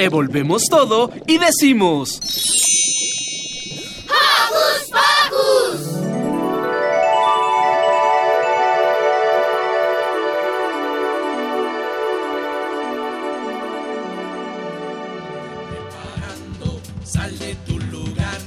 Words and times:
Revolvemos 0.00 0.62
todo 0.70 1.10
y 1.26 1.36
decimos... 1.36 2.22
¡Hocus 4.08 4.88
Pocus! 4.88 5.80
Preparando, 15.68 16.80
sal 17.04 17.38
de 17.38 17.54
tu 17.66 17.78
lugar, 17.78 18.38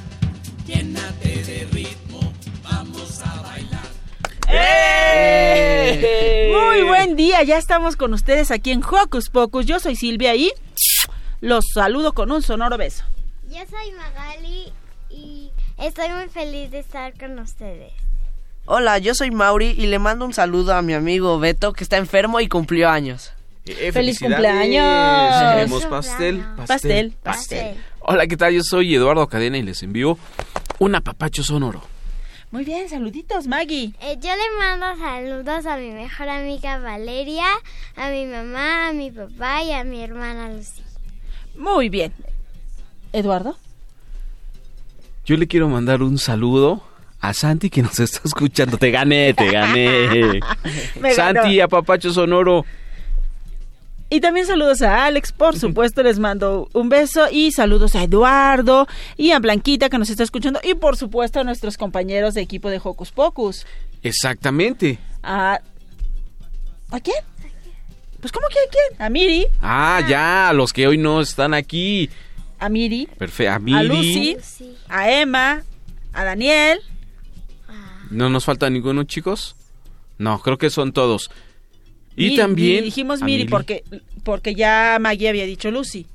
llénate 0.66 1.44
de 1.44 1.68
ritmo, 1.72 2.34
vamos 2.64 3.22
a 3.24 3.42
bailar. 3.44 3.92
Muy 6.52 6.82
buen 6.82 7.16
día, 7.16 7.44
ya 7.44 7.60
estamos 7.60 7.96
con 7.96 8.16
ustedes 8.16 8.50
aquí 8.50 8.72
en 8.72 8.84
Hocus 8.84 9.30
Pocus. 9.30 9.68
Yo 9.68 9.80
soy 9.80 9.96
Silvia 9.96 10.34
y 10.34 10.52
los 11.44 11.66
saludo 11.74 12.14
con 12.14 12.32
un 12.32 12.42
sonoro 12.42 12.78
beso. 12.78 13.04
Yo 13.50 13.60
soy 13.70 13.92
Magali 13.92 14.72
y 15.10 15.52
estoy 15.78 16.10
muy 16.10 16.30
feliz 16.30 16.72
de 16.72 16.80
estar 16.80 17.14
con 17.20 17.38
ustedes. 17.38 17.92
Hola, 18.66 18.98
yo 18.98 19.14
soy 19.14 19.30
Mauri 19.30 19.76
y 19.78 19.88
le 19.88 20.00
mando 20.00 20.24
un 20.24 20.34
saludo 20.34 20.74
a 20.74 20.82
mi 20.82 20.94
amigo 20.94 21.38
Beto 21.40 21.74
que 21.74 21.84
está 21.84 21.98
enfermo 21.98 22.40
y 22.40 22.48
cumplió 22.48 22.90
años. 22.90 23.34
Eh, 23.66 23.92
¡Feliz 23.92 24.20
felicidades. 24.20 24.36
cumpleaños! 24.36 25.54
Queremos 25.54 25.86
pastel, 25.86 26.46
Pastel, 26.66 27.14
pastel. 27.22 27.76
Hola, 28.00 28.26
¿qué 28.26 28.38
tal? 28.38 28.54
Yo 28.54 28.64
soy 28.64 28.96
Eduardo 28.96 29.28
Cadena 29.28 29.58
y 29.58 29.64
les 29.64 29.84
envío 29.84 30.18
un 30.80 30.96
apapacho 30.96 31.44
sonoro. 31.44 31.82
Muy 32.52 32.64
bien, 32.64 32.88
saluditos, 32.88 33.48
Maggie. 33.48 33.94
Eh, 34.00 34.18
yo 34.22 34.30
le 34.30 34.58
mando 34.60 34.86
saludos 34.98 35.66
a 35.66 35.76
mi 35.76 35.92
mejor 35.92 36.30
amiga 36.30 36.78
Valeria, 36.78 37.48
a 37.98 38.10
mi 38.12 38.26
mamá, 38.28 38.88
a 38.88 38.94
mi 38.94 39.12
papá 39.12 39.62
y 39.64 39.74
a 39.74 39.84
mi 39.84 40.02
hermana 40.02 40.48
Lucy. 40.50 40.84
Muy 41.56 41.90
bien. 41.90 42.14
¿Eduardo? 43.12 43.58
Yo 45.26 45.38
le 45.38 45.48
quiero 45.48 45.70
mandar 45.70 46.02
un 46.04 46.18
saludo 46.18 46.84
a 47.22 47.34
Santi 47.34 47.70
que 47.70 47.82
nos 47.82 48.00
está 48.00 48.22
escuchando. 48.26 48.78
Te 48.78 48.92
gané, 48.92 49.34
te 49.34 49.50
gané. 49.52 50.40
Santi, 51.16 51.58
ganó. 51.58 51.64
apapacho 51.66 52.12
sonoro. 52.12 52.66
Y 54.10 54.20
también 54.22 54.46
saludos 54.46 54.84
a 54.84 55.06
Alex, 55.06 55.32
por 55.32 55.58
supuesto, 55.58 56.04
les 56.04 56.20
mando 56.20 56.70
un 56.74 56.88
beso 56.88 57.30
y 57.32 57.52
saludos 57.52 57.96
a 57.96 58.04
Eduardo 58.04 58.86
y 59.18 59.32
a 59.32 59.40
Blanquita 59.40 59.90
que 59.90 59.98
nos 59.98 60.12
está 60.12 60.22
escuchando 60.22 60.60
y 60.64 60.76
por 60.76 60.98
supuesto 60.98 61.40
a 61.40 61.44
nuestros 61.44 61.78
compañeros 61.78 62.36
de 62.36 62.42
equipo 62.42 62.70
de 62.70 62.80
Hocus 62.84 63.12
Pocus. 63.12 63.66
Exactamente. 64.04 65.00
¿A, 65.24 65.62
¿a 66.92 67.00
quién? 67.00 67.18
Pues 68.24 68.32
¿cómo 68.32 68.48
que 68.48 68.56
a 68.58 68.72
quién? 68.72 69.02
A 69.06 69.10
Miri, 69.10 69.48
Ah, 69.62 70.02
ya, 70.10 70.54
los 70.54 70.72
que 70.72 70.88
hoy 70.88 70.98
no 70.98 71.20
están 71.20 71.54
aquí. 71.54 72.10
a 72.58 72.70
Miri, 72.70 73.06
Perfecto. 73.18 73.52
A 73.52 73.56
a 73.56 73.60
Miri. 73.60 73.88
Lucy, 73.90 74.34
Lucy. 74.36 74.76
a 74.88 75.12
Emma, 75.12 75.62
a 76.14 76.24
Daniel. 76.24 76.80
¿No 78.10 78.30
nos 78.30 78.46
falta 78.46 78.70
ninguno, 78.70 79.04
chicos? 79.04 79.58
No, 80.18 80.40
creo 80.40 80.58
que 80.58 80.70
son 80.70 80.94
todos. 80.94 81.30
Y 82.16 82.24
Miri, 82.26 82.38
también... 82.38 82.84
dijimos 82.86 83.22
a 83.22 83.26
Miri 83.26 83.44
porque, 83.46 83.84
porque 84.24 84.56
ya 84.56 84.98
Maggie 85.02 85.28
había 85.28 85.46
dicho 85.46 85.70
Lucy. 85.70 86.06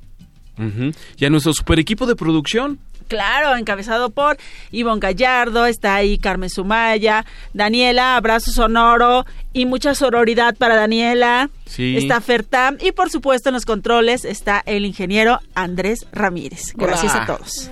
Ujú. 0.57 0.91
Y 1.17 1.25
a 1.25 1.29
nuestro 1.29 1.53
super 1.53 1.77
equipo 1.77 2.07
de 2.07 2.15
producción. 2.15 2.79
Claro, 3.09 3.57
encabezado 3.57 4.11
por 4.11 4.37
Ivonne 4.71 4.99
Gallardo, 5.01 5.65
está 5.65 5.95
ahí 5.95 6.19
Carmen 6.19 6.49
Sumaya, 6.49 7.25
Daniela, 7.53 8.15
abrazo 8.15 8.51
sonoro 8.51 9.25
y 9.51 9.65
mucha 9.65 9.95
sororidad 9.95 10.55
para 10.55 10.75
Daniela. 10.75 11.49
Sí. 11.65 11.97
Está 11.97 12.21
Fertam 12.21 12.77
y 12.79 12.91
por 12.91 13.09
supuesto 13.09 13.49
en 13.49 13.53
los 13.53 13.65
controles 13.65 14.25
está 14.25 14.61
el 14.65 14.85
ingeniero 14.85 15.39
Andrés 15.55 16.05
Ramírez. 16.11 16.73
Gracias 16.75 17.13
Hola. 17.13 17.23
a 17.23 17.25
todos. 17.25 17.71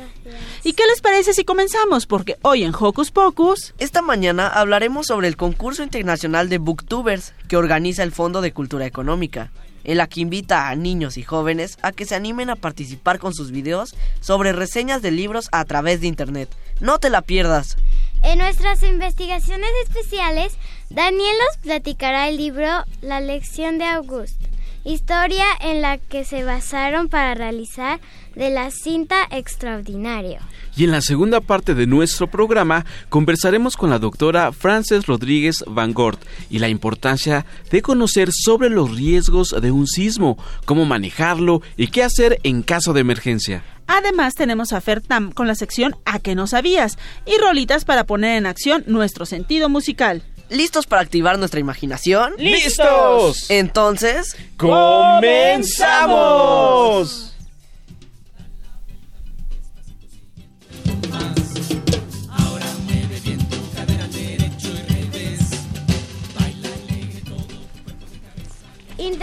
¿Y 0.63 0.73
qué 0.73 0.83
les 0.89 1.01
parece 1.01 1.33
si 1.33 1.45
comenzamos? 1.45 2.07
Porque 2.07 2.35
hoy 2.41 2.63
en 2.63 2.73
Hocus 2.77 3.11
Pocus 3.11 3.73
Esta 3.77 4.01
mañana 4.01 4.47
hablaremos 4.47 5.07
sobre 5.07 5.27
el 5.27 5.37
concurso 5.37 5.83
internacional 5.83 6.49
de 6.49 6.57
Booktubers 6.57 7.33
que 7.47 7.57
organiza 7.57 8.03
el 8.03 8.11
Fondo 8.11 8.41
de 8.41 8.51
Cultura 8.51 8.85
Económica, 8.85 9.51
en 9.87 9.97
la 9.97 10.05
que 10.05 10.19
invita 10.19 10.69
a 10.69 10.75
niños 10.75 11.17
y 11.17 11.23
jóvenes 11.23 11.79
a 11.81 11.91
que 11.91 12.05
se 12.05 12.13
animen 12.13 12.51
a 12.51 12.55
participar 12.55 13.17
con 13.17 13.33
sus 13.33 13.49
videos 13.49 13.95
sobre 14.19 14.53
reseñas 14.53 15.01
de 15.01 15.09
libros 15.09 15.49
a 15.51 15.65
través 15.65 16.01
de 16.01 16.07
internet. 16.07 16.49
No 16.79 16.99
te 16.99 17.09
la 17.09 17.23
pierdas. 17.23 17.77
En 18.21 18.39
nuestras 18.39 18.83
investigaciones 18.83 19.69
especiales, 19.83 20.57
Daniel 20.89 21.35
nos 21.47 21.57
platicará 21.57 22.27
el 22.27 22.37
libro 22.37 22.67
La 23.01 23.21
lección 23.21 23.77
de 23.77 23.85
August, 23.85 24.39
historia 24.83 25.45
en 25.61 25.81
la 25.81 25.97
que 25.97 26.25
se 26.25 26.43
basaron 26.43 27.09
para 27.09 27.33
realizar 27.33 27.99
de 28.37 28.49
la 28.51 28.71
cinta 28.71 29.27
extraordinario. 29.31 30.39
Y 30.75 30.83
en 30.83 30.91
la 30.91 31.01
segunda 31.01 31.41
parte 31.41 31.73
de 31.73 31.87
nuestro 31.87 32.27
programa 32.27 32.85
conversaremos 33.09 33.75
con 33.75 33.89
la 33.89 33.97
doctora 33.97 34.51
Frances 34.51 35.07
Rodríguez 35.07 35.63
Van 35.65 35.91
Gort 35.93 36.21
y 36.49 36.59
la 36.59 36.69
importancia 36.69 37.47
de 37.71 37.81
conocer 37.81 38.29
sobre 38.31 38.69
los 38.69 38.95
riesgos 38.95 39.55
de 39.59 39.71
un 39.71 39.87
sismo, 39.87 40.37
cómo 40.65 40.85
manejarlo 40.85 41.63
y 41.75 41.87
qué 41.87 42.03
hacer 42.03 42.39
en 42.43 42.61
caso 42.61 42.93
de 42.93 43.01
emergencia. 43.01 43.63
Además 43.87 44.35
tenemos 44.35 44.71
a 44.71 44.81
Fertam 44.81 45.31
con 45.31 45.47
la 45.47 45.55
sección 45.55 45.95
A 46.05 46.19
que 46.19 46.35
no 46.35 46.45
sabías 46.45 46.99
y 47.25 47.39
rolitas 47.39 47.85
para 47.85 48.03
poner 48.03 48.37
en 48.37 48.45
acción 48.45 48.83
nuestro 48.85 49.25
sentido 49.25 49.67
musical. 49.69 50.21
¿Listos 50.49 50.85
para 50.85 51.01
activar 51.01 51.39
nuestra 51.39 51.59
imaginación? 51.59 52.33
¡Listos! 52.37 53.49
Entonces, 53.49 54.37
¡Comenzamos! 54.57 57.26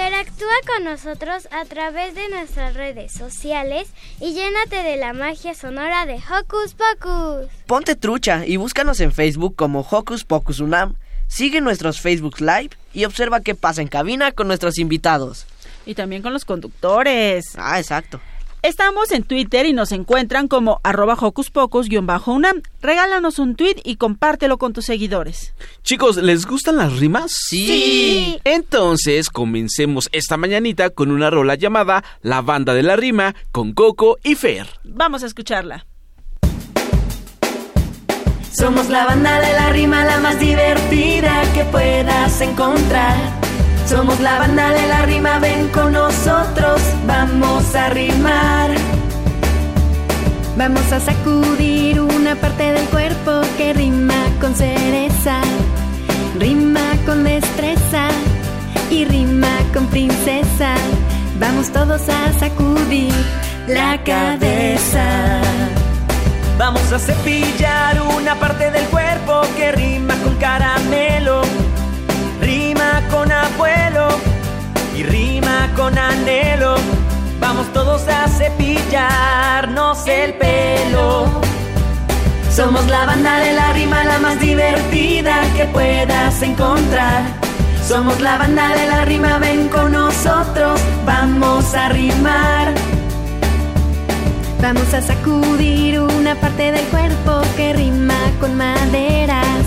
Interactúa 0.05 0.53
con 0.67 0.85
nosotros 0.85 1.49
a 1.51 1.65
través 1.65 2.15
de 2.15 2.29
nuestras 2.29 2.75
redes 2.75 3.11
sociales 3.11 3.89
y 4.21 4.35
llénate 4.35 4.83
de 4.83 4.99
la 4.99 5.15
magia 5.15 5.55
sonora 5.55 6.05
de 6.05 6.17
Hocus 6.17 6.75
Pocus. 6.75 7.51
ponte 7.67 7.97
trucha 7.97 8.45
y 8.45 8.59
búscanos 8.59 9.01
en 9.01 9.13
Facebook 9.13 9.57
como 9.57 9.81
Hocus 9.81 10.25
Pocus 10.25 10.61
Unam. 10.61 10.97
Sigue 11.27 11.63
nuestros 11.63 12.03
Facebook 12.03 12.39
Live 12.41 12.73
y 12.93 13.07
observa 13.07 13.41
qué 13.41 13.55
pasa 13.55 13.81
en 13.81 13.89
cabina 13.89 14.31
con 14.33 14.47
nuestros 14.47 14.77
invitados. 14.77 15.47
Y 15.87 15.95
también 15.95 16.21
con 16.21 16.35
los 16.35 16.45
conductores. 16.45 17.55
Ah, 17.57 17.79
exacto. 17.79 18.21
Estamos 18.65 19.13
en 19.13 19.25
Twitter 19.25 19.67
y 19.67 19.75
nos 19.75 19.93
encuentran 19.93 20.49
como 20.49 20.81
arroba 20.85 21.19
hocus 21.21 21.51
pocus-unam. 21.51 22.63
Regálanos 22.81 23.39
un 23.39 23.57
tweet 23.57 23.77
y 23.85 23.97
compártelo 23.97 24.57
con 24.57 24.73
tus 24.73 24.87
seguidores. 24.87 25.53
Chicos, 25.83 26.17
¿les 26.17 26.47
gustan 26.47 26.79
las 26.79 26.99
rimas? 26.99 27.31
Sí. 27.31 28.39
Entonces, 28.45 29.29
comencemos 29.29 30.09
esta 30.13 30.39
mañanita 30.39 30.89
con 30.89 31.11
una 31.11 31.29
rola 31.29 31.57
llamada 31.57 32.03
La 32.23 32.41
Banda 32.41 32.73
de 32.73 32.85
la 32.85 32.97
Rima 32.97 33.35
con 33.53 33.75
Coco 33.75 34.17
y 34.25 34.35
Fer. 34.35 34.67
Vamos 34.83 35.23
a 35.25 35.27
escucharla. 35.27 35.85
Somos 38.51 38.89
la 38.89 39.05
banda 39.05 39.41
de 39.41 39.53
la 39.53 39.69
rima, 39.75 40.07
la 40.07 40.21
más 40.21 40.41
divertida 40.41 41.43
que 41.53 41.65
puedas 41.65 42.41
encontrar. 42.41 43.44
Somos 43.87 44.19
la 44.21 44.39
banda 44.39 44.71
de 44.71 44.87
la 44.89 45.03
rima, 45.03 45.39
ven 45.39 45.69
con 45.69 45.93
nosotros, 45.93 46.81
vamos 47.07 47.75
a 47.75 47.91
rimar. 47.91 48.71
Vamos 50.57 50.93
a 50.93 51.01
sacudir 51.01 52.01
una 52.01 52.35
parte 52.37 52.73
del 52.73 52.87
cuerpo 52.89 53.43
que 53.57 53.73
rima 53.73 54.15
con 54.41 54.55
cereza, 54.55 55.41
rima 56.39 56.81
con 57.05 57.25
destreza 57.25 58.09
y 58.91 59.05
rima 59.05 59.49
con 59.73 59.87
princesa. 59.89 60.75
Vamos 61.39 61.71
todos 61.71 62.09
a 62.09 62.33
sacudir 62.39 63.13
la 63.67 64.03
cabeza. 64.05 65.41
Vamos 66.57 66.93
a 66.93 66.99
cepillar 66.99 68.01
una 68.17 68.37
parte 68.37 68.71
del 68.71 68.85
cuerpo 68.87 69.43
que 69.57 69.73
rima 69.73 70.15
con 70.23 70.37
caramelo, 70.37 71.43
rima 72.45 73.03
con 73.11 73.33
abuelo 73.33 74.09
y 74.95 75.03
rima 75.03 75.71
con 75.75 75.97
anhelo. 75.97 76.77
Vamos 77.41 77.73
todos 77.73 78.07
a 78.09 78.29
cepillarnos 78.29 80.07
el 80.07 80.35
pelo. 80.35 81.27
Somos 82.51 82.87
la 82.87 83.07
banda 83.07 83.39
de 83.39 83.53
la 83.53 83.73
rima 83.73 84.05
la 84.05 84.19
más 84.19 84.39
divertida 84.39 85.43
que 85.57 85.65
puedas 85.67 86.43
encontrar. 86.43 87.23
Somos 87.89 88.21
la 88.21 88.39
banda 88.39 88.69
de 88.69 88.87
la 88.87 89.05
rima, 89.05 89.39
ven 89.39 89.69
con 89.69 89.93
nosotros, 89.93 90.81
vamos 91.05 91.75
a 91.75 91.89
rimar. 91.89 92.73
Vamos 94.63 94.95
a 94.95 95.03
sacudir 95.03 96.01
una 96.01 96.35
parte 96.37 96.73
del 96.73 96.87
cuerpo 96.87 97.43
que 97.57 97.75
rima 97.75 98.19
con 98.41 98.57
maderas, 98.57 99.67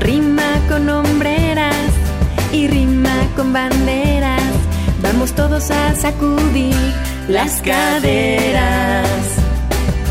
rima 0.00 0.50
con 0.68 0.88
hombreras 0.88 1.45
y 2.56 2.68
rima 2.68 3.16
con 3.36 3.52
banderas. 3.52 4.42
Vamos 5.02 5.32
todos 5.32 5.70
a 5.70 5.94
sacudir 5.94 6.74
las 7.28 7.60
caderas. 7.60 9.06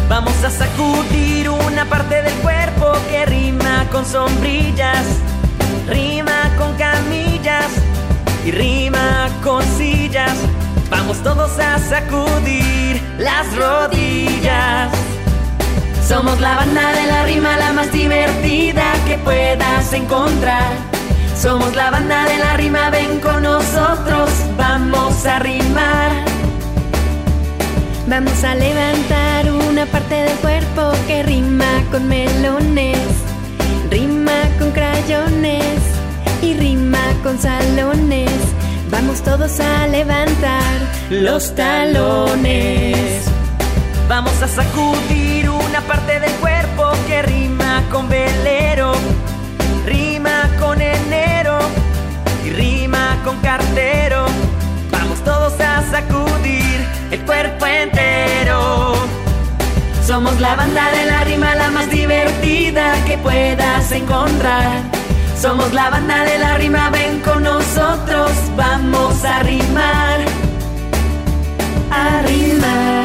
Vamos 0.07 0.44
a 0.44 0.51
sacudir 0.51 1.50
una 1.50 1.86
parte 1.86 2.21
del 2.21 2.33
cuerpo 2.36 2.94
que 3.09 3.25
rima 3.25 3.88
con 3.92 4.06
sombrillas, 4.06 5.06
rima 5.88 6.39
con 6.57 6.75
camillas 6.75 7.69
y 8.45 8.51
rima 8.51 9.27
con 9.44 9.63
sillas. 9.77 10.38
Vamos 10.92 11.18
todos 11.24 11.57
a 11.57 11.80
sacudir 11.80 13.01
las 13.18 13.45
rodillas. 13.56 14.92
Somos 16.07 16.39
la 16.39 16.57
banda 16.57 16.92
de 16.92 17.07
la 17.07 17.25
rima 17.25 17.57
la 17.57 17.74
más 17.74 17.92
divertida 17.92 18.94
que 19.07 19.18
puedas 19.18 19.92
encontrar. 19.94 20.94
Somos 21.38 21.76
la 21.76 21.92
banda 21.92 22.26
de 22.26 22.38
la 22.38 22.58
rima, 22.58 22.90
ven 22.90 23.20
con 23.20 23.44
nosotros, 23.44 24.30
vamos 24.58 25.26
a 25.26 25.40
rimar. 25.40 26.12
Vamos 28.08 28.44
a 28.44 28.56
levantar 28.56 29.52
una 29.70 29.86
parte 29.88 30.16
del 30.16 30.38
cuerpo 30.38 30.92
que 31.08 31.24
rima 31.24 31.84
con 31.92 32.08
melones, 32.08 33.00
rima 33.90 34.32
con 34.60 34.72
crayones 34.72 35.66
y 36.42 36.54
rima 36.54 37.02
con 37.24 37.40
salones. 37.40 38.31
Vamos 38.90 39.22
todos 39.22 39.60
a 39.60 39.88
levantar 39.88 40.74
los 41.10 41.54
talones. 41.56 43.26
Vamos 44.08 44.42
a 44.42 44.48
sacudir 44.48 45.50
una 45.50 45.81
parte 45.81 46.20
del 46.20 46.31
cuerpo 46.34 46.92
que 47.08 47.24
rima 47.24 47.84
con 47.92 48.08
velero, 48.08 48.94
con 50.60 50.81
enero 50.81 51.57
y 52.46 52.50
rima 52.50 53.18
con 53.24 53.38
cartero. 53.40 54.25
Vamos 54.92 55.24
todos 55.24 55.60
a 55.60 55.81
sacudir 55.90 56.86
el 57.12 57.22
cuerpo 57.22 57.66
entero. 57.66 58.96
Somos 60.06 60.40
la 60.40 60.56
banda 60.56 60.92
de 60.92 61.06
la 61.06 61.24
rima 61.24 61.56
la 61.56 61.72
más 61.72 61.90
divertida 61.90 62.94
que 63.06 63.18
puedas 63.18 63.92
encontrar. 63.92 64.81
Somos 65.40 65.74
la 65.74 65.90
banda 65.90 66.24
de 66.24 66.40
la 66.40 66.57
rima, 66.57 66.90
ven 66.90 67.19
con 67.19 67.44
nosotros, 67.44 68.31
vamos 68.56 69.24
a 69.25 69.40
rimar. 69.40 70.19
A 71.92 72.22
rimar. 72.22 73.05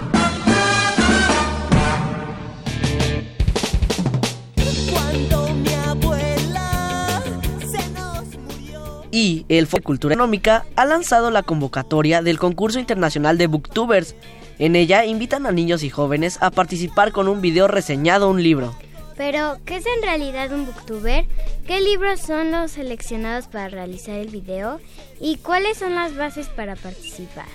Y 9.11 9.45
el 9.49 9.67
Fondo 9.67 9.81
de 9.81 9.83
Cultura 9.83 10.13
Económica 10.15 10.65
ha 10.77 10.85
lanzado 10.85 11.31
la 11.31 11.43
convocatoria 11.43 12.21
del 12.21 12.39
concurso 12.39 12.79
internacional 12.79 13.37
de 13.37 13.47
Booktubers. 13.47 14.15
En 14.57 14.77
ella 14.77 15.05
invitan 15.05 15.45
a 15.45 15.51
niños 15.51 15.83
y 15.83 15.89
jóvenes 15.89 16.37
a 16.41 16.49
participar 16.49 17.11
con 17.11 17.27
un 17.27 17.41
video 17.41 17.67
reseñado 17.67 18.29
un 18.29 18.41
libro. 18.41 18.73
Pero, 19.17 19.57
¿qué 19.65 19.75
es 19.75 19.85
en 19.85 20.01
realidad 20.01 20.53
un 20.53 20.65
booktuber? 20.65 21.25
¿Qué 21.67 21.81
libros 21.81 22.21
son 22.21 22.51
los 22.51 22.71
seleccionados 22.71 23.47
para 23.47 23.67
realizar 23.67 24.15
el 24.15 24.29
video? 24.29 24.79
¿Y 25.19 25.37
cuáles 25.37 25.77
son 25.77 25.93
las 25.93 26.15
bases 26.15 26.47
para 26.47 26.75
participar? 26.75 27.45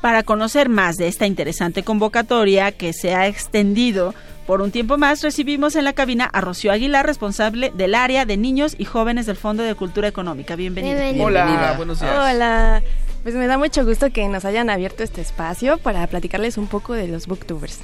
Para 0.00 0.24
conocer 0.24 0.68
más 0.68 0.96
de 0.96 1.08
esta 1.08 1.26
interesante 1.26 1.84
convocatoria 1.84 2.72
que 2.72 2.92
se 2.92 3.14
ha 3.14 3.28
extendido 3.28 4.14
por 4.46 4.60
un 4.62 4.70
tiempo 4.70 4.96
más, 4.96 5.22
recibimos 5.22 5.74
en 5.74 5.84
la 5.84 5.92
cabina 5.92 6.24
a 6.26 6.40
Rocío 6.40 6.70
Aguilar, 6.70 7.04
responsable 7.04 7.72
del 7.74 7.94
área 7.96 8.24
de 8.24 8.36
niños 8.36 8.76
y 8.78 8.84
jóvenes 8.84 9.26
del 9.26 9.36
Fondo 9.36 9.62
de 9.64 9.74
Cultura 9.74 10.06
Económica. 10.08 10.54
Bienvenida. 10.54 10.94
Bienvenida. 11.12 11.24
Hola, 11.24 11.74
buenos 11.76 12.00
días. 12.00 12.12
Hola, 12.16 12.82
pues 13.24 13.34
me 13.34 13.48
da 13.48 13.58
mucho 13.58 13.84
gusto 13.84 14.10
que 14.12 14.28
nos 14.28 14.44
hayan 14.44 14.70
abierto 14.70 15.02
este 15.02 15.20
espacio 15.20 15.78
para 15.78 16.06
platicarles 16.06 16.58
un 16.58 16.68
poco 16.68 16.92
de 16.92 17.08
los 17.08 17.26
booktubers. 17.26 17.80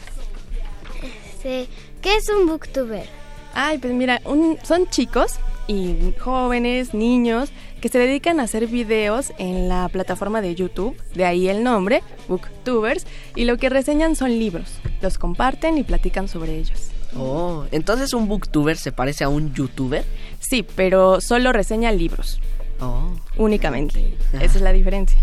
Sí. 1.42 1.68
¿Qué 2.00 2.14
es 2.16 2.28
un 2.28 2.46
booktuber? 2.46 3.06
Ay, 3.54 3.78
pues 3.78 3.92
mira, 3.92 4.20
un- 4.24 4.56
son 4.62 4.88
chicos 4.88 5.40
y 5.66 6.14
jóvenes, 6.20 6.94
niños, 6.94 7.50
que 7.82 7.88
se 7.90 7.98
dedican 7.98 8.40
a 8.40 8.44
hacer 8.44 8.68
videos 8.68 9.32
en 9.38 9.68
la 9.68 9.88
plataforma 9.90 10.40
de 10.40 10.54
YouTube, 10.54 10.96
de 11.14 11.24
ahí 11.26 11.48
el 11.48 11.62
nombre, 11.64 12.02
Booktubers, 12.28 13.06
y 13.36 13.44
lo 13.44 13.58
que 13.58 13.68
reseñan 13.68 14.16
son 14.16 14.30
libros, 14.38 14.70
los 15.02 15.18
comparten 15.18 15.76
y 15.76 15.82
platican 15.82 16.28
sobre 16.28 16.56
ellos. 16.56 16.88
Oh, 17.16 17.64
entonces 17.72 18.14
un 18.14 18.28
booktuber 18.28 18.78
se 18.78 18.92
parece 18.92 19.24
a 19.24 19.28
un 19.28 19.52
youtuber. 19.52 20.04
Sí, 20.38 20.64
pero 20.76 21.20
solo 21.20 21.52
reseña 21.52 21.92
libros, 21.92 22.40
Oh. 22.80 23.10
únicamente. 23.36 24.14
Esa 24.32 24.44
es 24.56 24.60
la 24.62 24.72
diferencia. 24.72 25.18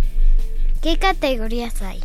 ¿Qué 0.81 0.97
categorías 0.97 1.81
hay? 1.81 2.00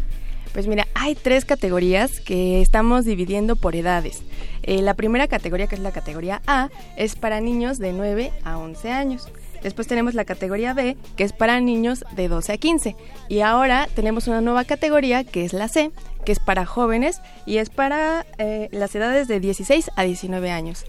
Pues 0.52 0.68
mira, 0.68 0.86
hay 0.94 1.16
tres 1.16 1.44
categorías 1.44 2.20
que 2.20 2.60
estamos 2.62 3.04
dividiendo 3.04 3.56
por 3.56 3.74
edades. 3.74 4.22
Eh, 4.62 4.82
la 4.82 4.94
primera 4.94 5.26
categoría, 5.26 5.66
que 5.66 5.74
es 5.74 5.80
la 5.80 5.90
categoría 5.90 6.42
A, 6.46 6.70
es 6.96 7.16
para 7.16 7.40
niños 7.40 7.78
de 7.78 7.92
9 7.92 8.32
a 8.44 8.56
11 8.58 8.90
años. 8.92 9.28
Después 9.64 9.88
tenemos 9.88 10.12
la 10.12 10.26
categoría 10.26 10.74
B, 10.74 10.98
que 11.16 11.24
es 11.24 11.32
para 11.32 11.58
niños 11.58 12.04
de 12.14 12.28
12 12.28 12.52
a 12.52 12.58
15. 12.58 12.96
Y 13.30 13.40
ahora 13.40 13.88
tenemos 13.94 14.28
una 14.28 14.42
nueva 14.42 14.64
categoría, 14.64 15.24
que 15.24 15.46
es 15.46 15.54
la 15.54 15.68
C, 15.68 15.90
que 16.26 16.32
es 16.32 16.38
para 16.38 16.66
jóvenes 16.66 17.22
y 17.46 17.56
es 17.56 17.70
para 17.70 18.26
eh, 18.36 18.68
las 18.72 18.94
edades 18.94 19.26
de 19.26 19.40
16 19.40 19.90
a 19.96 20.02
19 20.02 20.50
años. 20.50 20.84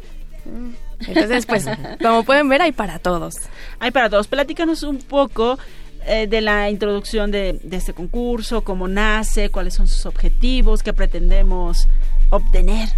Entonces, 1.08 1.46
pues, 1.46 1.66
como 2.02 2.24
pueden 2.24 2.50
ver, 2.50 2.62
hay 2.62 2.74
para 2.74 3.00
todos. 3.00 3.36
Hay 3.80 3.92
para 3.92 4.10
todos. 4.10 4.28
Platícanos 4.28 4.84
un 4.84 4.98
poco 4.98 5.58
eh, 6.06 6.28
de 6.28 6.42
la 6.42 6.70
introducción 6.70 7.32
de, 7.32 7.60
de 7.64 7.78
este 7.78 7.94
concurso, 7.94 8.66
cómo 8.66 8.90
nace, 8.90 9.52
cuáles 9.52 9.74
son 9.74 9.88
sus 9.88 10.06
objetivos, 10.06 10.84
qué 10.84 10.92
pretendemos 10.92 11.88
obtener. 12.30 12.90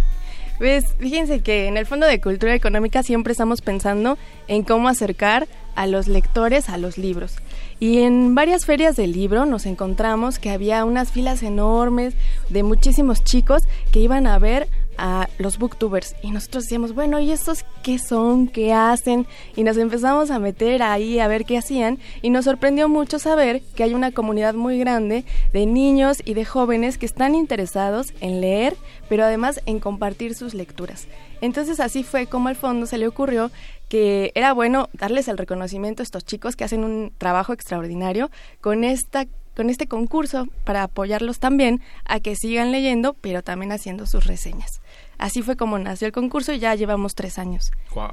Pues 0.58 0.86
fíjense 0.98 1.40
que 1.40 1.68
en 1.68 1.76
el 1.76 1.86
Fondo 1.86 2.06
de 2.06 2.20
Cultura 2.20 2.54
Económica 2.54 3.04
siempre 3.04 3.30
estamos 3.30 3.62
pensando 3.62 4.18
en 4.48 4.64
cómo 4.64 4.88
acercar 4.88 5.46
a 5.76 5.86
los 5.86 6.08
lectores 6.08 6.68
a 6.68 6.76
los 6.76 6.98
libros. 6.98 7.36
Y 7.78 7.98
en 7.98 8.34
varias 8.34 8.66
ferias 8.66 8.96
del 8.96 9.12
libro 9.12 9.46
nos 9.46 9.66
encontramos 9.66 10.40
que 10.40 10.50
había 10.50 10.84
unas 10.84 11.12
filas 11.12 11.44
enormes 11.44 12.14
de 12.48 12.64
muchísimos 12.64 13.22
chicos 13.22 13.62
que 13.92 14.00
iban 14.00 14.26
a 14.26 14.40
ver 14.40 14.68
a 14.98 15.28
los 15.38 15.58
booktubers 15.58 16.14
y 16.22 16.30
nosotros 16.30 16.64
decíamos, 16.64 16.94
bueno, 16.94 17.20
¿y 17.20 17.30
estos 17.30 17.64
qué 17.82 17.98
son? 17.98 18.48
¿Qué 18.48 18.72
hacen? 18.72 19.26
Y 19.56 19.62
nos 19.62 19.76
empezamos 19.76 20.30
a 20.30 20.38
meter 20.38 20.82
ahí 20.82 21.20
a 21.20 21.28
ver 21.28 21.44
qué 21.44 21.56
hacían 21.56 21.98
y 22.20 22.30
nos 22.30 22.44
sorprendió 22.44 22.88
mucho 22.88 23.18
saber 23.18 23.62
que 23.76 23.84
hay 23.84 23.94
una 23.94 24.12
comunidad 24.12 24.54
muy 24.54 24.78
grande 24.78 25.24
de 25.52 25.66
niños 25.66 26.18
y 26.24 26.34
de 26.34 26.44
jóvenes 26.44 26.98
que 26.98 27.06
están 27.06 27.34
interesados 27.34 28.12
en 28.20 28.40
leer, 28.40 28.76
pero 29.08 29.24
además 29.24 29.60
en 29.66 29.78
compartir 29.78 30.34
sus 30.34 30.52
lecturas. 30.52 31.06
Entonces 31.40 31.80
así 31.80 32.02
fue 32.02 32.26
como 32.26 32.48
al 32.48 32.56
fondo 32.56 32.86
se 32.86 32.98
le 32.98 33.06
ocurrió 33.06 33.50
que 33.88 34.32
era 34.34 34.52
bueno 34.52 34.90
darles 34.92 35.28
el 35.28 35.38
reconocimiento 35.38 36.02
a 36.02 36.04
estos 36.04 36.24
chicos 36.24 36.56
que 36.56 36.64
hacen 36.64 36.84
un 36.84 37.12
trabajo 37.16 37.52
extraordinario 37.52 38.30
con 38.60 38.84
esta 38.84 39.26
con 39.58 39.70
este 39.70 39.88
concurso 39.88 40.46
para 40.62 40.84
apoyarlos 40.84 41.40
también 41.40 41.80
a 42.04 42.20
que 42.20 42.36
sigan 42.36 42.70
leyendo, 42.70 43.14
pero 43.14 43.42
también 43.42 43.72
haciendo 43.72 44.06
sus 44.06 44.24
reseñas. 44.24 44.80
Así 45.18 45.42
fue 45.42 45.56
como 45.56 45.78
nació 45.78 46.06
el 46.06 46.12
concurso 46.12 46.52
y 46.52 46.58
ya 46.58 46.74
llevamos 46.74 47.14
tres 47.14 47.38
años. 47.38 47.70
Wow. 47.94 48.06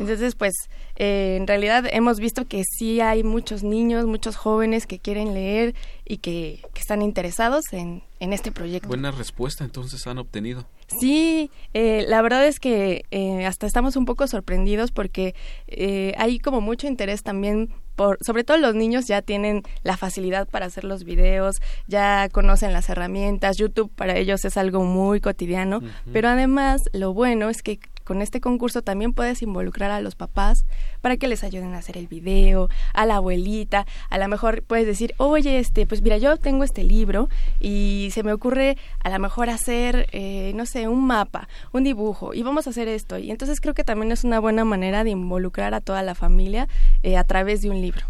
Entonces, 0.00 0.34
pues, 0.34 0.54
eh, 0.96 1.36
en 1.40 1.46
realidad 1.46 1.84
hemos 1.90 2.20
visto 2.20 2.46
que 2.46 2.62
sí 2.64 3.00
hay 3.00 3.22
muchos 3.22 3.62
niños, 3.62 4.06
muchos 4.06 4.36
jóvenes 4.36 4.86
que 4.86 4.98
quieren 4.98 5.34
leer 5.34 5.74
y 6.04 6.18
que, 6.18 6.62
que 6.72 6.80
están 6.80 7.02
interesados 7.02 7.72
en, 7.72 8.02
en 8.20 8.32
este 8.32 8.52
proyecto. 8.52 8.86
Buena 8.86 9.10
respuesta 9.10 9.64
entonces 9.64 10.06
han 10.06 10.18
obtenido. 10.18 10.64
Sí, 11.00 11.50
eh, 11.74 12.04
la 12.06 12.22
verdad 12.22 12.46
es 12.46 12.60
que 12.60 13.04
eh, 13.10 13.46
hasta 13.46 13.66
estamos 13.66 13.96
un 13.96 14.04
poco 14.04 14.28
sorprendidos 14.28 14.92
porque 14.92 15.34
eh, 15.66 16.14
hay 16.16 16.38
como 16.38 16.60
mucho 16.60 16.86
interés 16.86 17.24
también 17.24 17.74
por, 17.94 18.18
sobre 18.24 18.44
todo 18.44 18.56
los 18.56 18.74
niños 18.74 19.06
ya 19.06 19.22
tienen 19.22 19.62
la 19.82 19.96
facilidad 19.96 20.48
para 20.48 20.66
hacer 20.66 20.84
los 20.84 21.04
videos, 21.04 21.56
ya 21.86 22.28
conocen 22.30 22.72
las 22.72 22.88
herramientas, 22.88 23.56
YouTube 23.56 23.92
para 23.94 24.16
ellos 24.16 24.44
es 24.44 24.56
algo 24.56 24.84
muy 24.84 25.20
cotidiano, 25.20 25.80
pero 26.12 26.28
además 26.28 26.82
lo 26.92 27.12
bueno 27.12 27.48
es 27.50 27.62
que 27.62 27.78
con 28.04 28.22
este 28.22 28.40
concurso 28.40 28.82
también 28.82 29.12
puedes 29.12 29.42
involucrar 29.42 29.90
a 29.90 30.00
los 30.00 30.14
papás 30.14 30.64
para 31.00 31.16
que 31.16 31.28
les 31.28 31.44
ayuden 31.44 31.74
a 31.74 31.78
hacer 31.78 31.96
el 31.96 32.06
video, 32.06 32.68
a 32.94 33.06
la 33.06 33.16
abuelita, 33.16 33.86
a 34.10 34.18
lo 34.18 34.28
mejor 34.28 34.62
puedes 34.62 34.86
decir, 34.86 35.14
oye, 35.16 35.58
este, 35.58 35.86
pues 35.86 36.02
mira, 36.02 36.16
yo 36.18 36.36
tengo 36.36 36.64
este 36.64 36.84
libro 36.84 37.28
y 37.60 38.08
se 38.12 38.22
me 38.22 38.32
ocurre 38.32 38.76
a 39.02 39.10
lo 39.10 39.18
mejor 39.18 39.50
hacer, 39.50 40.08
eh, 40.12 40.52
no 40.54 40.66
sé, 40.66 40.88
un 40.88 41.06
mapa, 41.06 41.48
un 41.72 41.84
dibujo 41.84 42.34
y 42.34 42.42
vamos 42.42 42.66
a 42.66 42.70
hacer 42.70 42.88
esto. 42.88 43.18
Y 43.18 43.30
entonces 43.30 43.60
creo 43.60 43.74
que 43.74 43.84
también 43.84 44.12
es 44.12 44.24
una 44.24 44.40
buena 44.40 44.64
manera 44.64 45.04
de 45.04 45.10
involucrar 45.10 45.74
a 45.74 45.80
toda 45.80 46.02
la 46.02 46.14
familia 46.14 46.68
eh, 47.02 47.16
a 47.16 47.24
través 47.24 47.62
de 47.62 47.70
un 47.70 47.80
libro. 47.80 48.06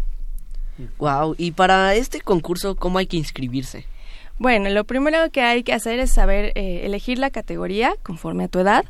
Wow, 0.97 1.35
y 1.37 1.51
para 1.51 1.93
este 1.95 2.21
concurso, 2.21 2.75
¿cómo 2.75 2.97
hay 2.97 3.05
que 3.05 3.17
inscribirse? 3.17 3.85
Bueno, 4.39 4.69
lo 4.69 4.83
primero 4.83 5.29
que 5.31 5.41
hay 5.41 5.63
que 5.63 5.73
hacer 5.73 5.99
es 5.99 6.11
saber 6.11 6.51
eh, 6.55 6.81
elegir 6.83 7.19
la 7.19 7.29
categoría 7.29 7.95
conforme 8.01 8.45
a 8.45 8.47
tu 8.47 8.59
edad 8.59 8.83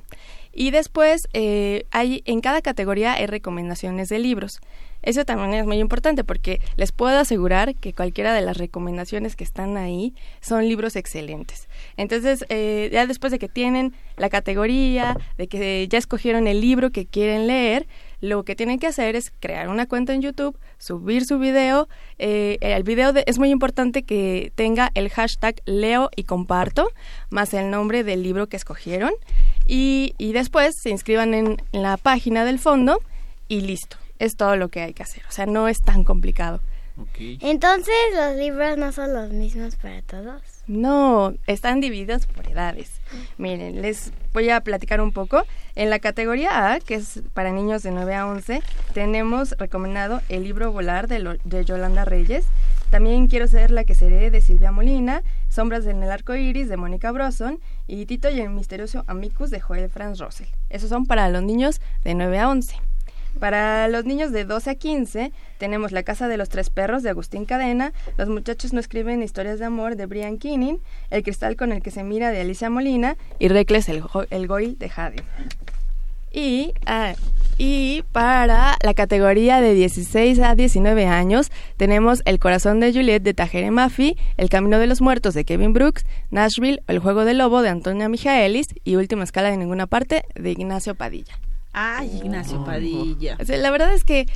y 0.53 0.71
después 0.71 1.27
eh, 1.33 1.85
hay 1.91 2.21
en 2.25 2.41
cada 2.41 2.61
categoría 2.61 3.13
hay 3.13 3.25
recomendaciones 3.25 4.09
de 4.09 4.19
libros. 4.19 4.59
Eso 5.03 5.25
también 5.25 5.53
es 5.53 5.65
muy 5.65 5.79
importante 5.79 6.23
porque 6.23 6.61
les 6.77 6.93
puedo 6.93 7.19
asegurar 7.19 7.75
que 7.75 7.93
cualquiera 7.93 8.33
de 8.33 8.41
las 8.41 8.55
recomendaciones 8.55 9.35
que 9.35 9.43
están 9.43 9.75
ahí 9.75 10.15
son 10.39 10.65
libros 10.65 10.95
excelentes. 10.95 11.67
Entonces, 11.97 12.45
eh, 12.47 12.89
ya 12.91 13.05
después 13.05 13.31
de 13.31 13.37
que 13.37 13.49
tienen 13.49 13.93
la 14.15 14.29
categoría, 14.29 15.17
de 15.37 15.47
que 15.47 15.87
ya 15.89 15.97
escogieron 15.97 16.47
el 16.47 16.61
libro 16.61 16.89
que 16.91 17.05
quieren 17.05 17.47
leer, 17.47 17.85
lo 18.21 18.45
que 18.45 18.55
tienen 18.55 18.79
que 18.79 18.87
hacer 18.87 19.17
es 19.17 19.33
crear 19.41 19.67
una 19.67 19.85
cuenta 19.85 20.13
en 20.13 20.21
YouTube, 20.21 20.57
subir 20.77 21.25
su 21.25 21.37
video. 21.39 21.89
Eh, 22.19 22.57
el 22.61 22.83
video 22.83 23.11
es 23.25 23.37
muy 23.37 23.49
importante 23.49 24.03
que 24.03 24.53
tenga 24.55 24.91
el 24.93 25.09
hashtag 25.09 25.55
leo 25.65 26.09
y 26.15 26.23
comparto, 26.23 26.87
más 27.29 27.53
el 27.53 27.69
nombre 27.69 28.05
del 28.05 28.23
libro 28.23 28.47
que 28.47 28.55
escogieron. 28.55 29.11
Y, 29.65 30.15
y 30.17 30.33
después 30.33 30.75
se 30.81 30.89
inscriban 30.89 31.33
en, 31.33 31.61
en 31.71 31.81
la 31.81 31.97
página 31.97 32.45
del 32.45 32.59
fondo 32.59 32.99
y 33.47 33.61
listo. 33.61 33.97
Es 34.19 34.35
todo 34.35 34.55
lo 34.55 34.69
que 34.69 34.81
hay 34.81 34.93
que 34.93 35.03
hacer. 35.03 35.23
O 35.27 35.31
sea, 35.31 35.45
no 35.45 35.67
es 35.67 35.81
tan 35.81 36.03
complicado. 36.03 36.61
Entonces, 37.17 37.95
los 38.15 38.35
libros 38.35 38.77
no 38.77 38.91
son 38.91 39.13
los 39.13 39.31
mismos 39.31 39.75
para 39.75 40.01
todos. 40.03 40.41
No, 40.65 41.33
están 41.45 41.81
divididos 41.81 42.25
por 42.25 42.49
edades. 42.49 43.01
Miren, 43.37 43.81
les 43.81 44.13
voy 44.31 44.49
a 44.49 44.61
platicar 44.61 45.01
un 45.01 45.11
poco. 45.11 45.43
En 45.75 45.89
la 45.89 45.99
categoría 45.99 46.71
A, 46.71 46.79
que 46.79 46.95
es 46.95 47.21
para 47.33 47.51
niños 47.51 47.83
de 47.83 47.91
9 47.91 48.15
a 48.15 48.27
11, 48.27 48.61
tenemos 48.93 49.51
recomendado 49.57 50.21
el 50.29 50.43
libro 50.43 50.71
Volar 50.71 51.07
de 51.07 51.65
Yolanda 51.65 52.05
Reyes. 52.05 52.45
También 52.91 53.27
quiero 53.27 53.47
ser 53.47 53.71
la 53.71 53.83
que 53.83 53.95
seré 53.95 54.31
de 54.31 54.39
Silvia 54.39 54.71
Molina, 54.71 55.23
Sombras 55.49 55.85
en 55.85 56.01
el 56.01 56.11
arco 56.11 56.35
iris 56.35 56.69
de 56.69 56.77
Mónica 56.77 57.11
Broson 57.11 57.59
y 57.87 58.05
Tito 58.05 58.29
y 58.29 58.39
el 58.39 58.51
misterioso 58.51 59.03
Amicus 59.07 59.49
de 59.49 59.59
Joel 59.59 59.89
Franz 59.89 60.19
Russell. 60.19 60.47
Esos 60.69 60.89
son 60.89 61.05
para 61.05 61.27
los 61.29 61.43
niños 61.43 61.81
de 62.03 62.13
9 62.13 62.39
a 62.39 62.49
11. 62.49 62.75
Para 63.39 63.87
los 63.87 64.05
niños 64.05 64.31
de 64.31 64.45
12 64.45 64.69
a 64.69 64.75
15 64.75 65.31
tenemos 65.57 65.91
La 65.91 66.03
Casa 66.03 66.27
de 66.27 66.37
los 66.37 66.49
Tres 66.49 66.69
Perros 66.69 67.03
de 67.03 67.09
Agustín 67.09 67.45
Cadena, 67.45 67.93
Los 68.17 68.29
muchachos 68.29 68.73
no 68.73 68.79
escriben 68.79 69.23
historias 69.23 69.59
de 69.59 69.65
amor 69.65 69.95
de 69.95 70.05
Brian 70.05 70.37
Keaning, 70.37 70.79
El 71.09 71.23
cristal 71.23 71.55
con 71.55 71.71
el 71.71 71.81
que 71.81 71.91
se 71.91 72.03
mira 72.03 72.31
de 72.31 72.41
Alicia 72.41 72.69
Molina 72.69 73.17
y 73.39 73.47
Reckless 73.47 73.89
el, 73.89 74.03
el 74.29 74.47
de 74.47 74.91
Haddon. 74.95 75.25
Y, 76.31 76.73
ah, 76.87 77.13
y 77.59 78.03
para 78.11 78.77
la 78.81 78.93
categoría 78.95 79.61
de 79.61 79.75
16 79.75 80.39
a 80.39 80.55
19 80.55 81.05
años 81.05 81.51
tenemos 81.77 82.23
El 82.25 82.39
corazón 82.39 82.79
de 82.79 82.91
Juliet 82.91 83.21
de 83.21 83.35
Tajere 83.35 83.69
Mafi, 83.69 84.17
El 84.37 84.49
camino 84.49 84.79
de 84.79 84.87
los 84.87 85.01
muertos 85.01 85.35
de 85.35 85.45
Kevin 85.45 85.73
Brooks, 85.73 86.05
Nashville, 86.31 86.81
El 86.87 86.97
juego 86.97 87.23
del 87.23 87.37
lobo 87.37 87.61
de 87.61 87.69
Antonia 87.69 88.09
Mijaelis 88.09 88.67
y 88.83 88.95
Última 88.95 89.23
escala 89.23 89.51
de 89.51 89.57
ninguna 89.57 89.85
parte 89.85 90.23
de 90.33 90.51
Ignacio 90.51 90.95
Padilla. 90.95 91.37
Ay, 91.73 92.17
Ignacio 92.17 92.63
Padilla. 92.63 93.37
O 93.39 93.45
sea, 93.45 93.57
la 93.57 93.71
verdad 93.71 93.93
es 93.93 94.03
que 94.03 94.27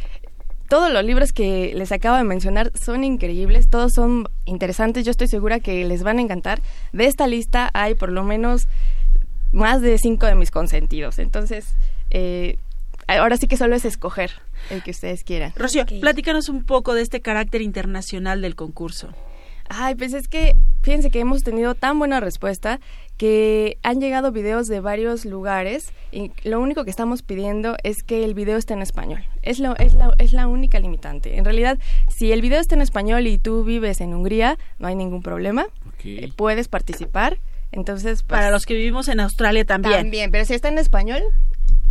todos 0.67 0.91
los 0.91 1.03
libros 1.03 1.31
que 1.31 1.73
les 1.75 1.91
acabo 1.91 2.17
de 2.17 2.23
mencionar 2.23 2.71
son 2.73 3.03
increíbles, 3.03 3.69
todos 3.69 3.93
son 3.93 4.27
interesantes, 4.45 5.05
yo 5.05 5.11
estoy 5.11 5.27
segura 5.27 5.59
que 5.59 5.85
les 5.85 6.03
van 6.03 6.17
a 6.17 6.21
encantar. 6.21 6.61
De 6.91 7.05
esta 7.05 7.27
lista 7.27 7.69
hay 7.73 7.95
por 7.95 8.11
lo 8.11 8.23
menos 8.23 8.67
más 9.53 9.81
de 9.81 9.97
cinco 9.97 10.25
de 10.25 10.35
mis 10.35 10.51
consentidos, 10.51 11.19
entonces 11.19 11.73
eh, 12.09 12.57
ahora 13.07 13.37
sí 13.37 13.47
que 13.47 13.55
solo 13.55 13.75
es 13.75 13.85
escoger 13.85 14.31
el 14.69 14.83
que 14.83 14.91
ustedes 14.91 15.23
quieran. 15.23 15.53
Rocío, 15.55 15.85
platícanos 16.01 16.49
un 16.49 16.63
poco 16.63 16.93
de 16.93 17.01
este 17.01 17.21
carácter 17.21 17.61
internacional 17.61 18.41
del 18.41 18.55
concurso. 18.55 19.09
Ay, 19.69 19.95
pues 19.95 20.13
es 20.13 20.27
que 20.27 20.55
fíjense 20.81 21.09
que 21.09 21.19
hemos 21.19 21.43
tenido 21.43 21.75
tan 21.75 21.99
buena 21.99 22.19
respuesta 22.19 22.79
que 23.17 23.77
han 23.83 23.99
llegado 23.99 24.31
videos 24.31 24.67
de 24.67 24.79
varios 24.79 25.25
lugares 25.25 25.91
y 26.11 26.31
lo 26.43 26.61
único 26.61 26.83
que 26.83 26.91
estamos 26.91 27.23
pidiendo 27.23 27.75
es 27.83 28.03
que 28.03 28.23
el 28.23 28.33
video 28.33 28.57
esté 28.57 28.73
en 28.73 28.81
español. 28.81 29.25
Es, 29.41 29.59
lo, 29.59 29.75
es, 29.77 29.95
la, 29.95 30.13
es 30.19 30.33
la 30.33 30.47
única 30.47 30.79
limitante. 30.79 31.37
En 31.37 31.43
realidad, 31.43 31.79
si 32.07 32.31
el 32.31 32.41
video 32.41 32.59
está 32.59 32.75
en 32.75 32.81
español 32.81 33.27
y 33.27 33.39
tú 33.39 33.63
vives 33.63 34.01
en 34.01 34.13
Hungría, 34.13 34.57
no 34.77 34.87
hay 34.87 34.95
ningún 34.95 35.23
problema. 35.23 35.67
Eh, 36.03 36.31
puedes 36.35 36.67
participar. 36.67 37.39
Entonces, 37.71 38.23
pues, 38.23 38.39
Para 38.39 38.51
los 38.51 38.65
que 38.65 38.75
vivimos 38.75 39.07
en 39.07 39.19
Australia 39.19 39.65
también. 39.65 39.95
También, 39.95 40.31
pero 40.31 40.45
si 40.45 40.53
está 40.53 40.69
en 40.69 40.77
español, 40.77 41.23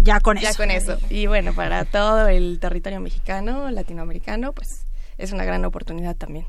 ya 0.01 0.21
con 0.21 0.39
ya 0.39 0.51
eso. 0.51 0.59
con 0.59 0.71
eso. 0.71 0.99
Y 1.11 1.27
bueno, 1.27 1.53
para 1.55 1.85
todo 1.85 2.29
el 2.29 2.59
territorio 2.61 3.01
mexicano, 3.01 3.71
latinoamericano, 3.71 4.53
pues 4.53 4.87
es 5.19 5.33
una 5.33 5.45
gran 5.45 5.65
oportunidad 5.65 6.17
también. 6.17 6.47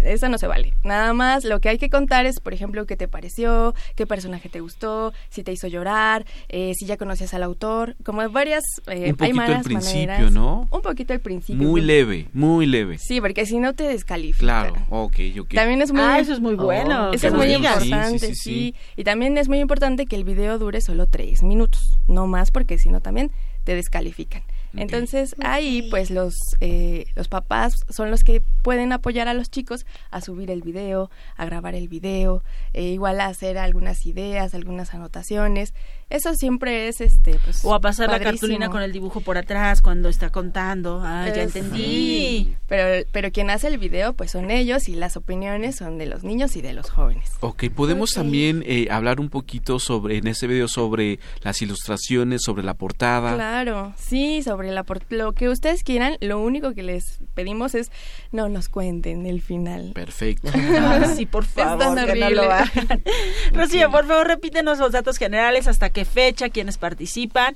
Eso 0.00 0.28
no 0.28 0.38
se 0.38 0.46
vale. 0.46 0.74
Nada 0.84 1.12
más 1.12 1.44
lo 1.44 1.60
que 1.60 1.68
hay 1.68 1.78
que 1.78 1.90
contar 1.90 2.26
es, 2.26 2.40
por 2.40 2.52
ejemplo, 2.54 2.86
qué 2.86 2.96
te 2.96 3.08
pareció, 3.08 3.74
qué 3.94 4.06
personaje 4.06 4.48
te 4.48 4.60
gustó, 4.60 5.12
si 5.30 5.42
te 5.42 5.52
hizo 5.52 5.66
llorar, 5.66 6.24
eh, 6.48 6.72
si 6.78 6.86
ya 6.86 6.96
conocías 6.96 7.34
al 7.34 7.42
autor, 7.42 7.96
como 8.04 8.28
varias... 8.30 8.62
eh, 8.86 8.98
Un 8.98 9.04
hay 9.04 9.12
poquito 9.32 9.42
al 9.42 9.62
principio, 9.62 10.06
maneras. 10.06 10.32
¿no? 10.32 10.68
Un 10.70 10.82
poquito 10.82 11.12
al 11.12 11.20
principio. 11.20 11.66
Muy 11.66 11.80
leve, 11.80 12.28
muy 12.32 12.66
leve. 12.66 12.98
Sí, 12.98 13.20
porque 13.20 13.46
si 13.46 13.58
no 13.58 13.74
te 13.74 13.84
descalifican. 13.84 14.36
Claro, 14.72 14.86
ok, 14.90 15.16
ok. 15.40 15.54
También 15.54 15.82
es 15.82 15.92
muy 15.92 16.02
Ah, 16.02 16.18
eso 16.20 16.32
es 16.32 16.40
muy 16.40 16.54
bueno. 16.54 17.10
eso 17.12 17.20
que 17.22 17.26
es 17.28 17.32
muy 17.34 17.46
digas. 17.46 17.82
importante, 17.84 18.18
Sí, 18.18 18.26
sí, 18.26 18.34
sí, 18.34 18.34
sí, 18.34 18.50
sí. 18.50 18.74
Y 18.96 19.04
también 19.04 19.36
es 19.38 19.48
muy 19.48 19.58
importante 19.60 20.06
que 20.06 20.16
el 20.16 20.24
video 20.24 20.58
dure 20.58 20.80
solo 20.80 21.06
tres 21.06 21.42
minutos, 21.42 21.98
no 22.08 22.26
más 22.26 22.50
porque 22.50 22.78
si 22.78 22.88
no 22.90 23.00
también 23.06 23.30
te 23.62 23.76
descalifican. 23.76 24.42
Entonces 24.74 25.36
ahí 25.44 25.86
pues 25.90 26.10
los, 26.10 26.34
eh, 26.60 27.06
los 27.14 27.28
papás 27.28 27.72
son 27.88 28.10
los 28.10 28.24
que 28.24 28.42
pueden 28.62 28.92
apoyar 28.92 29.28
a 29.28 29.32
los 29.32 29.48
chicos 29.48 29.86
a 30.10 30.20
subir 30.20 30.50
el 30.50 30.60
video, 30.60 31.08
a 31.36 31.46
grabar 31.46 31.76
el 31.76 31.86
video, 31.86 32.42
e 32.72 32.82
igual 32.82 33.20
a 33.20 33.26
hacer 33.26 33.58
algunas 33.58 34.04
ideas, 34.06 34.54
algunas 34.54 34.92
anotaciones. 34.92 35.72
Eso 36.08 36.34
siempre 36.36 36.86
es 36.86 37.00
este 37.00 37.34
pues, 37.44 37.64
o 37.64 37.74
a 37.74 37.80
pasar 37.80 38.08
la 38.10 38.20
cartulina 38.20 38.68
con 38.70 38.80
el 38.80 38.92
dibujo 38.92 39.20
por 39.22 39.36
atrás 39.38 39.82
cuando 39.82 40.08
está 40.08 40.30
contando. 40.30 41.00
Ah, 41.04 41.26
ya 41.28 41.40
Eh, 41.40 41.44
entendí. 41.44 41.78
sí. 41.82 42.54
Pero, 42.68 43.04
pero 43.10 43.32
quien 43.32 43.50
hace 43.50 43.66
el 43.66 43.78
video 43.78 44.12
pues 44.12 44.30
son 44.30 44.52
ellos 44.52 44.88
y 44.88 44.94
las 44.94 45.16
opiniones 45.16 45.74
son 45.76 45.98
de 45.98 46.06
los 46.06 46.22
niños 46.22 46.54
y 46.54 46.62
de 46.62 46.74
los 46.74 46.90
jóvenes. 46.90 47.30
Ok, 47.40 47.64
podemos 47.74 48.12
también 48.12 48.62
eh, 48.66 48.86
hablar 48.90 49.18
un 49.18 49.30
poquito 49.30 49.80
sobre, 49.80 50.18
en 50.18 50.28
ese 50.28 50.46
video, 50.46 50.68
sobre 50.68 51.18
las 51.42 51.60
ilustraciones, 51.60 52.42
sobre 52.44 52.62
la 52.62 52.74
portada. 52.74 53.34
Claro, 53.34 53.92
sí, 53.98 54.42
sobre 54.44 54.70
la 54.70 54.84
por- 54.84 55.02
lo 55.10 55.32
que 55.32 55.48
ustedes 55.48 55.82
quieran, 55.82 56.18
lo 56.20 56.38
único 56.40 56.72
que 56.72 56.84
les 56.84 57.18
pedimos 57.34 57.74
es 57.74 57.90
no 58.30 58.48
nos 58.48 58.68
cuenten 58.68 59.26
el 59.26 59.42
final. 59.42 59.90
Perfecto. 59.94 60.50
Ah, 60.54 61.04
sí, 61.16 61.26
por 61.26 61.44
favor, 61.44 61.78
tan 61.96 62.06
que 62.06 62.14
no 62.14 62.30
lo 62.30 62.42
hagan. 62.42 63.02
Rocío, 63.52 63.90
por 63.90 64.06
favor, 64.06 64.28
repítenos 64.28 64.78
los 64.78 64.92
datos 64.92 65.16
generales, 65.18 65.66
hasta 65.66 65.90
qué 65.96 66.04
fecha, 66.04 66.50
quiénes 66.50 66.76
participan, 66.76 67.54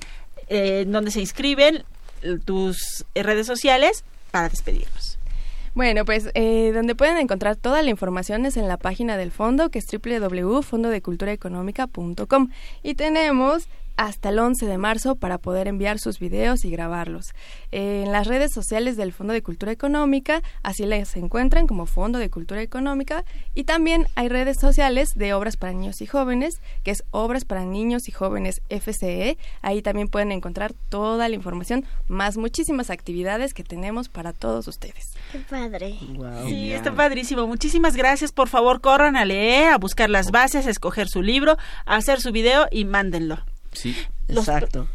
eh, 0.48 0.86
dónde 0.86 1.10
se 1.10 1.20
inscriben, 1.20 1.84
eh, 2.22 2.38
tus 2.42 3.04
redes 3.14 3.46
sociales, 3.46 4.02
para 4.30 4.48
despedirnos. 4.48 5.18
Bueno, 5.74 6.06
pues 6.06 6.30
eh, 6.32 6.72
donde 6.72 6.94
pueden 6.94 7.18
encontrar 7.18 7.56
toda 7.56 7.82
la 7.82 7.90
información 7.90 8.46
es 8.46 8.56
en 8.56 8.66
la 8.66 8.78
página 8.78 9.18
del 9.18 9.30
fondo, 9.30 9.68
que 9.68 9.78
es 9.78 9.84
www.fondodeculturaeconómica.com. 9.92 12.48
Y 12.82 12.94
tenemos 12.94 13.68
hasta 13.96 14.30
el 14.30 14.38
11 14.38 14.66
de 14.66 14.78
marzo 14.78 15.16
para 15.16 15.38
poder 15.38 15.68
enviar 15.68 15.98
sus 15.98 16.18
videos 16.18 16.64
y 16.64 16.70
grabarlos. 16.70 17.26
Eh, 17.72 18.02
en 18.04 18.12
las 18.12 18.26
redes 18.26 18.52
sociales 18.52 18.96
del 18.96 19.12
Fondo 19.12 19.32
de 19.32 19.42
Cultura 19.42 19.72
Económica, 19.72 20.42
así 20.62 20.86
les 20.86 21.16
encuentran 21.16 21.66
como 21.66 21.86
Fondo 21.86 22.18
de 22.18 22.30
Cultura 22.30 22.62
Económica. 22.62 23.24
Y 23.54 23.64
también 23.64 24.06
hay 24.14 24.28
redes 24.28 24.58
sociales 24.60 25.10
de 25.14 25.34
Obras 25.34 25.56
para 25.56 25.72
Niños 25.72 26.00
y 26.00 26.06
Jóvenes, 26.06 26.60
que 26.82 26.90
es 26.90 27.04
Obras 27.10 27.44
para 27.44 27.64
Niños 27.64 28.08
y 28.08 28.12
Jóvenes 28.12 28.62
FCE. 28.68 29.36
Ahí 29.62 29.82
también 29.82 30.08
pueden 30.08 30.32
encontrar 30.32 30.72
toda 30.88 31.28
la 31.28 31.34
información, 31.34 31.84
más 32.08 32.36
muchísimas 32.36 32.90
actividades 32.90 33.54
que 33.54 33.64
tenemos 33.64 34.08
para 34.08 34.32
todos 34.32 34.68
ustedes. 34.68 35.12
Qué 35.32 35.38
padre. 35.38 35.98
Sí, 36.46 36.72
está 36.72 36.94
padrísimo. 36.94 37.46
Muchísimas 37.46 37.96
gracias. 37.96 38.32
Por 38.32 38.48
favor, 38.48 38.80
corran 38.80 39.16
a 39.16 39.24
leer, 39.24 39.72
a 39.72 39.78
buscar 39.78 40.10
las 40.10 40.30
bases, 40.30 40.66
a 40.66 40.70
escoger 40.70 41.08
su 41.08 41.22
libro, 41.22 41.56
a 41.86 41.96
hacer 41.96 42.20
su 42.20 42.32
video 42.32 42.66
y 42.70 42.84
mándenlo. 42.84 43.38
Sí. 43.72 43.96
Los 44.28 44.48
Exacto. 44.48 44.86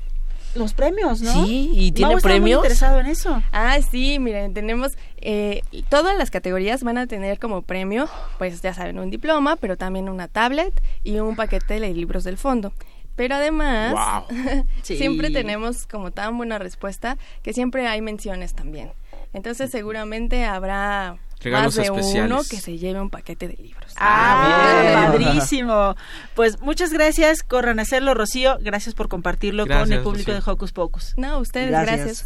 Los 0.55 0.73
premios, 0.73 1.21
¿no? 1.21 1.45
Sí, 1.45 1.69
¿y 1.73 1.91
tiene 1.91 2.11
Mau 2.11 2.17
está 2.17 2.29
muy 2.29 2.37
premios? 2.39 2.59
interesado 2.59 2.99
en 3.01 3.07
eso. 3.07 3.43
Ah, 3.51 3.77
sí, 3.91 4.19
miren, 4.19 4.53
tenemos 4.53 4.93
eh, 5.17 5.61
todas 5.89 6.17
las 6.17 6.31
categorías 6.31 6.81
van 6.81 6.97
a 6.97 7.07
tener 7.07 7.39
como 7.39 7.61
premio, 7.61 8.07
pues 8.37 8.61
ya 8.61 8.73
saben, 8.73 8.97
un 8.99 9.09
diploma, 9.09 9.57
pero 9.57 9.75
también 9.75 10.07
una 10.07 10.29
tablet 10.29 10.81
y 11.03 11.19
un 11.19 11.35
paquete 11.35 11.79
de 11.81 11.93
libros 11.93 12.23
del 12.23 12.37
fondo. 12.37 12.71
Pero 13.17 13.35
además, 13.35 13.91
Wow. 14.29 14.65
Sí. 14.83 14.97
siempre 14.97 15.29
tenemos 15.29 15.87
como 15.87 16.11
tan 16.11 16.37
buena 16.37 16.57
respuesta 16.57 17.17
que 17.43 17.51
siempre 17.51 17.87
hay 17.87 18.01
menciones 18.01 18.53
también. 18.53 18.93
Entonces 19.33 19.71
seguramente 19.71 20.45
habrá 20.45 21.17
Regalos 21.45 21.77
más 21.77 22.13
de 22.13 22.21
uno 22.23 22.41
que 22.49 22.57
se 22.59 22.77
lleve 22.77 22.99
un 22.99 23.09
paquete 23.09 23.47
de 23.47 23.55
libros. 23.55 23.93
Ah, 23.97 24.81
bien. 24.81 24.93
padrísimo. 25.29 25.95
Pues 26.33 26.59
muchas 26.61 26.91
gracias, 26.91 27.43
corran 27.43 27.79
a 27.79 27.83
hacerlo, 27.83 28.13
Rocío. 28.15 28.57
Gracias 28.61 28.95
por 28.95 29.07
compartirlo 29.07 29.67
con 29.67 29.93
el 29.93 30.01
público 30.01 30.31
Rocío. 30.31 30.43
de 30.43 30.51
Hocus 30.51 30.71
Pocus. 30.71 31.13
No, 31.17 31.39
ustedes, 31.39 31.69
Gracias. 31.69 31.99
gracias. 31.99 32.25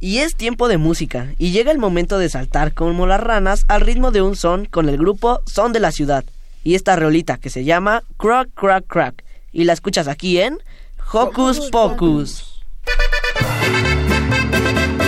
Y 0.00 0.18
es 0.18 0.34
tiempo 0.34 0.66
de 0.66 0.78
música, 0.78 1.28
y 1.38 1.52
llega 1.52 1.70
el 1.70 1.78
momento 1.78 2.18
de 2.18 2.28
saltar 2.28 2.74
como 2.74 3.06
las 3.06 3.20
ranas 3.20 3.64
al 3.68 3.82
ritmo 3.82 4.10
de 4.10 4.20
un 4.22 4.34
son 4.34 4.64
con 4.64 4.88
el 4.88 4.96
grupo 4.96 5.40
Son 5.46 5.72
de 5.72 5.78
la 5.78 5.92
Ciudad. 5.92 6.24
Y 6.64 6.74
esta 6.74 6.96
reolita 6.96 7.36
que 7.36 7.50
se 7.50 7.64
llama 7.64 8.02
Crack 8.16 8.48
Crack 8.54 8.86
Crack. 8.86 9.24
Y 9.52 9.64
la 9.64 9.74
escuchas 9.74 10.08
aquí 10.08 10.40
en 10.40 10.58
Hocus 11.12 11.68
Pocus. 11.70 12.64
Tengo 14.50 15.01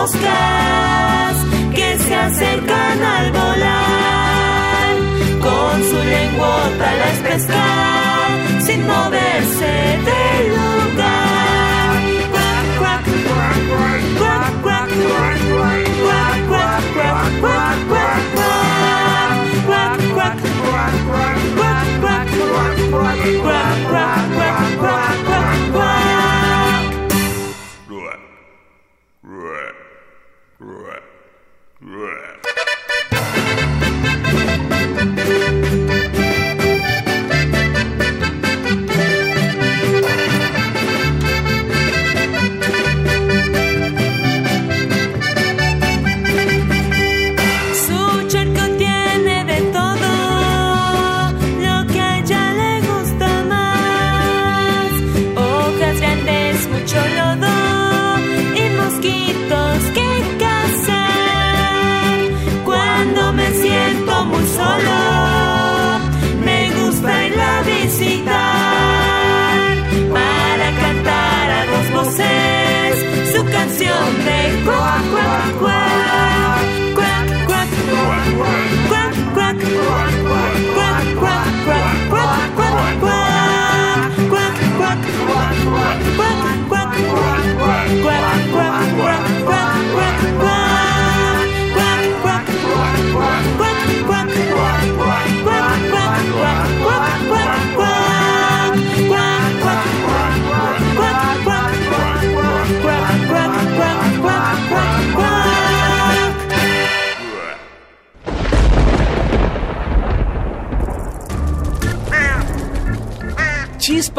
moscas 0.00 1.36
que 1.74 1.98
se 1.98 2.14
acercan 2.14 3.02
al 3.02 3.32
volar, 3.32 4.92
con 5.46 5.74
su 5.88 5.98
lengüota 6.12 6.88
las 7.02 7.18
pesca 7.18 7.64
sin 8.66 8.80
moverse 8.86 9.72
del 10.08 10.42
lugar. 10.56 11.98
Quack, 12.32 12.66
quack, 12.80 13.04
quack, 13.28 13.60
quack, 13.80 14.02
quack, 14.22 14.52
quack, 14.62 14.90
quack, 14.90 14.90
quack, 14.90 15.20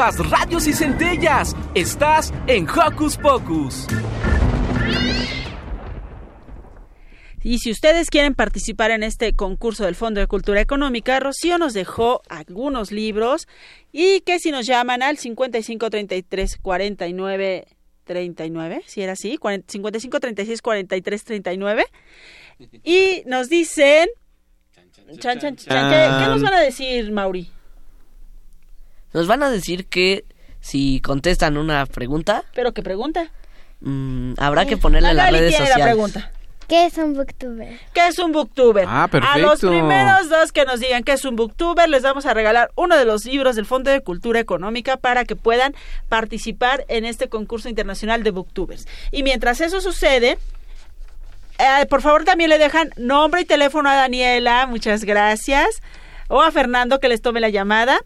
Chispas, 0.01 0.29
radios 0.31 0.67
y 0.67 0.73
centellas. 0.73 1.55
Estás 1.75 2.33
en 2.47 2.67
Hocus 2.67 3.17
Pocus. 3.17 3.85
Y 7.43 7.59
si 7.59 7.69
ustedes 7.69 8.09
quieren 8.09 8.33
participar 8.33 8.89
en 8.89 9.03
este 9.03 9.33
concurso 9.33 9.85
del 9.85 9.93
Fondo 9.93 10.19
de 10.19 10.25
Cultura 10.25 10.59
Económica, 10.59 11.19
Rocío 11.19 11.59
nos 11.59 11.73
dejó 11.73 12.23
algunos 12.29 12.91
libros 12.91 13.47
y 13.91 14.21
que 14.21 14.39
si 14.39 14.49
nos 14.49 14.65
llaman 14.65 15.03
al 15.03 15.17
55 15.17 15.91
33 15.91 16.57
49 16.57 17.67
39, 18.03 18.81
si 18.87 19.01
era 19.03 19.13
así, 19.13 19.37
40 19.37 19.71
55 19.71 20.19
36 20.19 20.61
43 20.63 21.23
39. 21.23 21.85
Y 22.83 23.21
nos 23.27 23.49
dicen... 23.49 24.09
Chan, 25.19 25.39
chan, 25.39 25.55
chan, 25.55 25.55
¿qué, 25.55 26.23
qué 26.23 26.29
nos 26.29 26.41
van 26.41 26.53
a 26.55 26.59
decir, 26.59 27.11
Mauri? 27.11 27.51
Nos 29.13 29.27
van 29.27 29.43
a 29.43 29.49
decir 29.49 29.85
que 29.87 30.25
si 30.59 31.01
contestan 31.01 31.57
una 31.57 31.85
pregunta, 31.85 32.43
¿Pero 32.53 32.73
qué 32.73 32.81
pregunta? 32.83 33.29
mm, 33.81 34.33
habrá 34.37 34.65
que 34.65 34.77
ponerle 34.77 35.09
en 35.11 35.17
las 35.17 35.31
redes 35.31 35.49
tiene 35.49 35.65
la 35.65 35.71
sociales. 35.73 35.93
pregunta. 35.95 36.31
¿Qué 36.67 36.85
es 36.85 36.97
un 36.97 37.13
booktuber? 37.15 37.79
¿Qué 37.93 38.07
es 38.07 38.17
un 38.19 38.31
booktuber? 38.31 38.85
Ah, 38.87 39.03
A 39.11 39.37
los 39.37 39.59
perfecto. 39.59 39.67
primeros 39.69 40.29
dos 40.29 40.53
que 40.53 40.63
nos 40.63 40.79
digan 40.79 41.03
qué 41.03 41.11
es 41.13 41.25
un 41.25 41.35
booktuber, 41.35 41.89
les 41.89 42.01
vamos 42.01 42.25
a 42.25 42.33
regalar 42.33 42.71
uno 42.75 42.95
de 42.95 43.03
los 43.03 43.25
libros 43.25 43.57
del 43.57 43.65
Fondo 43.65 43.91
de 43.91 43.99
Cultura 43.99 44.39
Económica 44.39 44.95
para 44.95 45.25
que 45.25 45.35
puedan 45.35 45.75
participar 46.07 46.85
en 46.87 47.03
este 47.03 47.27
concurso 47.27 47.67
internacional 47.67 48.23
de 48.23 48.31
booktubers. 48.31 48.87
Y 49.11 49.23
mientras 49.23 49.59
eso 49.59 49.81
sucede, 49.81 50.37
eh, 51.59 51.85
por 51.87 52.01
favor 52.01 52.23
también 52.23 52.49
le 52.49 52.57
dejan 52.57 52.89
nombre 52.95 53.41
y 53.41 53.45
teléfono 53.45 53.89
a 53.89 53.95
Daniela, 53.95 54.65
muchas 54.65 55.03
gracias, 55.03 55.81
o 56.29 56.41
a 56.41 56.51
Fernando 56.51 56.99
que 57.01 57.09
les 57.09 57.21
tome 57.21 57.41
la 57.41 57.49
llamada. 57.49 57.99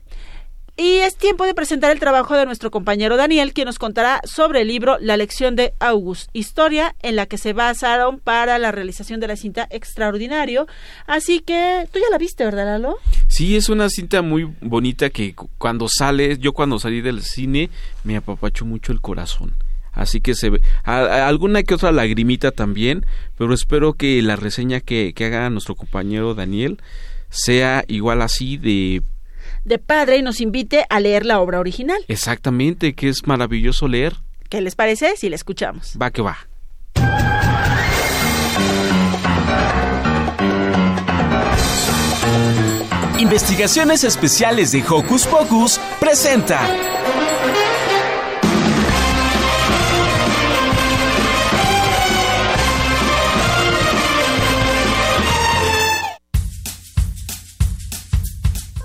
Y 0.78 0.98
es 0.98 1.16
tiempo 1.16 1.46
de 1.46 1.54
presentar 1.54 1.92
el 1.92 2.00
trabajo 2.02 2.36
de 2.36 2.46
nuestro 2.46 2.70
compañero 2.70 3.16
Daniel, 3.16 3.54
quien 3.54 3.66
nos 3.68 3.80
contará 3.80 4.20
sobre 4.26 4.62
el 4.62 4.68
libro 4.68 4.98
La 5.00 5.16
lección 5.16 5.56
de 5.56 5.74
August, 5.80 6.30
historia 6.34 6.96
en 7.02 7.16
la 7.16 7.28
que 7.28 7.38
se 7.38 7.54
basaron 7.54 8.20
para 8.20 8.60
la 8.60 8.74
realización 8.74 9.22
de 9.22 9.30
la 9.30 9.38
cinta 9.38 9.68
Extraordinario. 9.72 10.68
Así 11.08 11.40
que 11.40 11.88
tú 11.94 12.00
ya 12.00 12.10
la 12.12 12.18
viste, 12.18 12.44
¿verdad, 12.44 12.66
Lalo? 12.66 12.98
Sí, 13.30 13.56
es 13.56 13.70
una 13.70 13.88
cinta 13.90 14.22
muy 14.22 14.54
bonita 14.60 15.10
que 15.10 15.34
cu- 15.34 15.50
cuando 15.58 15.88
sale, 15.88 16.38
yo 16.40 16.52
cuando 16.52 16.78
salí 16.78 17.00
del 17.00 17.22
cine 17.24 17.70
me 18.04 18.18
apapachó 18.18 18.66
mucho 18.66 18.92
el 18.92 19.00
corazón. 19.00 19.56
Así 19.94 20.20
que 20.20 20.36
se 20.36 20.50
ve 20.50 20.62
a- 20.84 21.26
alguna 21.30 21.64
que 21.64 21.74
otra 21.76 21.94
lagrimita 21.94 22.52
también, 22.52 23.06
pero 23.38 23.54
espero 23.54 23.94
que 23.94 24.22
la 24.22 24.36
reseña 24.36 24.82
que, 24.82 25.14
que 25.16 25.24
haga 25.24 25.50
nuestro 25.50 25.76
compañero 25.76 26.36
Daniel 26.36 26.82
sea 27.30 27.86
igual 27.88 28.22
así 28.22 28.58
de 28.58 29.02
De 29.66 29.80
padre 29.80 30.18
y 30.18 30.22
nos 30.22 30.42
invite 30.42 30.86
a 30.90 31.00
leer 31.00 31.26
la 31.26 31.42
obra 31.42 31.60
original. 31.60 31.98
exactamente, 32.08 32.94
que 32.94 33.10
es 33.10 33.26
maravilloso 33.26 33.88
leer. 33.88 34.16
¿Qué 34.50 34.62
les 34.62 34.76
parece 34.76 35.18
si 35.18 35.28
la 35.28 35.36
escuchamos? 35.36 35.98
Va 36.00 36.12
que 36.12 36.22
va. 36.22 36.38
Investigaciones 43.20 44.04
Especiales 44.04 44.72
de 44.72 44.84
Hocus 44.88 45.26
Pocus 45.26 45.80
presenta 46.00 46.62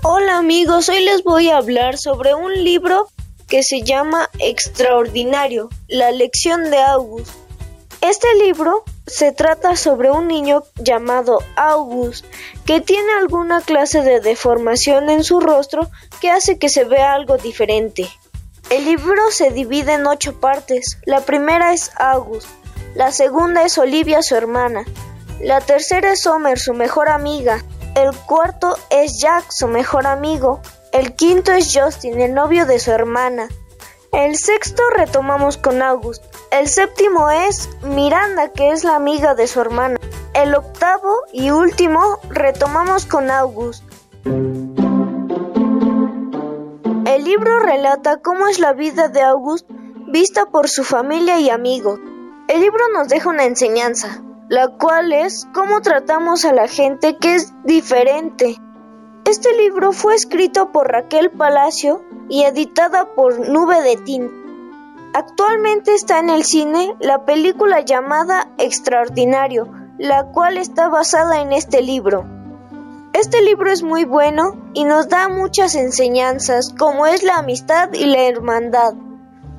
Hola 0.03 0.39
amigos, 0.39 0.89
hoy 0.89 1.05
les 1.05 1.23
voy 1.23 1.49
a 1.49 1.57
hablar 1.57 1.95
sobre 1.95 2.33
un 2.33 2.51
libro 2.63 3.07
que 3.47 3.61
se 3.61 3.83
llama 3.83 4.31
Extraordinario, 4.39 5.69
la 5.87 6.09
lección 6.09 6.71
de 6.71 6.81
August. 6.81 7.29
Este 8.01 8.27
libro 8.43 8.83
se 9.05 9.31
trata 9.31 9.75
sobre 9.75 10.09
un 10.09 10.27
niño 10.27 10.63
llamado 10.77 11.37
August 11.55 12.25
que 12.65 12.81
tiene 12.81 13.13
alguna 13.13 13.61
clase 13.61 14.01
de 14.01 14.21
deformación 14.21 15.11
en 15.11 15.23
su 15.23 15.39
rostro 15.39 15.87
que 16.19 16.31
hace 16.31 16.57
que 16.57 16.69
se 16.69 16.83
vea 16.83 17.13
algo 17.13 17.37
diferente. 17.37 18.09
El 18.71 18.85
libro 18.85 19.21
se 19.29 19.51
divide 19.51 19.93
en 19.93 20.07
ocho 20.07 20.39
partes. 20.39 20.97
La 21.05 21.21
primera 21.21 21.73
es 21.73 21.91
August, 21.97 22.49
la 22.95 23.11
segunda 23.11 23.65
es 23.65 23.77
Olivia, 23.77 24.23
su 24.23 24.35
hermana, 24.35 24.83
la 25.39 25.61
tercera 25.61 26.13
es 26.13 26.25
Homer, 26.25 26.57
su 26.57 26.73
mejor 26.73 27.07
amiga, 27.07 27.63
el 27.95 28.15
cuarto 28.25 28.75
es 28.89 29.19
Jack, 29.19 29.51
su 29.51 29.67
mejor 29.67 30.07
amigo, 30.07 30.61
el 30.91 31.15
quinto 31.15 31.51
es 31.51 31.71
Justin, 31.73 32.19
el 32.19 32.33
novio 32.33 32.65
de 32.65 32.79
su 32.79 32.91
hermana, 32.91 33.47
el 34.11 34.35
sexto 34.35 34.83
retomamos 34.89 35.55
con 35.55 35.81
August. 35.81 36.21
El 36.51 36.67
séptimo 36.67 37.29
es 37.29 37.69
Miranda, 37.81 38.49
que 38.51 38.71
es 38.71 38.83
la 38.83 38.95
amiga 38.95 39.35
de 39.35 39.47
su 39.47 39.61
hermana. 39.61 39.95
El 40.33 40.53
octavo 40.53 41.15
y 41.31 41.51
último 41.51 42.19
retomamos 42.29 43.05
con 43.05 43.31
August. 43.31 43.85
El 47.05 47.23
libro 47.23 47.59
relata 47.61 48.17
cómo 48.17 48.47
es 48.47 48.59
la 48.59 48.73
vida 48.73 49.07
de 49.07 49.21
August 49.21 49.65
vista 50.07 50.45
por 50.47 50.67
su 50.67 50.83
familia 50.83 51.39
y 51.39 51.49
amigos. 51.49 51.97
El 52.49 52.59
libro 52.59 52.83
nos 52.93 53.07
deja 53.07 53.29
una 53.29 53.45
enseñanza, 53.45 54.21
la 54.51 54.67
cual 54.67 55.13
es 55.13 55.47
cómo 55.53 55.79
tratamos 55.79 56.43
a 56.43 56.51
la 56.51 56.67
gente 56.67 57.15
que 57.15 57.35
es 57.35 57.53
diferente. 57.63 58.57
Este 59.23 59.55
libro 59.55 59.93
fue 59.93 60.13
escrito 60.13 60.73
por 60.73 60.91
Raquel 60.91 61.31
Palacio 61.31 62.03
y 62.27 62.43
editada 62.43 63.15
por 63.15 63.47
Nube 63.47 63.81
de 63.81 63.95
Tinta. 63.95 64.35
Actualmente 65.13 65.93
está 65.93 66.19
en 66.19 66.29
el 66.29 66.43
cine 66.43 66.97
la 66.99 67.23
película 67.23 67.79
llamada 67.79 68.49
Extraordinario, 68.57 69.71
la 69.97 70.25
cual 70.33 70.57
está 70.57 70.89
basada 70.89 71.39
en 71.39 71.53
este 71.53 71.81
libro. 71.81 72.25
Este 73.13 73.41
libro 73.41 73.71
es 73.71 73.83
muy 73.83 74.03
bueno 74.03 74.57
y 74.73 74.83
nos 74.83 75.07
da 75.07 75.29
muchas 75.29 75.75
enseñanzas 75.75 76.75
como 76.77 77.07
es 77.07 77.23
la 77.23 77.37
amistad 77.37 77.93
y 77.93 78.03
la 78.03 78.23
hermandad. 78.23 78.95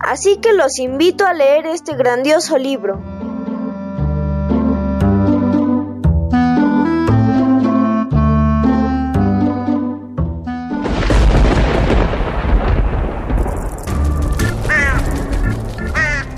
Así 0.01 0.37
que 0.37 0.53
los 0.53 0.79
invito 0.79 1.25
a 1.25 1.33
leer 1.33 1.65
este 1.65 1.97
grandioso 1.97 2.59
libro. 2.59 3.12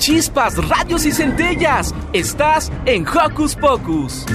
Chispas, 0.04 0.56
radios 0.68 1.06
y 1.06 1.12
centellas. 1.12 1.94
Estás 2.12 2.70
en 2.84 3.08
Hocus 3.08 3.56
Pocus. 3.56 4.26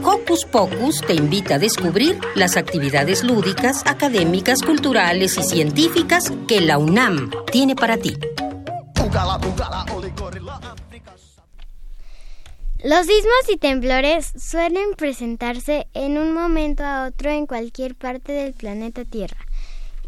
Hocus 0.00 0.44
Pocus 0.44 1.00
te 1.00 1.14
invita 1.14 1.56
a 1.56 1.58
descubrir 1.58 2.20
las 2.36 2.56
actividades 2.56 3.24
lúdicas, 3.24 3.82
académicas, 3.84 4.62
culturales 4.62 5.36
y 5.38 5.42
científicas 5.42 6.32
que 6.46 6.60
la 6.60 6.78
UNAM 6.78 7.32
tiene 7.50 7.74
para 7.74 7.96
ti. 7.96 8.16
Los 12.84 13.06
sismos 13.06 13.48
y 13.52 13.56
temblores 13.56 14.32
suelen 14.38 14.94
presentarse 14.96 15.88
en 15.94 16.16
un 16.16 16.32
momento 16.32 16.84
a 16.84 17.08
otro 17.08 17.28
en 17.28 17.48
cualquier 17.48 17.96
parte 17.96 18.30
del 18.30 18.54
planeta 18.54 19.04
Tierra. 19.04 19.47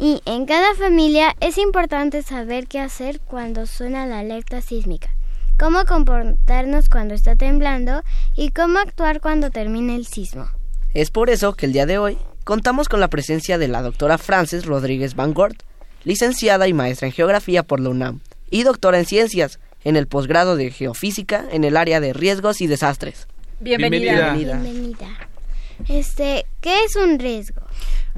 Y 0.03 0.23
en 0.25 0.47
cada 0.47 0.75
familia 0.77 1.37
es 1.41 1.59
importante 1.59 2.23
saber 2.23 2.67
qué 2.69 2.81
hacer 2.81 3.21
cuando 3.21 3.67
suena 3.67 4.07
la 4.07 4.21
alerta 4.21 4.63
sísmica, 4.63 5.11
cómo 5.59 5.85
comportarnos 5.85 6.89
cuando 6.89 7.13
está 7.13 7.37
temblando 7.37 8.03
y 8.35 8.49
cómo 8.49 8.79
actuar 8.79 9.21
cuando 9.21 9.51
termine 9.51 9.97
el 9.97 10.07
sismo. 10.07 10.49
Es 10.95 11.11
por 11.11 11.29
eso 11.29 11.53
que 11.53 11.67
el 11.67 11.75
día 11.75 11.85
de 11.85 11.99
hoy 11.99 12.17
contamos 12.45 12.89
con 12.89 13.01
la 13.01 13.09
presencia 13.09 13.59
de 13.59 13.69
la 13.69 13.83
doctora 13.83 14.17
Frances 14.17 14.65
Rodríguez 14.65 15.15
Van 15.15 15.35
Gort, 15.35 15.65
licenciada 16.05 16.67
y 16.67 16.73
maestra 16.73 17.07
en 17.07 17.13
geografía 17.13 17.63
por 17.63 17.79
la 17.79 17.91
UNAM 17.91 18.21
y 18.49 18.63
doctora 18.63 18.99
en 18.99 19.05
ciencias 19.05 19.61
en 19.85 19.97
el 19.97 20.07
posgrado 20.07 20.57
de 20.57 20.71
geofísica 20.71 21.45
en 21.53 21.63
el 21.63 21.77
área 21.77 22.01
de 22.01 22.15
riesgos 22.15 22.63
y 22.63 22.67
desastres. 22.67 23.29
Bienvenida. 23.61 24.33
Bienvenida. 24.33 25.29
Este, 25.89 26.47
¿qué 26.61 26.85
es 26.85 26.97
un 26.97 27.19
riesgo? 27.19 27.63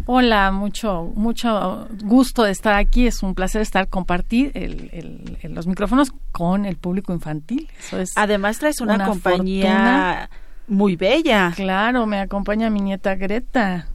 Hola, 0.06 0.50
mucho, 0.52 1.12
mucho 1.14 1.86
gusto 2.04 2.44
de 2.44 2.50
estar 2.50 2.74
aquí. 2.74 3.06
Es 3.06 3.22
un 3.22 3.34
placer 3.34 3.60
estar 3.62 3.88
compartir 3.88 4.50
el- 4.54 4.88
el- 4.92 5.38
el- 5.42 5.54
los 5.54 5.66
micrófonos 5.66 6.12
con 6.32 6.64
el 6.64 6.76
público 6.76 7.12
infantil. 7.12 7.68
Eso 7.78 7.98
es 8.00 8.10
Además 8.16 8.58
traes 8.58 8.80
una, 8.80 9.04
compañía 9.06 9.68
fortuna. 9.68 10.30
muy 10.68 10.96
bella. 10.96 11.52
Claro, 11.54 12.06
me 12.06 12.18
acompaña 12.20 12.70
mi 12.70 12.80
nieta 12.80 13.14
Greta, 13.16 13.88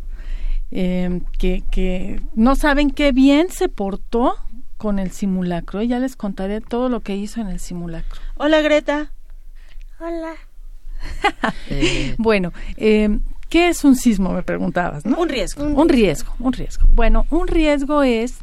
eh, 0.72 1.22
que, 1.40 1.64
que 1.72 2.22
no 2.36 2.56
saben 2.56 2.92
qué 2.92 3.12
bien 3.12 3.50
se 3.50 3.68
portó 3.70 4.36
con 4.78 5.00
el 5.00 5.12
simulacro. 5.12 5.82
Y 5.82 5.88
ya 5.88 6.00
les 6.00 6.16
contaré 6.16 6.62
todo 6.62 6.90
lo 6.90 7.00
que 7.02 7.16
hizo 7.16 7.42
en 7.42 7.48
el 7.48 7.60
simulacro. 7.60 8.22
Hola, 8.36 8.62
Greta. 8.62 9.12
Hola. 10.00 10.34
Bueno, 12.18 12.54
eh, 12.78 13.20
¿qué 13.50 13.70
es 13.70 13.84
un 13.84 13.96
sismo? 13.96 14.32
Me 14.32 14.44
preguntabas, 14.44 15.06
¿no? 15.06 15.18
Un 15.18 15.30
riesgo. 15.30 15.64
Un, 15.64 15.90
riesgo, 15.90 16.34
un 16.40 16.54
riesgo. 16.54 16.88
Bueno, 16.94 17.26
un 17.30 17.48
riesgo 17.48 18.04
es 18.04 18.36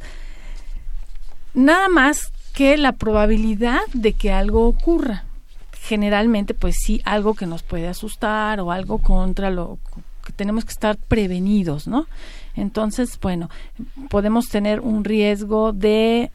nada 1.55 1.89
más 1.89 2.33
que 2.53 2.77
la 2.77 2.93
probabilidad 2.93 3.81
de 3.93 4.13
que 4.13 4.33
algo 4.33 4.67
ocurra. 4.67 5.25
Generalmente, 5.83 6.55
pues 6.55 6.77
sí, 6.85 7.03
algo 7.05 7.35
que 7.35 7.47
nos 7.47 7.63
puede 7.63 7.89
asustar 7.89 8.61
o 8.61 8.73
algo 8.73 8.99
contra 8.99 9.51
lo 9.51 9.79
que 10.25 10.33
tenemos 10.33 10.65
que 10.65 10.73
estar 10.73 10.97
prevenidos, 10.97 11.87
¿no? 11.87 12.07
Entonces, 12.57 13.19
bueno, 13.21 13.51
podemos 14.09 14.47
tener 14.47 14.81
un 14.81 15.05
riesgo 15.05 15.73
de 15.73 16.31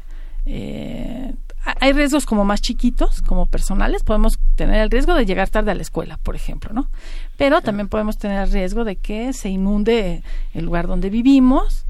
eh, 0.45 1.33
hay 1.79 1.93
riesgos 1.93 2.25
como 2.25 2.45
más 2.45 2.61
chiquitos, 2.61 3.21
como 3.21 3.45
personales, 3.45 4.03
podemos 4.03 4.39
tener 4.55 4.81
el 4.81 4.89
riesgo 4.89 5.13
de 5.13 5.25
llegar 5.25 5.49
tarde 5.49 5.71
a 5.71 5.75
la 5.75 5.81
escuela, 5.81 6.17
por 6.23 6.35
ejemplo, 6.35 6.73
¿no? 6.73 6.89
Pero 7.37 7.61
también 7.61 7.87
podemos 7.87 8.17
tener 8.17 8.43
el 8.43 8.51
riesgo 8.51 8.83
de 8.83 8.95
que 8.95 9.33
se 9.33 9.49
inunde 9.49 10.23
el 10.53 10.65
lugar 10.65 10.87
donde 10.87 11.09
vivimos, 11.09 11.85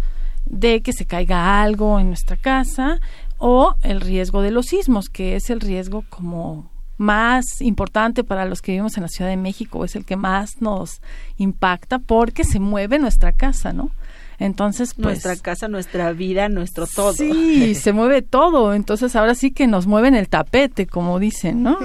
de 0.45 0.81
que 0.81 0.93
se 0.93 1.05
caiga 1.05 1.61
algo 1.61 1.99
en 1.99 2.07
nuestra 2.07 2.37
casa 2.37 2.99
o 3.37 3.75
el 3.81 4.01
riesgo 4.01 4.41
de 4.41 4.51
los 4.51 4.67
sismos, 4.67 5.09
que 5.09 5.35
es 5.35 5.49
el 5.49 5.61
riesgo 5.61 6.03
como 6.09 6.69
más 6.97 7.61
importante 7.61 8.25
para 8.25 8.45
los 8.45 8.61
que 8.61 8.73
vivimos 8.73 8.97
en 8.97 9.03
la 9.03 9.09
Ciudad 9.09 9.29
de 9.29 9.37
México, 9.37 9.85
es 9.85 9.95
el 9.95 10.05
que 10.05 10.17
más 10.17 10.61
nos 10.61 11.01
impacta 11.37 11.97
porque 11.99 12.43
se 12.43 12.59
mueve 12.59 12.99
nuestra 12.99 13.31
casa, 13.31 13.71
¿no? 13.71 13.91
Entonces, 14.39 14.93
pues, 14.93 15.05
nuestra 15.05 15.35
casa, 15.35 15.67
nuestra 15.67 16.13
vida, 16.13 16.47
nuestro 16.47 16.87
todo. 16.87 17.13
Sí, 17.13 17.75
se 17.75 17.91
mueve 17.91 18.21
todo. 18.21 18.73
Entonces, 18.73 19.15
ahora 19.15 19.35
sí 19.35 19.51
que 19.51 19.67
nos 19.67 19.85
mueven 19.85 20.15
el 20.15 20.29
tapete, 20.29 20.87
como 20.87 21.19
dicen, 21.19 21.63
¿no? 21.63 21.77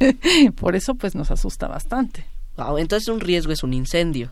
Por 0.56 0.76
eso, 0.76 0.94
pues, 0.94 1.14
nos 1.14 1.30
asusta 1.30 1.66
bastante. 1.66 2.24
Wow, 2.56 2.78
entonces 2.78 3.08
un 3.08 3.20
riesgo 3.20 3.52
es 3.52 3.62
un 3.62 3.74
incendio. 3.74 4.30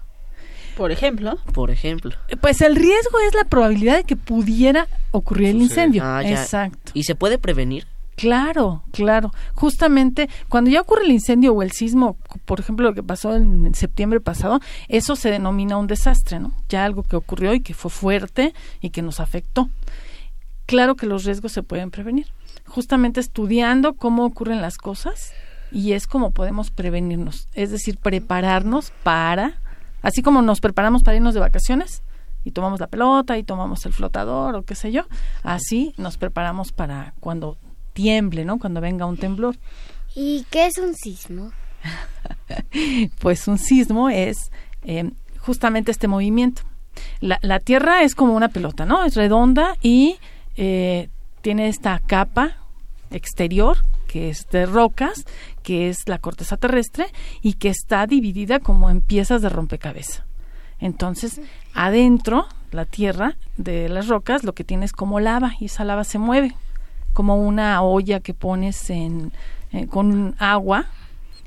Por 0.76 0.90
ejemplo. 0.90 1.36
Por 1.52 1.70
ejemplo. 1.70 2.12
Pues 2.40 2.60
el 2.60 2.74
riesgo 2.74 3.18
es 3.28 3.34
la 3.34 3.44
probabilidad 3.44 3.96
de 3.96 4.04
que 4.04 4.16
pudiera 4.16 4.88
ocurrir 5.10 5.48
el 5.48 5.62
incendio. 5.62 6.02
Ah, 6.04 6.22
ya. 6.22 6.30
Exacto. 6.30 6.92
¿Y 6.94 7.04
se 7.04 7.14
puede 7.14 7.38
prevenir? 7.38 7.86
Claro, 8.16 8.84
claro. 8.92 9.32
Justamente 9.54 10.28
cuando 10.48 10.70
ya 10.70 10.80
ocurre 10.80 11.04
el 11.04 11.10
incendio 11.10 11.52
o 11.52 11.62
el 11.62 11.72
sismo, 11.72 12.16
por 12.44 12.60
ejemplo, 12.60 12.88
lo 12.88 12.94
que 12.94 13.02
pasó 13.02 13.34
en 13.34 13.74
septiembre 13.74 14.20
pasado, 14.20 14.60
eso 14.88 15.16
se 15.16 15.30
denomina 15.30 15.76
un 15.76 15.86
desastre, 15.86 16.38
¿no? 16.38 16.52
Ya 16.68 16.84
algo 16.84 17.02
que 17.02 17.16
ocurrió 17.16 17.54
y 17.54 17.60
que 17.60 17.74
fue 17.74 17.90
fuerte 17.90 18.54
y 18.80 18.90
que 18.90 19.02
nos 19.02 19.20
afectó. 19.20 19.68
Claro 20.66 20.94
que 20.94 21.06
los 21.06 21.24
riesgos 21.24 21.52
se 21.52 21.62
pueden 21.62 21.90
prevenir. 21.90 22.28
Justamente 22.66 23.20
estudiando 23.20 23.94
cómo 23.94 24.24
ocurren 24.24 24.62
las 24.62 24.78
cosas 24.78 25.32
y 25.70 25.92
es 25.92 26.06
como 26.06 26.30
podemos 26.30 26.70
prevenirnos, 26.70 27.48
es 27.52 27.70
decir, 27.72 27.98
prepararnos 27.98 28.92
para, 29.02 29.60
así 30.02 30.22
como 30.22 30.40
nos 30.40 30.60
preparamos 30.60 31.02
para 31.02 31.16
irnos 31.16 31.34
de 31.34 31.40
vacaciones, 31.40 32.04
y 32.44 32.52
tomamos 32.52 32.78
la 32.78 32.86
pelota 32.86 33.38
y 33.38 33.42
tomamos 33.42 33.84
el 33.86 33.92
flotador 33.92 34.54
o 34.54 34.62
qué 34.62 34.74
sé 34.74 34.92
yo, 34.92 35.04
así 35.42 35.94
nos 35.96 36.16
preparamos 36.16 36.72
para 36.72 37.14
cuando 37.18 37.58
tiemble, 37.94 38.44
¿no? 38.44 38.58
Cuando 38.58 38.82
venga 38.82 39.06
un 39.06 39.16
temblor. 39.16 39.56
¿Y 40.14 40.44
qué 40.50 40.66
es 40.66 40.78
un 40.78 40.94
sismo? 40.94 41.52
pues 43.20 43.48
un 43.48 43.58
sismo 43.58 44.10
es 44.10 44.50
eh, 44.84 45.10
justamente 45.38 45.90
este 45.90 46.08
movimiento. 46.08 46.62
La, 47.20 47.38
la, 47.42 47.58
Tierra 47.58 48.02
es 48.02 48.14
como 48.14 48.34
una 48.34 48.48
pelota, 48.48 48.84
¿no? 48.84 49.04
Es 49.04 49.16
redonda 49.16 49.76
y 49.82 50.18
eh, 50.56 51.08
tiene 51.40 51.68
esta 51.68 51.98
capa 51.98 52.58
exterior 53.10 53.78
que 54.06 54.30
es 54.30 54.46
de 54.50 54.64
rocas, 54.66 55.24
que 55.64 55.88
es 55.88 56.08
la 56.08 56.18
corteza 56.18 56.56
terrestre 56.56 57.06
y 57.42 57.54
que 57.54 57.68
está 57.68 58.06
dividida 58.06 58.60
como 58.60 58.88
en 58.88 59.00
piezas 59.00 59.42
de 59.42 59.48
rompecabezas. 59.48 60.22
Entonces, 60.78 61.40
adentro, 61.74 62.46
la 62.70 62.84
tierra 62.84 63.36
de 63.56 63.88
las 63.88 64.06
rocas, 64.06 64.44
lo 64.44 64.52
que 64.52 64.62
tiene 64.62 64.84
es 64.84 64.92
como 64.92 65.18
lava 65.18 65.54
y 65.58 65.64
esa 65.64 65.84
lava 65.84 66.04
se 66.04 66.18
mueve 66.18 66.54
como 67.14 67.36
una 67.36 67.80
olla 67.82 68.20
que 68.20 68.34
pones 68.34 68.90
en, 68.90 69.32
eh, 69.72 69.86
con 69.86 70.34
agua 70.38 70.86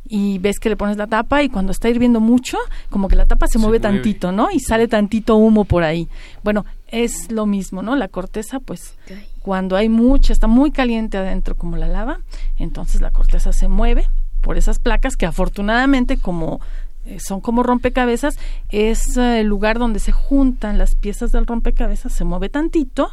y 0.10 0.40
ves 0.40 0.60
que 0.60 0.70
le 0.70 0.78
pones 0.78 0.98
la 0.98 1.08
tapa 1.08 1.44
y 1.44 1.50
cuando 1.50 1.72
está 1.72 1.90
hirviendo 1.90 2.20
mucho, 2.20 2.58
como 2.90 3.08
que 3.08 3.16
la 3.16 3.26
tapa 3.26 3.48
se, 3.48 3.60
mueve, 3.60 3.80
tantito, 3.80 4.32
¿no? 4.32 4.50
Y 4.52 4.60
sale 4.60 4.88
tantito 4.88 5.36
humo 5.36 5.66
por 5.66 5.84
ahí. 5.84 6.08
Bueno, 6.44 6.66
es 6.88 7.32
lo 7.32 7.46
mismo, 7.46 7.82
¿no? 7.82 7.96
La 7.96 8.08
corteza, 8.08 8.60
pues, 8.60 8.96
cuando 9.42 9.76
hay 9.76 9.90
mucha, 9.90 10.34
está 10.34 10.48
muy 10.48 10.72
caliente 10.72 11.18
adentro 11.18 11.56
como 11.56 11.78
la 11.78 11.88
lava, 11.88 12.20
entonces 12.58 13.02
la 13.02 13.12
corteza 13.12 13.52
se 13.52 13.68
mueve 13.68 14.08
por 14.42 14.58
esas 14.58 14.80
placas 14.80 15.18
que 15.18 15.26
afortunadamente 15.26 16.18
como 16.18 16.62
eh, 17.06 17.20
son 17.20 17.42
como 17.42 17.64
rompecabezas, 17.64 18.38
es 18.70 19.18
eh, 19.18 19.42
el 19.42 19.48
lugar 19.48 19.80
donde 19.80 20.00
se 20.00 20.12
juntan 20.12 20.78
las 20.78 20.96
piezas 20.96 21.32
del 21.32 21.46
rompecabezas, 21.46 22.14
se 22.14 22.24
mueve 22.24 22.50
tantito 22.50 23.10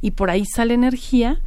y 0.00 0.12
por 0.12 0.30
ahí 0.30 0.44
sale 0.44 0.74
energía 0.74 1.40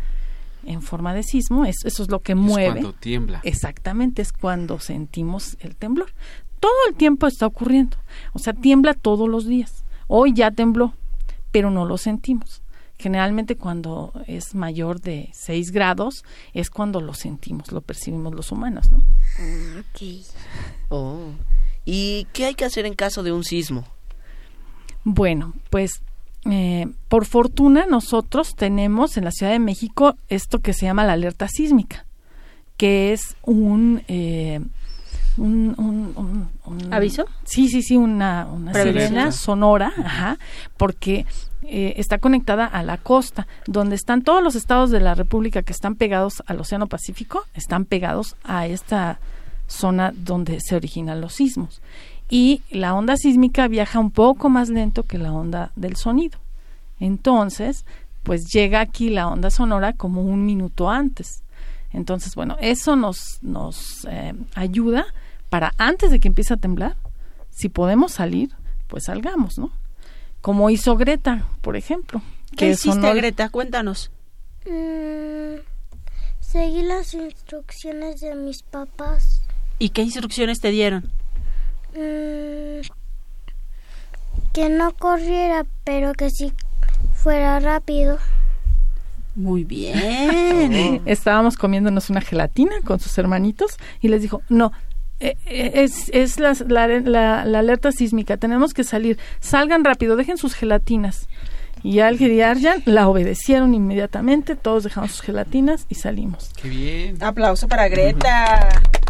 en 0.66 0.82
forma 0.82 1.14
de 1.14 1.24
sismo, 1.24 1.66
eso, 1.66 1.88
eso 1.88 2.04
es 2.04 2.10
lo 2.10 2.20
que 2.20 2.36
mueve. 2.36 2.68
Es 2.68 2.74
cuando 2.74 2.94
tiembla. 2.94 3.42
Exactamente, 3.44 4.22
es 4.22 4.32
cuando 4.34 4.80
sentimos 4.80 5.58
el 5.60 5.76
temblor. 5.76 6.12
Todo 6.60 6.88
el 6.90 6.96
tiempo 6.96 7.28
está 7.28 7.48
ocurriendo. 7.48 7.98
O 8.34 8.40
sea, 8.40 8.54
tiembla 8.54 8.94
todos 8.94 9.28
los 9.28 9.48
días. 9.48 9.84
Hoy 10.08 10.34
ya 10.34 10.52
tembló, 10.52 10.94
pero 11.52 11.72
no 11.72 11.86
lo 11.86 11.98
sentimos. 11.98 12.62
Generalmente 12.98 13.56
cuando 13.56 14.14
es 14.28 14.54
mayor 14.54 15.02
de 15.02 15.32
6 15.34 15.72
grados 15.72 16.24
es 16.54 16.70
cuando 16.70 17.02
lo 17.02 17.16
sentimos, 17.16 17.72
lo 17.72 17.82
percibimos 17.82 18.36
los 18.36 18.52
humanos, 18.52 18.92
¿no? 18.92 19.00
Ok. 19.80 20.24
Oh. 20.90 21.32
¿Y 21.84 22.28
qué 22.32 22.46
hay 22.46 22.54
que 22.54 22.66
hacer 22.66 22.86
en 22.86 22.94
caso 22.94 23.24
de 23.24 23.32
un 23.32 23.44
sismo? 23.44 23.88
Bueno, 25.04 25.56
pues 25.72 26.04
eh, 26.50 26.88
por 27.08 27.26
fortuna 27.26 27.86
nosotros 27.86 28.56
tenemos 28.56 29.18
en 29.18 29.26
la 29.26 29.32
Ciudad 29.32 29.52
de 29.52 29.60
México 29.60 30.16
esto 30.28 30.60
que 30.60 30.74
se 30.74 30.86
llama 30.86 31.06
la 31.06 31.14
alerta 31.14 31.48
sísmica, 31.48 32.06
que 32.78 33.14
es 33.14 33.36
un... 33.44 34.04
Eh, 34.08 34.60
un, 35.38 35.74
un, 35.78 36.50
un, 36.66 36.94
¿Aviso? 36.94 37.26
Sí, 37.46 37.70
sí, 37.70 37.82
sí, 37.82 37.96
una, 37.96 38.48
una 38.48 38.74
sirena 38.74 39.32
sonora, 39.32 39.94
ajá, 39.98 40.38
porque 40.76 41.26
eh, 41.64 41.94
está 41.98 42.18
conectada 42.18 42.66
a 42.66 42.84
la 42.84 42.98
costa, 42.98 43.48
donde 43.66 43.96
están 43.96 44.24
todos 44.24 44.44
los 44.44 44.56
estados 44.56 44.92
de 44.92 45.00
la 45.00 45.16
República 45.16 45.62
que 45.62 45.72
están 45.72 45.96
pegados 45.96 46.44
al 46.48 46.60
Océano 46.60 46.88
Pacífico, 46.88 47.46
están 47.54 47.86
pegados 47.86 48.36
a 48.44 48.68
esta 48.68 49.20
zona 49.68 50.12
donde 50.14 50.60
se 50.60 50.76
originan 50.76 51.22
los 51.22 51.34
sismos 51.34 51.82
y 52.32 52.62
la 52.72 52.96
onda 52.96 53.18
sísmica 53.18 53.68
viaja 53.68 54.00
un 54.00 54.10
poco 54.10 54.50
más 54.50 54.70
lento 54.70 55.04
que 55.04 55.18
la 55.18 55.34
onda 55.34 55.74
del 55.76 55.98
sonido. 55.98 56.40
Entonces, 56.98 57.86
pues 58.24 58.46
llega 58.46 58.80
aquí 58.80 59.10
la 59.10 59.28
onda 59.28 59.50
sonora 59.50 59.92
como 59.92 60.22
un 60.22 60.46
minuto 60.46 60.90
antes. 60.90 61.44
Entonces, 61.92 62.34
bueno, 62.36 62.56
eso 62.62 62.96
nos, 62.96 63.40
nos 63.42 64.08
eh, 64.10 64.34
ayuda 64.56 65.06
para 65.50 65.74
antes 65.78 66.10
de 66.10 66.22
que 66.22 66.30
empiece 66.30 66.54
a 66.54 66.58
temblar, 66.58 66.96
si 67.50 67.68
podemos 67.68 68.14
salir, 68.14 68.56
pues 68.88 69.04
salgamos, 69.06 69.58
¿no? 69.58 69.74
Como 70.40 70.70
hizo 70.70 70.96
Greta, 70.96 71.46
por 71.60 71.76
ejemplo. 71.76 72.22
¿Qué 72.56 72.70
hiciste, 72.70 73.14
Greta? 73.14 73.50
Cuéntanos. 73.50 74.10
Mm, 74.66 75.60
seguí 76.40 76.84
las 76.84 77.14
instrucciones 77.14 78.22
de 78.22 78.36
mis 78.36 78.64
papás. 78.64 79.42
¿Y 79.80 79.90
qué 79.90 80.02
instrucciones 80.02 80.62
te 80.62 80.72
dieron? 80.72 81.12
Mm, 81.96 82.82
que 84.54 84.70
no 84.70 84.94
corriera, 84.94 85.66
pero 85.84 86.14
que 86.14 86.30
sí 86.30 86.54
fuera 87.14 87.60
rápido. 87.60 88.18
Muy 89.36 89.64
bien. 89.64 91.02
Estábamos 91.06 91.56
comiéndonos 91.56 92.10
una 92.10 92.22
gelatina 92.22 92.76
con 92.84 93.00
sus 93.00 93.18
hermanitos 93.18 93.78
y 94.02 94.10
les 94.10 94.22
dijo, 94.22 94.42
no, 94.50 94.72
eh, 95.20 95.38
eh, 95.46 95.72
es, 95.76 96.10
es 96.14 96.40
la, 96.40 96.54
la, 96.68 96.88
la, 96.88 97.46
la, 97.46 97.60
alerta 97.60 97.92
sísmica, 97.92 98.38
tenemos 98.38 98.74
que 98.74 98.84
salir, 98.84 99.18
salgan 99.40 99.86
rápido, 99.86 100.16
dejen 100.16 100.38
sus 100.38 100.54
gelatinas. 100.54 101.28
Y 101.84 102.00
Alger 102.00 102.32
y 102.32 102.42
Arjan 102.42 102.84
la 102.86 103.08
obedecieron 103.08 103.74
inmediatamente, 103.74 104.56
todos 104.56 104.84
dejamos 104.84 105.12
sus 105.12 105.22
gelatinas 105.22 105.86
y 105.90 105.96
salimos. 105.96 106.52
Qué 106.62 106.70
bien. 106.70 107.24
Aplauso 107.24 107.68
para 107.68 107.88
Greta. 107.88 108.70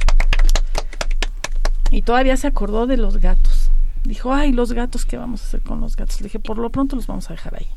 Y 1.92 2.02
todavía 2.02 2.38
se 2.38 2.48
acordó 2.48 2.88
de 2.88 2.98
los 2.98 3.18
gatos. 3.18 3.70
Dijo, 4.04 4.34
ay, 4.34 4.52
los 4.52 4.74
gatos, 4.74 5.06
¿qué 5.06 5.18
vamos 5.18 5.44
a 5.44 5.46
hacer 5.46 5.62
con 5.62 5.80
los 5.82 5.96
gatos? 5.96 6.20
Le 6.22 6.26
dije, 6.26 6.40
por 6.40 6.58
lo 6.58 6.72
pronto 6.72 6.96
los 6.96 7.06
vamos 7.06 7.30
a 7.30 7.34
dejar 7.34 7.56
ahí. 7.56 7.68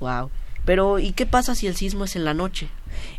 Wow. 0.00 0.30
Pero, 0.64 0.98
¿y 0.98 1.12
qué 1.12 1.26
pasa 1.26 1.54
si 1.54 1.66
el 1.66 1.76
sismo 1.76 2.04
es 2.04 2.16
en 2.16 2.24
la 2.24 2.34
noche? 2.34 2.68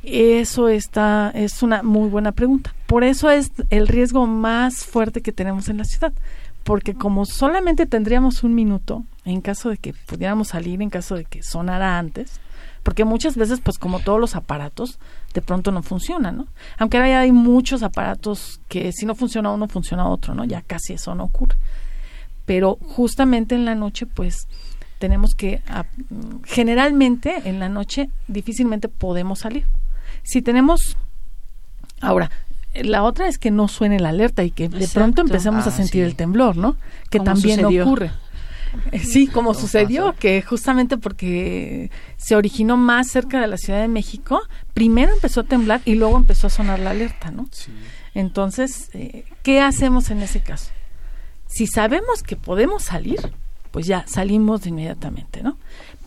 Eso 0.04 0.70
está, 0.70 1.32
es 1.34 1.62
una 1.62 1.84
muy 1.84 2.10
buena 2.10 2.32
pregunta. 2.32 2.74
Por 2.88 3.04
eso 3.04 3.30
es 3.30 3.52
el 3.70 3.88
riesgo 3.88 4.26
más 4.26 4.86
fuerte 4.86 5.22
que 5.22 5.32
tenemos 5.32 5.70
en 5.70 5.78
la 5.78 5.86
ciudad. 5.86 6.14
Porque 6.64 6.94
como 6.94 7.26
solamente 7.26 7.86
tendríamos 7.86 8.44
un 8.44 8.54
minuto, 8.54 9.06
en 9.24 9.40
caso 9.40 9.70
de 9.70 9.78
que 9.78 9.94
pudiéramos 9.94 10.50
salir, 10.50 10.82
en 10.82 10.90
caso 10.90 11.16
de 11.16 11.24
que 11.24 11.42
sonara 11.44 11.98
antes, 11.98 12.42
porque 12.88 13.04
muchas 13.04 13.36
veces, 13.36 13.60
pues 13.60 13.78
como 13.78 14.00
todos 14.00 14.18
los 14.18 14.38
aparatos, 14.38 14.98
de 15.34 15.42
pronto 15.42 15.74
no 15.74 15.84
funcionan, 15.84 16.38
¿no? 16.38 16.48
Aunque 16.78 16.96
ahora 16.96 17.10
ya 17.10 17.20
hay 17.20 17.34
muchos 17.34 17.84
aparatos 17.84 18.62
que 18.70 18.94
si 18.94 19.06
no 19.06 19.14
funciona 19.14 19.52
uno, 19.52 19.68
funciona 19.68 20.08
otro, 20.08 20.34
¿no? 20.34 20.46
Ya 20.46 20.62
casi 20.62 20.94
eso 20.94 21.14
no 21.14 21.26
ocurre. 21.26 21.58
Pero 22.46 22.78
justamente 22.82 23.56
en 23.56 23.66
la 23.66 23.76
noche, 23.76 24.06
pues 24.06 24.48
tenemos 25.00 25.36
que, 25.36 25.62
generalmente 26.46 27.42
en 27.44 27.60
la 27.60 27.68
noche 27.68 28.10
difícilmente 28.30 28.88
podemos 28.88 29.40
salir. 29.40 29.66
Si 30.24 30.42
tenemos, 30.42 30.96
ahora, 32.00 32.32
la 32.74 33.04
otra 33.04 33.28
es 33.28 33.38
que 33.38 33.52
no 33.52 33.68
suene 33.68 34.00
la 34.00 34.10
alerta 34.10 34.46
y 34.46 34.52
que 34.52 34.70
de 34.70 34.88
pronto 34.88 35.22
empecemos 35.24 35.66
ah, 35.66 35.72
a 35.72 35.74
sentir 35.74 36.06
sí. 36.06 36.10
el 36.10 36.16
temblor, 36.16 36.56
¿no? 36.56 36.78
Que 37.10 37.20
también 37.20 37.60
sucedió. 37.60 37.84
ocurre. 37.84 38.12
Sí, 39.04 39.28
como 39.28 39.54
sucedió, 39.54 40.16
que 40.18 40.42
justamente 40.42 40.98
porque 40.98 41.92
se 42.18 42.36
originó 42.36 42.78
más 42.78 43.10
cerca 43.10 43.40
de 43.40 43.48
la 43.48 43.58
Ciudad 43.58 43.82
de 43.82 43.88
México, 43.88 44.42
primero 44.74 45.14
empezó 45.14 45.42
a 45.42 45.44
temblar 45.44 45.82
y 45.86 45.96
luego 45.96 46.18
empezó 46.18 46.48
a 46.48 46.50
sonar 46.50 46.80
la 46.80 46.92
alerta, 46.92 47.32
¿no? 47.32 47.48
Entonces, 48.14 48.90
eh, 48.94 49.26
¿qué 49.44 49.62
hacemos 49.62 50.10
en 50.10 50.22
ese 50.22 50.42
caso? 50.42 50.72
Si 51.48 51.68
sabemos 51.68 52.24
que 52.24 52.36
podemos 52.36 52.84
salir, 52.84 53.20
pues 53.72 53.86
ya 53.86 54.06
salimos 54.08 54.62
de 54.62 54.70
inmediatamente, 54.70 55.44
¿no? 55.44 55.58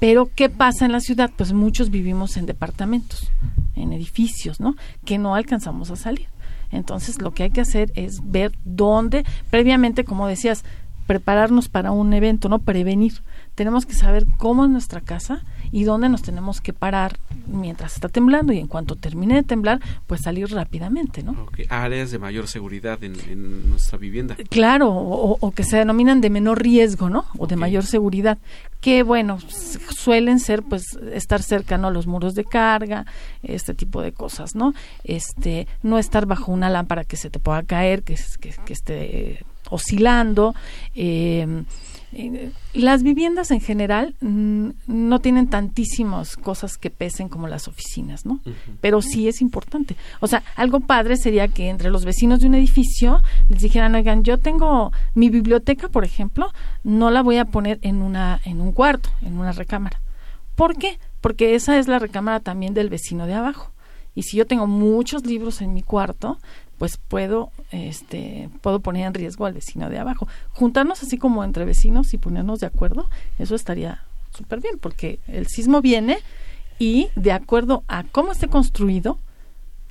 Pero 0.00 0.30
¿qué 0.34 0.48
pasa 0.48 0.86
en 0.86 0.92
la 0.92 1.00
ciudad? 1.00 1.30
Pues 1.36 1.52
muchos 1.52 1.90
vivimos 1.90 2.36
en 2.36 2.46
departamentos, 2.46 3.30
en 3.76 3.92
edificios, 3.92 4.60
¿no? 4.60 4.74
Que 5.04 5.18
no 5.18 5.34
alcanzamos 5.34 5.90
a 5.90 5.96
salir. 5.96 6.26
Entonces, 6.72 7.20
lo 7.20 7.32
que 7.32 7.44
hay 7.44 7.50
que 7.50 7.60
hacer 7.60 7.92
es 7.94 8.20
ver 8.24 8.52
dónde, 8.64 9.24
previamente, 9.50 10.04
como 10.04 10.26
decías, 10.26 10.64
prepararnos 11.06 11.68
para 11.68 11.90
un 11.90 12.12
evento, 12.12 12.48
no 12.48 12.58
prevenir. 12.58 13.22
Tenemos 13.54 13.84
que 13.84 13.94
saber 13.94 14.26
cómo 14.38 14.64
es 14.64 14.70
nuestra 14.70 15.00
casa 15.00 15.42
y 15.72 15.84
dónde 15.84 16.08
nos 16.08 16.22
tenemos 16.22 16.60
que 16.60 16.72
parar 16.72 17.18
mientras 17.46 17.94
está 17.94 18.08
temblando 18.08 18.52
y 18.52 18.58
en 18.58 18.66
cuanto 18.66 18.96
termine 18.96 19.34
de 19.34 19.42
temblar, 19.42 19.80
pues 20.06 20.22
salir 20.22 20.50
rápidamente, 20.50 21.22
¿no? 21.22 21.48
Áreas 21.68 22.10
de 22.10 22.18
mayor 22.18 22.48
seguridad 22.48 23.02
en, 23.04 23.14
en 23.28 23.70
nuestra 23.70 23.98
vivienda. 23.98 24.36
Claro, 24.48 24.90
o, 24.90 25.36
o 25.40 25.50
que 25.50 25.64
se 25.64 25.76
denominan 25.76 26.20
de 26.20 26.30
menor 26.30 26.62
riesgo, 26.62 27.10
¿no? 27.10 27.24
O 27.38 27.46
de 27.46 27.56
mayor 27.56 27.84
seguridad, 27.84 28.38
que 28.80 29.02
bueno, 29.02 29.38
suelen 29.40 30.38
ser 30.38 30.62
pues 30.62 30.96
estar 31.12 31.42
cerca, 31.42 31.76
¿no? 31.76 31.90
Los 31.90 32.06
muros 32.06 32.34
de 32.34 32.44
carga, 32.44 33.04
este 33.42 33.74
tipo 33.74 34.00
de 34.00 34.12
cosas, 34.12 34.54
¿no? 34.54 34.74
Este, 35.04 35.66
no 35.82 35.98
estar 35.98 36.26
bajo 36.26 36.52
una 36.52 36.70
lámpara 36.70 37.04
que 37.04 37.16
se 37.16 37.30
te 37.30 37.38
pueda 37.38 37.62
caer, 37.62 38.02
que, 38.02 38.16
que 38.40 38.72
esté 38.72 39.44
oscilando, 39.70 40.54
eh, 40.94 41.64
eh, 42.12 42.50
las 42.74 43.04
viviendas 43.04 43.52
en 43.52 43.60
general 43.60 44.16
mm, 44.20 44.70
no 44.88 45.20
tienen 45.20 45.48
tantísimas 45.48 46.36
cosas 46.36 46.76
que 46.76 46.90
pesen 46.90 47.28
como 47.28 47.46
las 47.46 47.68
oficinas, 47.68 48.26
¿no? 48.26 48.40
Pero 48.80 49.00
sí 49.00 49.28
es 49.28 49.40
importante. 49.40 49.96
O 50.18 50.26
sea, 50.26 50.42
algo 50.56 50.80
padre 50.80 51.16
sería 51.16 51.46
que 51.46 51.68
entre 51.68 51.90
los 51.90 52.04
vecinos 52.04 52.40
de 52.40 52.48
un 52.48 52.54
edificio 52.54 53.22
les 53.48 53.62
dijeran, 53.62 53.94
oigan, 53.94 54.24
yo 54.24 54.38
tengo 54.38 54.92
mi 55.14 55.30
biblioteca, 55.30 55.88
por 55.88 56.04
ejemplo, 56.04 56.52
no 56.82 57.10
la 57.10 57.22
voy 57.22 57.36
a 57.36 57.44
poner 57.44 57.78
en 57.82 58.02
una 58.02 58.40
en 58.44 58.60
un 58.60 58.72
cuarto, 58.72 59.10
en 59.22 59.38
una 59.38 59.52
recámara. 59.52 60.00
¿Por 60.56 60.76
qué? 60.76 60.98
Porque 61.20 61.54
esa 61.54 61.78
es 61.78 61.86
la 61.86 62.00
recámara 62.00 62.40
también 62.40 62.74
del 62.74 62.90
vecino 62.90 63.26
de 63.26 63.34
abajo. 63.34 63.70
Y 64.16 64.24
si 64.24 64.36
yo 64.36 64.46
tengo 64.46 64.66
muchos 64.66 65.24
libros 65.24 65.60
en 65.60 65.72
mi 65.72 65.82
cuarto, 65.82 66.38
pues 66.80 66.96
puedo, 66.96 67.52
este, 67.72 68.48
puedo 68.62 68.80
poner 68.80 69.06
en 69.06 69.12
riesgo 69.12 69.44
al 69.44 69.52
vecino 69.52 69.90
de 69.90 69.98
abajo. 69.98 70.26
Juntarnos 70.52 71.02
así 71.02 71.18
como 71.18 71.44
entre 71.44 71.66
vecinos 71.66 72.14
y 72.14 72.16
ponernos 72.16 72.60
de 72.60 72.68
acuerdo, 72.68 73.06
eso 73.38 73.54
estaría 73.54 74.02
súper 74.30 74.62
bien, 74.62 74.78
porque 74.80 75.20
el 75.26 75.46
sismo 75.46 75.82
viene 75.82 76.16
y 76.78 77.08
de 77.16 77.32
acuerdo 77.32 77.84
a 77.86 78.04
cómo 78.04 78.32
esté 78.32 78.48
construido, 78.48 79.18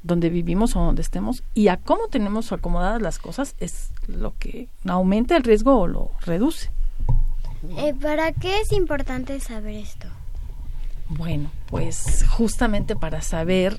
donde 0.01 0.31
vivimos 0.31 0.75
o 0.75 0.79
donde 0.79 1.03
estemos, 1.03 1.43
y 1.53 1.67
a 1.67 1.77
cómo 1.77 2.07
tenemos 2.07 2.51
acomodadas 2.51 3.03
las 3.03 3.19
cosas, 3.19 3.55
es 3.59 3.91
lo 4.07 4.33
que 4.39 4.67
aumenta 4.87 5.37
el 5.37 5.43
riesgo 5.43 5.77
o 5.77 5.85
lo 5.85 6.09
reduce. 6.21 6.71
Eh, 7.77 7.93
¿Para 8.01 8.31
qué 8.31 8.61
es 8.61 8.71
importante 8.71 9.39
saber 9.39 9.75
esto? 9.75 10.07
Bueno, 11.07 11.51
pues 11.67 12.25
justamente 12.27 12.95
para 12.95 13.21
saber 13.21 13.77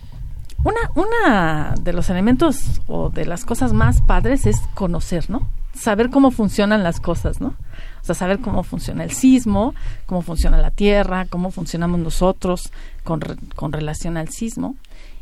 una, 0.64 0.80
una 0.94 1.74
de 1.80 1.92
los 1.92 2.10
elementos 2.10 2.80
o 2.86 3.10
de 3.10 3.24
las 3.26 3.44
cosas 3.44 3.72
más 3.72 4.02
padres 4.02 4.46
es 4.46 4.56
conocer, 4.74 5.30
¿no? 5.30 5.48
Saber 5.74 6.10
cómo 6.10 6.30
funcionan 6.30 6.82
las 6.82 7.00
cosas, 7.00 7.40
¿no? 7.40 7.54
O 8.02 8.04
sea, 8.04 8.14
saber 8.14 8.40
cómo 8.40 8.62
funciona 8.62 9.04
el 9.04 9.12
sismo, 9.12 9.74
cómo 10.06 10.22
funciona 10.22 10.58
la 10.58 10.70
Tierra, 10.70 11.26
cómo 11.26 11.50
funcionamos 11.50 12.00
nosotros 12.00 12.70
con, 13.04 13.20
re- 13.20 13.36
con 13.54 13.72
relación 13.72 14.16
al 14.16 14.28
sismo. 14.28 14.76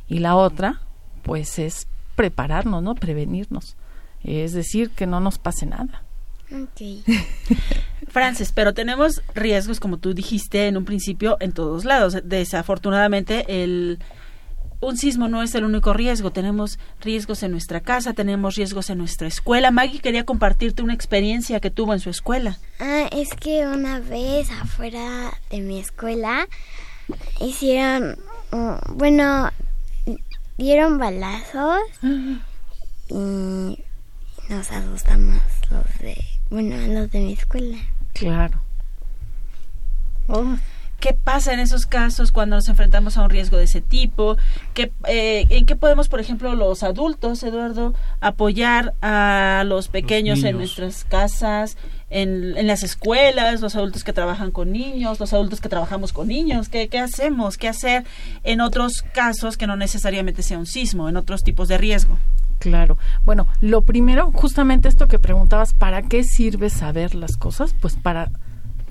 Y 0.08 0.20
la 0.20 0.36
otra, 0.36 0.80
pues 1.22 1.58
es 1.58 1.86
prepararnos, 2.16 2.82
¿no? 2.82 2.94
Prevenirnos. 2.94 3.76
Es 4.24 4.52
decir, 4.52 4.90
que 4.90 5.06
no 5.06 5.20
nos 5.20 5.38
pase 5.38 5.66
nada. 5.66 6.02
Ok. 6.50 7.04
Frances, 8.08 8.52
pero 8.52 8.72
tenemos 8.72 9.22
riesgos, 9.34 9.80
como 9.80 9.98
tú 9.98 10.14
dijiste 10.14 10.66
en 10.66 10.76
un 10.78 10.84
principio, 10.86 11.36
en 11.40 11.52
todos 11.52 11.84
lados. 11.84 12.16
Desafortunadamente, 12.24 13.62
el 13.62 13.98
un 14.80 14.96
sismo 14.96 15.28
no 15.28 15.42
es 15.42 15.54
el 15.54 15.64
único 15.64 15.92
riesgo. 15.92 16.30
Tenemos 16.30 16.78
riesgos 17.00 17.42
en 17.42 17.52
nuestra 17.52 17.80
casa, 17.80 18.12
tenemos 18.12 18.56
riesgos 18.56 18.90
en 18.90 18.98
nuestra 18.98 19.28
escuela. 19.28 19.70
Maggie 19.70 20.00
quería 20.00 20.24
compartirte 20.24 20.82
una 20.82 20.94
experiencia 20.94 21.60
que 21.60 21.70
tuvo 21.70 21.92
en 21.92 22.00
su 22.00 22.10
escuela. 22.10 22.58
Ah, 22.80 23.08
es 23.12 23.30
que 23.30 23.66
una 23.66 24.00
vez 24.00 24.50
afuera 24.50 25.32
de 25.50 25.60
mi 25.60 25.78
escuela 25.78 26.46
hicieron, 27.40 28.18
uh, 28.52 28.76
bueno, 28.94 29.50
dieron 30.56 30.98
balazos 30.98 31.80
y 33.08 33.78
nos 34.48 34.70
asustamos 34.70 35.40
los 35.70 35.98
de, 36.00 36.16
bueno, 36.50 36.76
los 36.94 37.10
de 37.10 37.20
mi 37.20 37.32
escuela. 37.32 37.78
Claro. 38.12 38.60
¿Qué 41.00 41.12
pasa 41.14 41.52
en 41.52 41.60
esos 41.60 41.86
casos 41.86 42.32
cuando 42.32 42.56
nos 42.56 42.68
enfrentamos 42.68 43.16
a 43.16 43.22
un 43.22 43.30
riesgo 43.30 43.56
de 43.56 43.64
ese 43.64 43.80
tipo? 43.80 44.36
¿Qué, 44.74 44.90
eh, 45.06 45.46
¿En 45.48 45.64
qué 45.64 45.76
podemos, 45.76 46.08
por 46.08 46.18
ejemplo, 46.18 46.56
los 46.56 46.82
adultos, 46.82 47.44
Eduardo, 47.44 47.94
apoyar 48.20 48.94
a 49.00 49.62
los 49.64 49.86
pequeños 49.86 50.42
en 50.42 50.56
nuestras 50.56 51.04
casas, 51.04 51.76
en, 52.10 52.56
en 52.56 52.66
las 52.66 52.82
escuelas, 52.82 53.60
los 53.60 53.76
adultos 53.76 54.02
que 54.02 54.12
trabajan 54.12 54.50
con 54.50 54.72
niños, 54.72 55.20
los 55.20 55.32
adultos 55.32 55.60
que 55.60 55.68
trabajamos 55.68 56.12
con 56.12 56.26
niños? 56.26 56.68
¿Qué, 56.68 56.88
¿Qué 56.88 56.98
hacemos? 56.98 57.58
¿Qué 57.58 57.68
hacer 57.68 58.04
en 58.42 58.60
otros 58.60 59.04
casos 59.14 59.56
que 59.56 59.68
no 59.68 59.76
necesariamente 59.76 60.42
sea 60.42 60.58
un 60.58 60.66
sismo, 60.66 61.08
en 61.08 61.16
otros 61.16 61.44
tipos 61.44 61.68
de 61.68 61.78
riesgo? 61.78 62.18
Claro. 62.58 62.98
Bueno, 63.24 63.46
lo 63.60 63.82
primero, 63.82 64.32
justamente 64.32 64.88
esto 64.88 65.06
que 65.06 65.20
preguntabas, 65.20 65.74
¿para 65.74 66.02
qué 66.02 66.24
sirve 66.24 66.70
saber 66.70 67.14
las 67.14 67.36
cosas? 67.36 67.72
Pues 67.80 67.94
para 67.94 68.32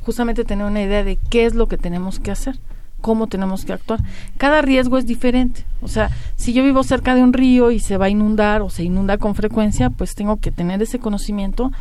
justamente 0.08 0.46
tener 0.46 0.66
una 0.66 0.82
idea 0.82 1.04
de 1.04 1.18
qué 1.30 1.46
es 1.46 1.54
lo 1.54 1.68
que 1.68 1.78
tenemos 1.78 2.22
que 2.22 2.32
hacer, 2.32 2.58
cómo 3.02 3.28
tenemos 3.28 3.66
que 3.66 3.74
actuar. 3.74 4.00
Cada 4.38 4.62
riesgo 4.62 4.98
es 4.98 5.06
diferente. 5.06 5.66
O 5.82 5.90
sea, 5.90 6.12
si 6.38 6.54
yo 6.54 6.64
vivo 6.64 6.82
cerca 6.84 7.14
de 7.14 7.22
un 7.24 7.34
río 7.34 7.72
y 7.72 7.82
se 7.82 7.98
va 7.98 8.06
a 8.06 8.10
inundar 8.10 8.62
o 8.62 8.70
se 8.70 8.86
inunda 8.86 9.18
con 9.18 9.36
frecuencia, 9.36 9.90
pues 9.90 10.16
tengo 10.16 10.38
que 10.38 10.50
tener 10.50 10.82
ese 10.82 10.98
conocimiento 10.98 11.74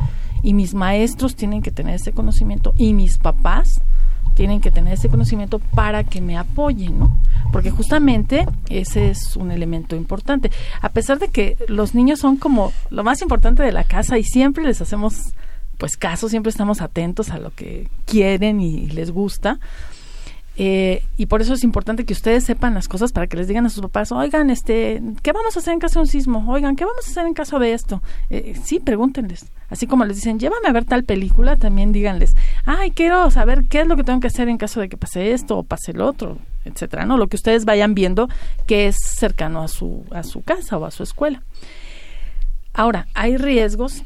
y 0.43 0.53
mis 0.53 0.73
maestros 0.73 1.37
tienen 1.37 1.61
que 1.61 1.71
tener 1.71 1.95
ese 1.95 2.11
conocimiento 2.11 2.73
y 2.75 2.93
mis 2.93 3.17
papás 3.17 3.79
tienen 4.33 4.59
que 4.59 4.71
tener 4.71 4.95
ese 4.95 5.07
conocimiento 5.07 5.59
para 5.59 6.03
que 6.03 6.19
me 6.19 6.37
apoyen, 6.37 6.99
¿no? 6.99 7.17
Porque 7.53 7.71
justamente 7.71 8.45
ese 8.69 9.09
es 9.09 9.37
un 9.37 9.51
elemento 9.51 9.95
importante. 9.95 10.51
A 10.81 10.89
pesar 10.89 11.17
de 11.17 11.29
que 11.29 11.55
los 11.69 11.95
niños 11.95 12.19
son 12.19 12.35
como 12.35 12.73
lo 12.89 13.05
más 13.05 13.21
importante 13.21 13.63
de 13.63 13.71
la 13.71 13.85
casa 13.85 14.17
y 14.17 14.25
siempre 14.25 14.65
les 14.65 14.81
hacemos 14.81 15.33
pues 15.77 15.97
caso, 15.97 16.29
siempre 16.29 16.49
estamos 16.49 16.81
atentos 16.81 17.29
a 17.29 17.37
lo 17.37 17.51
que 17.51 17.89
quieren 18.05 18.61
y 18.61 18.87
les 18.87 19.11
gusta. 19.11 19.59
Eh, 20.59 21.03
y 21.17 21.27
por 21.27 21.41
eso 21.41 21.53
es 21.53 21.63
importante 21.63 22.03
que 22.03 22.13
ustedes 22.13 22.43
sepan 22.43 22.73
las 22.73 22.87
cosas 22.87 23.11
para 23.11 23.27
que 23.27 23.37
les 23.37 23.47
digan 23.47 23.67
a 23.67 23.69
sus 23.69 23.81
papás, 23.83 24.11
oigan, 24.11 24.49
este, 24.49 24.99
¿qué 25.21 25.31
vamos 25.31 25.55
a 25.55 25.59
hacer 25.59 25.73
en 25.73 25.79
caso 25.79 25.99
de 25.99 26.01
un 26.01 26.07
sismo? 26.07 26.43
Oigan, 26.51 26.75
¿qué 26.75 26.83
vamos 26.83 27.07
a 27.07 27.11
hacer 27.11 27.27
en 27.27 27.35
caso 27.35 27.59
de 27.59 27.73
esto? 27.73 28.01
Eh, 28.31 28.55
sí, 28.63 28.79
pregúntenles. 28.79 29.51
Así 29.69 29.85
como 29.85 30.03
les 30.05 30.15
dicen, 30.15 30.39
llévame 30.39 30.67
a 30.67 30.71
ver 30.71 30.85
tal 30.85 31.03
película, 31.03 31.57
también 31.57 31.91
díganles, 31.91 32.35
ay, 32.65 32.89
quiero 32.89 33.29
saber 33.29 33.65
qué 33.69 33.81
es 33.81 33.87
lo 33.87 33.95
que 33.95 34.03
tengo 34.03 34.19
que 34.19 34.27
hacer 34.27 34.49
en 34.49 34.57
caso 34.57 34.79
de 34.79 34.89
que 34.89 34.97
pase 34.97 35.31
esto 35.31 35.59
o 35.59 35.63
pase 35.63 35.91
el 35.91 36.01
otro, 36.01 36.39
etcétera, 36.65 37.05
¿no? 37.05 37.17
Lo 37.17 37.27
que 37.27 37.35
ustedes 37.35 37.65
vayan 37.65 37.93
viendo 37.93 38.27
que 38.65 38.87
es 38.87 38.95
cercano 38.97 39.61
a 39.61 39.67
su, 39.67 40.05
a 40.09 40.23
su 40.23 40.41
casa 40.41 40.79
o 40.79 40.85
a 40.85 40.91
su 40.91 41.03
escuela. 41.03 41.43
Ahora, 42.73 43.07
hay 43.13 43.37
riesgos 43.37 44.03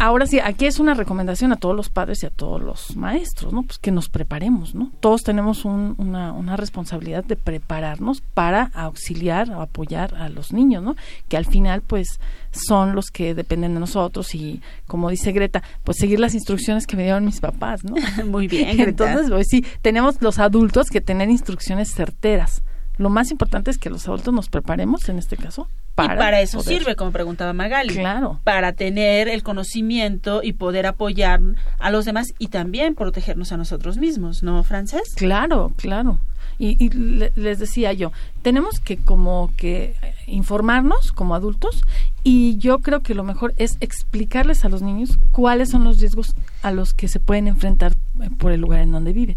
Ahora 0.00 0.26
sí, 0.26 0.38
aquí 0.38 0.66
es 0.66 0.78
una 0.78 0.94
recomendación 0.94 1.52
a 1.52 1.56
todos 1.56 1.74
los 1.74 1.88
padres 1.88 2.22
y 2.22 2.26
a 2.26 2.30
todos 2.30 2.62
los 2.62 2.96
maestros, 2.96 3.52
¿no? 3.52 3.64
Pues 3.64 3.78
que 3.78 3.90
nos 3.90 4.08
preparemos, 4.08 4.72
¿no? 4.74 4.92
Todos 5.00 5.22
tenemos 5.24 5.64
un- 5.64 5.96
una, 5.98 6.32
una 6.32 6.56
responsabilidad 6.56 7.24
de 7.24 7.34
prepararnos 7.34 8.20
para 8.34 8.70
auxiliar 8.74 9.50
o 9.50 9.60
apoyar 9.60 10.14
a 10.14 10.28
los 10.28 10.52
niños, 10.52 10.84
¿no? 10.84 10.94
Que 11.28 11.36
al 11.36 11.46
final, 11.46 11.82
pues, 11.82 12.20
son 12.52 12.94
los 12.94 13.06
que 13.10 13.34
dependen 13.34 13.74
de 13.74 13.80
nosotros 13.80 14.34
y, 14.36 14.62
como 14.86 15.10
dice 15.10 15.32
Greta, 15.32 15.64
pues 15.82 15.96
seguir 15.98 16.20
las 16.20 16.34
instrucciones 16.34 16.86
que 16.86 16.96
me 16.96 17.02
dieron 17.02 17.24
mis 17.24 17.40
papás, 17.40 17.82
¿no? 17.82 17.96
Muy 18.24 18.46
bien, 18.46 18.76
Greta. 18.76 19.10
Entonces, 19.10 19.30
pues 19.32 19.48
sí, 19.50 19.64
tenemos 19.82 20.22
los 20.22 20.38
adultos 20.38 20.90
que 20.90 21.00
tener 21.00 21.28
instrucciones 21.28 21.92
certeras. 21.92 22.62
Lo 22.98 23.10
más 23.10 23.32
importante 23.32 23.72
es 23.72 23.78
que 23.78 23.90
los 23.90 24.06
adultos 24.06 24.32
nos 24.32 24.48
preparemos, 24.48 25.08
en 25.08 25.18
este 25.18 25.36
caso, 25.36 25.68
para, 25.98 26.14
y 26.14 26.16
para 26.18 26.40
eso 26.40 26.58
poder- 26.58 26.78
sirve, 26.78 26.96
como 26.96 27.12
preguntaba 27.12 27.52
Magali. 27.52 27.94
Claro. 27.94 28.40
Para 28.44 28.72
tener 28.72 29.28
el 29.28 29.42
conocimiento 29.42 30.42
y 30.42 30.52
poder 30.54 30.86
apoyar 30.86 31.40
a 31.78 31.90
los 31.90 32.04
demás 32.04 32.32
y 32.38 32.48
también 32.48 32.94
protegernos 32.94 33.52
a 33.52 33.56
nosotros 33.56 33.98
mismos, 33.98 34.42
¿no, 34.42 34.62
Frances? 34.64 35.14
Claro, 35.16 35.72
claro. 35.76 36.18
Y, 36.60 36.82
y 36.84 36.88
le- 36.90 37.32
les 37.36 37.58
decía 37.60 37.92
yo, 37.92 38.10
tenemos 38.42 38.80
que 38.80 38.96
como 38.96 39.52
que 39.56 39.94
informarnos 40.26 41.12
como 41.12 41.34
adultos 41.34 41.82
Y 42.24 42.58
yo 42.58 42.80
creo 42.80 43.00
que 43.00 43.14
lo 43.14 43.22
mejor 43.24 43.54
es 43.58 43.76
explicarles 43.80 44.64
a 44.64 44.68
los 44.68 44.82
niños 44.82 45.18
cuáles 45.30 45.70
son 45.70 45.84
los 45.84 46.00
riesgos 46.00 46.34
a 46.62 46.72
los 46.72 46.92
que 46.94 47.06
se 47.08 47.20
pueden 47.20 47.46
enfrentar 47.48 47.92
eh, 48.20 48.28
por 48.38 48.50
el 48.52 48.60
lugar 48.60 48.80
en 48.80 48.90
donde 48.92 49.12
viven. 49.12 49.36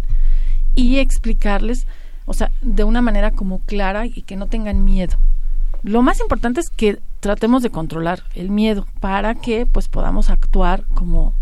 Y 0.75 0.97
explicarles, 0.97 1.85
o 2.25 2.33
sea, 2.33 2.51
de 2.61 2.83
una 2.83 3.01
manera 3.01 3.31
como 3.31 3.59
clara 3.59 4.05
y 4.07 4.23
que 4.23 4.35
no 4.35 4.47
tengan 4.47 4.83
miedo. 4.83 5.15
Lo 5.83 6.01
más 6.01 6.19
importante 6.19 6.61
es 6.61 6.69
que 6.69 6.99
tratemos 7.19 7.63
de 7.63 7.69
controlar 7.69 8.23
el 8.35 8.49
miedo 8.49 8.87
para 8.99 9.35
que 9.35 9.65
pues 9.65 9.87
podamos 9.87 10.29
actuar 10.29 10.83
como 10.93 11.33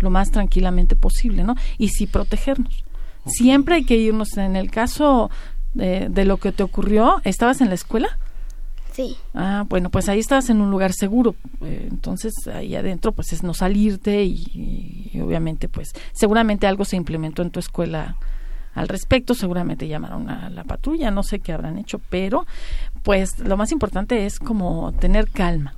lo 0.00 0.10
más 0.10 0.30
tranquilamente 0.30 0.96
posible, 0.96 1.44
¿no? 1.44 1.54
Y 1.78 1.88
sí 1.88 2.06
protegernos. 2.06 2.84
Siempre 3.26 3.76
hay 3.76 3.84
que 3.84 3.96
irnos. 3.96 4.36
En 4.36 4.56
el 4.56 4.70
caso 4.70 5.30
de, 5.74 6.08
de 6.08 6.24
lo 6.24 6.38
que 6.38 6.52
te 6.52 6.62
ocurrió, 6.62 7.20
¿estabas 7.24 7.60
en 7.60 7.68
la 7.68 7.74
escuela? 7.74 8.18
Sí. 8.92 9.16
Ah, 9.32 9.64
bueno, 9.68 9.90
pues 9.90 10.08
ahí 10.08 10.18
estabas 10.18 10.50
en 10.50 10.60
un 10.60 10.70
lugar 10.70 10.92
seguro. 10.92 11.34
Eh, 11.62 11.88
entonces, 11.90 12.32
ahí 12.52 12.74
adentro, 12.74 13.12
pues 13.12 13.32
es 13.32 13.42
no 13.42 13.54
salirte 13.54 14.24
y, 14.24 15.10
y 15.12 15.20
obviamente, 15.20 15.68
pues 15.68 15.92
seguramente 16.12 16.66
algo 16.66 16.84
se 16.84 16.96
implementó 16.96 17.42
en 17.42 17.50
tu 17.50 17.60
escuela 17.60 18.16
al 18.74 18.88
respecto. 18.88 19.34
Seguramente 19.34 19.88
llamaron 19.88 20.28
a 20.28 20.50
la 20.50 20.64
patrulla, 20.64 21.10
no 21.10 21.22
sé 21.22 21.40
qué 21.40 21.52
habrán 21.52 21.78
hecho, 21.78 22.00
pero 22.10 22.46
pues 23.02 23.38
lo 23.38 23.56
más 23.56 23.72
importante 23.72 24.26
es 24.26 24.38
como 24.38 24.92
tener 24.92 25.28
calma. 25.30 25.74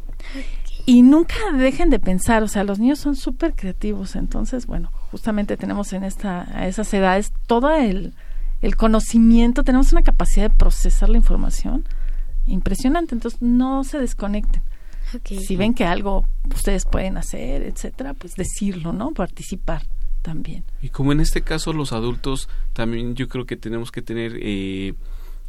Y 0.87 1.03
nunca 1.03 1.35
dejen 1.57 1.89
de 1.89 1.99
pensar, 1.99 2.43
o 2.43 2.49
sea, 2.49 2.63
los 2.63 2.79
niños 2.79 2.99
son 2.99 3.17
súper 3.17 3.55
creativos, 3.55 4.17
entonces, 4.17 4.67
bueno, 4.67 4.91
justamente 5.11 5.57
tenemos 5.57 5.93
en 5.95 6.05
esta, 6.05 6.47
a 6.55 6.67
esas 6.67 6.93
edades 6.93 7.33
todo 7.47 7.75
el, 7.75 8.13
el 8.61 8.77
conocimiento, 8.77 9.65
tenemos 9.65 9.93
una 9.93 10.03
capacidad 10.03 10.51
de 10.51 10.57
procesar 10.57 11.09
la 11.09 11.17
información 11.17 11.85
impresionante, 12.47 13.15
entonces 13.15 13.41
no 13.41 13.85
se 13.85 13.99
desconecten. 13.99 14.63
Si 15.25 15.57
ven 15.57 15.75
que 15.75 15.85
algo 15.85 16.27
ustedes 16.55 16.85
pueden 16.87 17.17
hacer, 17.17 17.63
etcétera, 17.63 18.15
pues 18.15 18.35
decirlo, 18.35 18.93
¿no? 18.93 19.13
Participar 19.13 19.83
también. 20.25 20.65
Y 20.81 20.89
como 20.89 21.13
en 21.13 21.21
este 21.21 21.43
caso 21.43 21.75
los 21.75 21.93
adultos, 21.93 22.49
también 22.73 23.15
yo 23.15 23.29
creo 23.29 23.45
que 23.45 23.57
tenemos 23.57 23.93
que 23.93 24.01
tener 24.01 24.39
eh, 24.41 24.95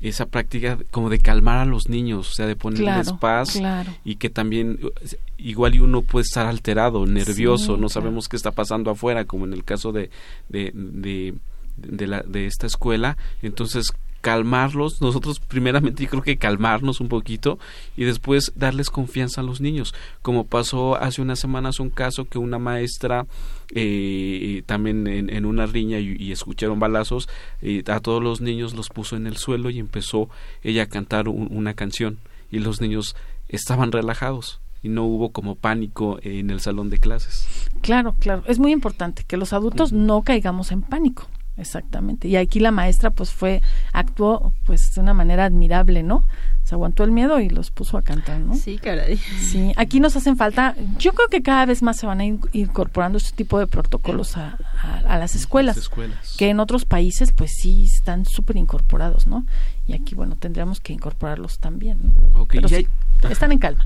esa 0.02 0.26
práctica 0.26 0.78
como 0.92 1.10
de 1.10 1.20
calmar 1.20 1.60
a 1.60 1.66
los 1.66 1.88
niños, 1.88 2.30
o 2.30 2.34
sea, 2.34 2.46
de 2.46 2.58
ponerles 2.58 3.08
Claro, 3.08 3.20
paz 3.20 3.52
claro. 3.54 3.92
y 4.04 4.18
que 4.18 4.30
también 4.30 4.80
eh, 4.82 5.16
igual 5.38 5.76
y 5.76 5.80
uno 5.80 6.02
puede 6.02 6.24
estar 6.24 6.46
alterado, 6.46 7.06
nervioso, 7.06 7.72
no 7.72 7.78
claro. 7.78 7.90
sabemos 7.90 8.28
qué 8.28 8.36
está 8.36 8.52
pasando 8.52 8.92
afuera, 8.92 9.24
como 9.24 9.46
en 9.46 9.54
el 9.54 9.64
caso 9.64 9.94
de 9.94 10.10
de, 10.50 10.72
de, 10.76 11.34
de 11.78 12.08
la, 12.08 12.22
de 12.22 12.46
esta 12.46 12.68
escuela, 12.68 13.18
entonces 13.42 13.94
calmarlos, 14.20 15.02
nosotros 15.02 15.40
primeramente 15.40 16.04
yo 16.04 16.10
creo 16.10 16.24
que 16.24 16.38
calmarnos 16.38 17.00
un 17.00 17.10
poquito 17.10 17.60
y 17.96 18.06
después 18.06 18.52
darles 18.56 18.90
confianza 18.90 19.42
a 19.42 19.44
los 19.44 19.62
niños, 19.62 19.94
como 20.24 20.46
pasó 20.46 20.96
hace 20.96 21.22
unas 21.22 21.40
semanas 21.40 21.80
un 21.80 21.92
caso 21.92 22.26
que 22.26 22.40
una 22.40 22.58
maestra 22.58 23.28
eh, 23.74 24.64
también 24.66 25.08
en, 25.08 25.30
en 25.30 25.46
una 25.46 25.66
riña 25.66 26.00
y, 26.00 26.16
y 26.20 26.32
escucharon 26.32 26.80
balazos, 26.80 27.28
eh, 27.62 27.84
a 27.88 28.00
todos 28.00 28.22
los 28.22 28.42
niños 28.42 28.74
los 28.74 28.90
puso 28.90 29.16
en 29.16 29.28
el 29.28 29.38
suelo 29.38 29.70
y 29.70 29.80
empezó 29.80 30.30
ella 30.64 30.84
a 30.84 30.88
cantar 30.88 31.28
un- 31.28 31.48
una 31.52 31.74
canción 31.74 32.20
y 32.52 32.60
los 32.60 32.82
niños 32.82 33.16
estaban 33.50 33.92
relajados 33.92 34.60
y 34.84 34.90
no 34.90 35.04
hubo 35.06 35.32
como 35.32 35.56
pánico 35.56 36.20
en 36.22 36.50
el 36.52 36.60
salón 36.60 36.90
de 36.90 37.00
clases. 37.00 37.48
Claro, 37.82 38.16
claro. 38.20 38.44
Es 38.48 38.60
muy 38.60 38.72
importante 38.72 39.24
que 39.28 39.38
los 39.38 39.52
adultos 39.54 39.92
no 39.94 40.22
caigamos 40.22 40.72
en 40.72 40.82
pánico. 40.84 41.28
Exactamente. 41.58 42.28
Y 42.28 42.36
aquí 42.36 42.60
la 42.60 42.72
maestra 42.72 43.12
pues 43.12 43.32
fue, 43.32 43.62
actuó 43.94 44.52
pues 44.66 44.94
de 44.94 45.02
una 45.02 45.14
manera 45.14 45.46
admirable, 45.46 46.04
¿no? 46.04 46.24
Se 46.64 46.76
aguantó 46.76 47.04
el 47.04 47.12
miedo 47.12 47.40
y 47.40 47.48
los 47.50 47.70
puso 47.72 47.98
a 47.98 48.02
cantar, 48.02 48.40
¿no? 48.40 48.56
Sí, 48.56 48.78
caray. 48.78 49.18
Sí, 49.18 49.72
aquí 49.78 50.00
nos 50.00 50.16
hacen 50.16 50.36
falta, 50.36 50.76
yo 50.98 51.14
creo 51.14 51.28
que 51.30 51.42
cada 51.44 51.66
vez 51.66 51.82
más 51.84 51.98
se 51.98 52.08
van 52.08 52.20
a 52.20 52.26
ir 52.26 52.40
incorporando 52.54 53.18
este 53.20 53.32
tipo 53.38 53.60
de 53.60 53.68
protocolos 53.68 54.36
a, 54.36 54.58
a- 54.82 54.98
a 55.08 55.18
las 55.20 55.36
escuelas, 55.36 55.78
escuelas. 55.78 56.36
que 56.38 56.50
en 56.50 56.60
otros 56.60 56.86
países 56.86 57.32
pues 57.32 57.52
sí 57.62 57.86
están 57.86 58.26
súper 58.26 58.58
incorporados, 58.58 59.28
¿no? 59.28 59.46
Y 59.88 59.94
aquí, 59.94 60.16
bueno, 60.16 60.36
tendríamos 60.36 60.80
que 60.82 60.92
incorporarlos 60.94 61.60
también, 61.60 62.00
¿no? 62.34 62.42
Ok, 62.42 62.50
Pero 62.54 62.66
y 62.68 62.70
sí, 62.70 62.76
hay- 62.76 62.88
están 63.32 63.52
en 63.52 63.60
calma. 63.60 63.86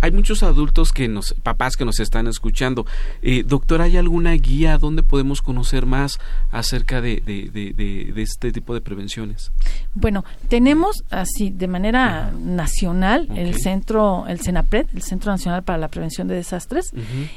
Hay 0.00 0.10
muchos 0.12 0.42
adultos 0.42 0.92
que 0.92 1.08
nos, 1.08 1.34
papás 1.42 1.76
que 1.76 1.84
nos 1.84 2.00
están 2.00 2.26
escuchando. 2.26 2.86
Eh, 3.22 3.44
doctor, 3.46 3.80
¿hay 3.82 3.96
alguna 3.96 4.32
guía 4.32 4.78
donde 4.78 5.02
podemos 5.02 5.42
conocer 5.42 5.86
más 5.86 6.18
acerca 6.50 7.00
de, 7.00 7.22
de, 7.24 7.50
de, 7.50 7.72
de- 7.72 8.12
de 8.12 8.22
este 8.22 8.52
tipo 8.52 8.74
de 8.74 8.80
prevenciones? 8.80 9.52
Bueno, 9.94 10.24
tenemos 10.48 11.04
así 11.10 11.50
de 11.50 11.68
manera 11.68 12.32
nacional 12.38 13.28
el 13.36 13.54
centro, 13.56 14.26
el 14.26 14.40
CENAPRED, 14.40 14.86
el 14.94 15.02
Centro 15.02 15.30
Nacional 15.32 15.62
para 15.62 15.78
la 15.78 15.88
Prevención 15.88 16.28
de 16.28 16.34
Desastres, 16.34 16.90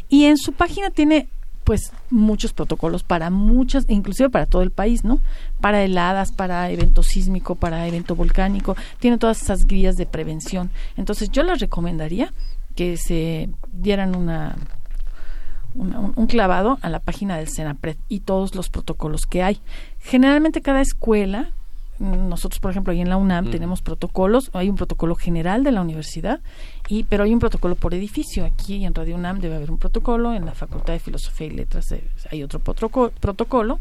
y 0.09 0.25
en 0.25 0.37
su 0.37 0.53
página 0.53 0.89
tiene 0.89 1.27
pues 1.63 1.91
muchos 2.09 2.53
protocolos 2.53 3.03
para 3.03 3.29
muchas, 3.29 3.85
inclusive 3.89 4.29
para 4.29 4.45
todo 4.45 4.61
el 4.61 4.71
país, 4.71 5.03
¿no? 5.03 5.19
Para 5.61 5.83
heladas, 5.83 6.31
para 6.31 6.69
evento 6.69 7.03
sísmico, 7.03 7.55
para 7.55 7.87
evento 7.87 8.15
volcánico, 8.15 8.75
tiene 8.99 9.17
todas 9.17 9.41
esas 9.41 9.65
guías 9.65 9.95
de 9.95 10.05
prevención. 10.05 10.69
Entonces 10.97 11.29
yo 11.31 11.43
les 11.43 11.59
recomendaría 11.59 12.33
que 12.75 12.97
se 12.97 13.49
dieran 13.71 14.15
una, 14.15 14.55
una- 15.75 15.99
un, 15.99 16.27
clavado 16.27 16.77
a 16.81 16.89
la 16.89 16.99
página 16.99 17.37
del 17.37 17.49
CENAPRED 17.49 17.97
y 18.09 18.21
todos 18.21 18.55
los 18.55 18.69
protocolos 18.69 19.25
que 19.25 19.43
hay. 19.43 19.59
Generalmente 19.99 20.61
cada 20.61 20.81
escuela, 20.81 21.51
nosotros 22.03 22.59
por 22.59 22.71
ejemplo 22.71 22.91
ahí 22.93 23.01
en 23.01 23.09
la 23.09 23.17
UNAM 23.17 23.45
Mm. 23.47 23.51
tenemos 23.51 23.81
protocolos, 23.81 24.49
hay 24.53 24.69
un 24.69 24.75
protocolo 24.75 25.15
general 25.15 25.63
de 25.63 25.71
la 25.71 25.81
universidad, 25.81 26.41
y 26.89 27.03
pero 27.05 27.23
hay 27.23 27.33
un 27.33 27.39
protocolo 27.39 27.75
por 27.75 27.93
edificio. 27.93 28.45
Aquí 28.45 28.83
en 28.85 28.93
Radio 28.93 29.15
UNAM 29.15 29.39
debe 29.39 29.55
haber 29.55 29.71
un 29.71 29.77
protocolo, 29.77 30.33
en 30.33 30.45
la 30.45 30.51
Facultad 30.53 30.93
de 30.93 30.99
Filosofía 30.99 31.47
y 31.47 31.51
Letras 31.51 31.91
eh, 31.93 32.03
hay 32.31 32.43
otro 32.43 32.59
protoco- 32.59 33.11
protocolo. 33.19 33.79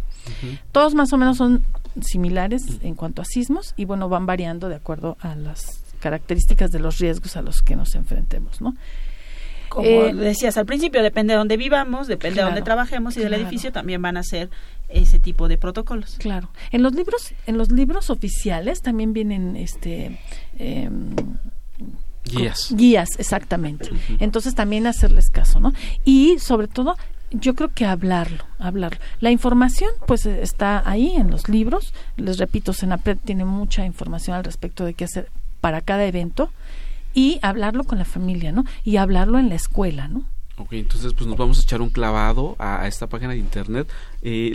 Todos 0.70 0.94
más 0.94 1.12
o 1.12 1.18
menos 1.18 1.36
son 1.36 1.64
similares 2.00 2.62
en 2.82 2.94
cuanto 2.94 3.22
a 3.22 3.24
sismos 3.24 3.74
y 3.76 3.84
bueno, 3.84 4.08
van 4.08 4.24
variando 4.26 4.68
de 4.68 4.76
acuerdo 4.76 5.16
a 5.20 5.34
las 5.34 5.82
características 6.00 6.70
de 6.70 6.78
los 6.80 6.98
riesgos 6.98 7.36
a 7.36 7.42
los 7.42 7.62
que 7.62 7.76
nos 7.76 7.94
enfrentemos, 7.94 8.60
¿no? 8.60 8.74
Como 9.72 9.88
Eh, 9.88 10.12
decías 10.12 10.58
al 10.58 10.66
principio, 10.66 11.02
depende 11.02 11.32
de 11.32 11.38
dónde 11.38 11.56
vivamos, 11.56 12.06
depende 12.06 12.40
de 12.40 12.44
dónde 12.44 12.60
trabajemos 12.60 13.16
y 13.16 13.20
del 13.20 13.32
edificio 13.32 13.72
también 13.72 14.02
van 14.02 14.18
a 14.18 14.22
ser 14.22 14.50
ese 14.90 15.18
tipo 15.18 15.48
de 15.48 15.56
protocolos. 15.56 16.16
Claro. 16.18 16.50
En 16.72 16.82
los 16.82 16.94
libros, 16.94 17.32
en 17.46 17.56
los 17.56 17.72
libros 17.72 18.10
oficiales 18.10 18.82
también 18.82 19.14
vienen 19.14 19.56
este 19.56 20.20
em, 20.58 21.16
Guías. 22.24 22.68
Guías, 22.70 23.08
exactamente. 23.18 23.88
Entonces 24.20 24.54
también 24.54 24.86
hacerles 24.86 25.30
caso, 25.30 25.58
¿no? 25.58 25.72
Y 26.04 26.38
sobre 26.38 26.68
todo, 26.68 26.96
yo 27.30 27.54
creo 27.54 27.70
que 27.72 27.86
hablarlo, 27.86 28.44
hablarlo. 28.58 28.98
La 29.20 29.30
información, 29.30 29.90
pues 30.06 30.26
eh, 30.26 30.40
está 30.42 30.82
ahí 30.84 31.14
en 31.16 31.30
los 31.30 31.48
libros. 31.48 31.94
Les 32.18 32.36
repito, 32.36 32.74
Senapred 32.74 33.16
tiene 33.24 33.46
mucha 33.46 33.86
información 33.86 34.36
al 34.36 34.44
respecto 34.44 34.84
de 34.84 34.92
qué 34.92 35.04
hacer 35.04 35.30
para 35.62 35.80
cada 35.80 36.04
evento 36.04 36.50
y 37.14 37.38
hablarlo 37.42 37.84
con 37.84 37.98
la 37.98 38.04
familia, 38.04 38.52
¿no? 38.52 38.64
Y 38.84 38.96
hablarlo 38.96 39.38
en 39.38 39.48
la 39.48 39.54
escuela, 39.54 40.08
¿no? 40.08 40.24
Ok, 40.56 40.74
entonces 40.74 41.12
pues 41.14 41.26
nos 41.26 41.36
vamos 41.36 41.58
a 41.58 41.62
echar 41.62 41.80
un 41.80 41.90
clavado 41.90 42.56
a, 42.58 42.82
a 42.82 42.86
esta 42.88 43.06
página 43.06 43.32
de 43.32 43.38
internet. 43.38 43.88
Eh, 44.22 44.54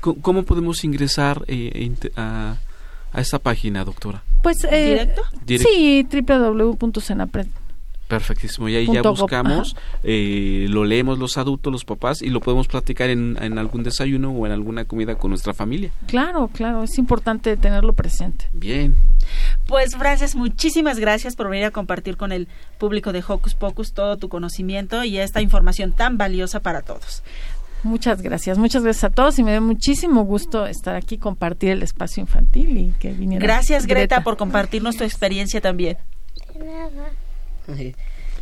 ¿Cómo 0.00 0.44
podemos 0.44 0.84
ingresar 0.84 1.44
eh, 1.48 1.92
a, 2.16 2.56
a 3.12 3.20
esta 3.20 3.38
página, 3.38 3.84
doctora? 3.84 4.22
Pues 4.42 4.56
eh, 4.70 4.90
¿Directo? 4.90 5.22
Directo. 5.44 5.68
Sí, 5.72 6.06
www.senapred. 6.10 7.46
Perfectísimo, 8.06 8.70
y 8.70 8.76
ahí 8.76 8.86
ya 8.86 9.02
Punto 9.02 9.10
buscamos, 9.10 9.76
eh, 10.02 10.64
lo 10.70 10.86
leemos 10.86 11.18
los 11.18 11.36
adultos, 11.36 11.70
los 11.70 11.84
papás, 11.84 12.22
y 12.22 12.30
lo 12.30 12.40
podemos 12.40 12.66
platicar 12.66 13.10
en, 13.10 13.36
en 13.38 13.58
algún 13.58 13.82
desayuno 13.82 14.30
o 14.30 14.46
en 14.46 14.52
alguna 14.52 14.86
comida 14.86 15.16
con 15.16 15.28
nuestra 15.28 15.52
familia. 15.52 15.90
Claro, 16.06 16.48
claro, 16.48 16.84
es 16.84 16.96
importante 16.96 17.54
tenerlo 17.58 17.92
presente. 17.92 18.46
Bien. 18.54 18.96
Pues 19.68 19.94
Frances, 19.96 20.34
muchísimas 20.34 20.98
gracias 20.98 21.36
por 21.36 21.50
venir 21.50 21.66
a 21.66 21.70
compartir 21.70 22.16
con 22.16 22.32
el 22.32 22.48
público 22.78 23.12
de 23.12 23.22
Hocus 23.26 23.54
Pocus 23.54 23.92
todo 23.92 24.16
tu 24.16 24.30
conocimiento 24.30 25.04
y 25.04 25.18
esta 25.18 25.42
información 25.42 25.92
tan 25.92 26.16
valiosa 26.16 26.60
para 26.60 26.80
todos. 26.80 27.22
Muchas 27.82 28.22
gracias, 28.22 28.56
muchas 28.56 28.82
gracias 28.82 29.04
a 29.04 29.10
todos 29.10 29.38
y 29.38 29.44
me 29.44 29.52
da 29.52 29.60
muchísimo 29.60 30.24
gusto 30.24 30.66
estar 30.66 30.96
aquí, 30.96 31.18
compartir 31.18 31.72
el 31.72 31.82
espacio 31.82 32.22
infantil 32.22 32.78
y 32.78 32.94
que 32.98 33.12
viniera. 33.12 33.44
Gracias 33.44 33.86
Greta, 33.86 34.24
por 34.24 34.38
compartirnos 34.38 34.96
tu 34.96 35.04
experiencia 35.04 35.60
también. 35.60 35.98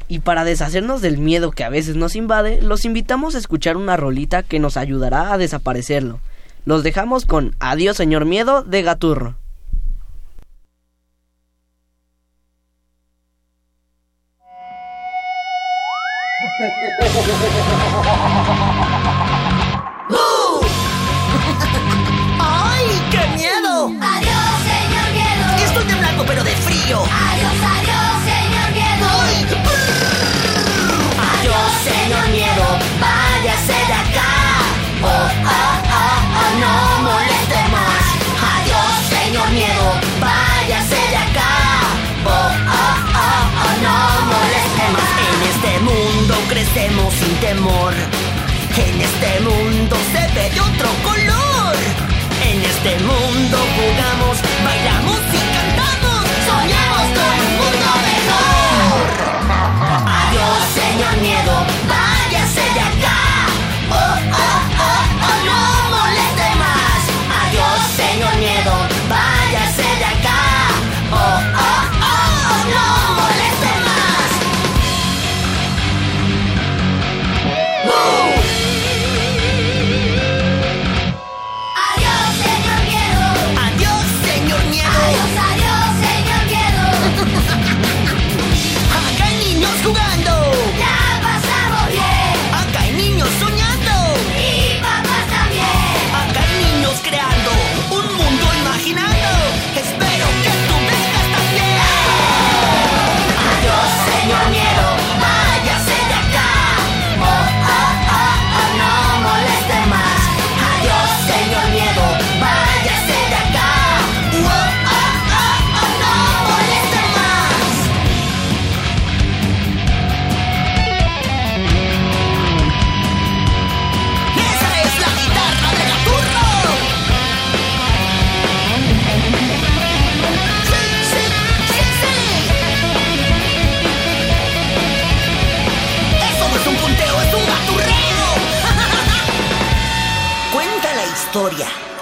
Y 0.08 0.20
para 0.20 0.44
deshacernos 0.44 1.02
del 1.02 1.18
miedo 1.18 1.50
que 1.50 1.64
a 1.64 1.68
veces 1.68 1.96
nos 1.96 2.14
invade, 2.14 2.62
los 2.62 2.84
invitamos 2.84 3.34
a 3.34 3.38
escuchar 3.38 3.76
una 3.76 3.96
rolita 3.96 4.44
que 4.44 4.60
nos 4.60 4.76
ayudará 4.76 5.32
a 5.32 5.38
desaparecerlo. 5.38 6.20
Los 6.64 6.84
dejamos 6.84 7.26
con 7.26 7.56
Adiós 7.58 7.96
señor 7.96 8.24
miedo 8.24 8.62
de 8.62 8.82
Gaturro. 8.82 9.34
¡Ay, 22.40 23.02
qué 23.10 23.26
miedo! 23.36 23.92
Adiós, 24.00 24.62
señor 24.64 25.12
miedo. 25.12 25.44
Estoy 25.66 25.84
temblando 25.84 26.24
pero 26.24 26.42
de 26.42 26.52
frío. 26.52 27.02
Adiós, 27.02 27.52
adiós, 27.62 27.85
More. 47.60 48.15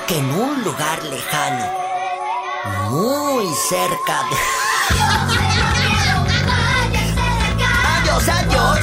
Que 0.07 0.17
en 0.17 0.31
un 0.31 0.63
lugar 0.63 1.03
lejano, 1.03 1.67
muy 2.91 3.53
cerca 3.69 4.23
de... 4.31 4.37
¡Adiós, 7.99 8.29
adiós, 8.29 8.79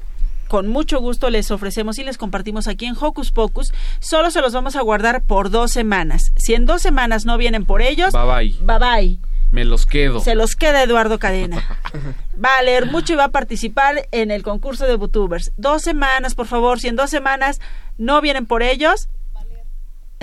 con 0.49 0.67
mucho 0.69 0.99
gusto 1.01 1.31
les 1.31 1.51
ofrecemos 1.51 1.99
y 1.99 2.05
les 2.05 2.19
compartimos 2.19 2.69
aquí 2.69 2.87
en 2.87 2.97
Hocus 2.99 3.31
Pocus, 3.31 3.73
solo 4.01 4.31
se 4.31 4.41
los 4.41 4.53
vamos 4.53 4.77
a 4.77 4.83
guardar 4.83 5.23
por 5.23 5.51
dos 5.51 5.73
semanas. 5.73 6.33
Si 6.37 6.55
en 6.55 6.67
dos 6.67 6.83
semanas 6.83 7.25
no 7.25 7.37
vienen 7.39 7.65
por 7.65 7.83
ellos, 7.83 8.13
Bye 8.13 8.25
bye. 8.25 8.57
bye 8.67 8.79
bye. 8.79 9.32
Me 9.53 9.67
los 9.67 9.85
quedo. 9.85 10.21
Se 10.21 10.35
los 10.35 10.57
queda 10.57 10.83
Eduardo 10.83 11.19
Cadena. 11.19 11.63
Va 12.45 12.57
a 12.57 12.63
leer 12.63 12.87
mucho 12.87 13.13
y 13.13 13.17
va 13.17 13.25
a 13.25 13.31
participar 13.31 14.09
en 14.11 14.31
el 14.31 14.43
concurso 14.43 14.87
de 14.87 14.97
Bootubers. 14.97 15.53
Dos 15.59 15.83
semanas, 15.83 16.35
por 16.35 16.47
favor. 16.47 16.81
Si 16.81 16.89
en 16.89 16.97
dos 16.97 17.11
semanas 17.11 17.61
no 17.99 18.21
vienen 18.23 18.47
por 18.47 18.63
ellos, 18.63 19.09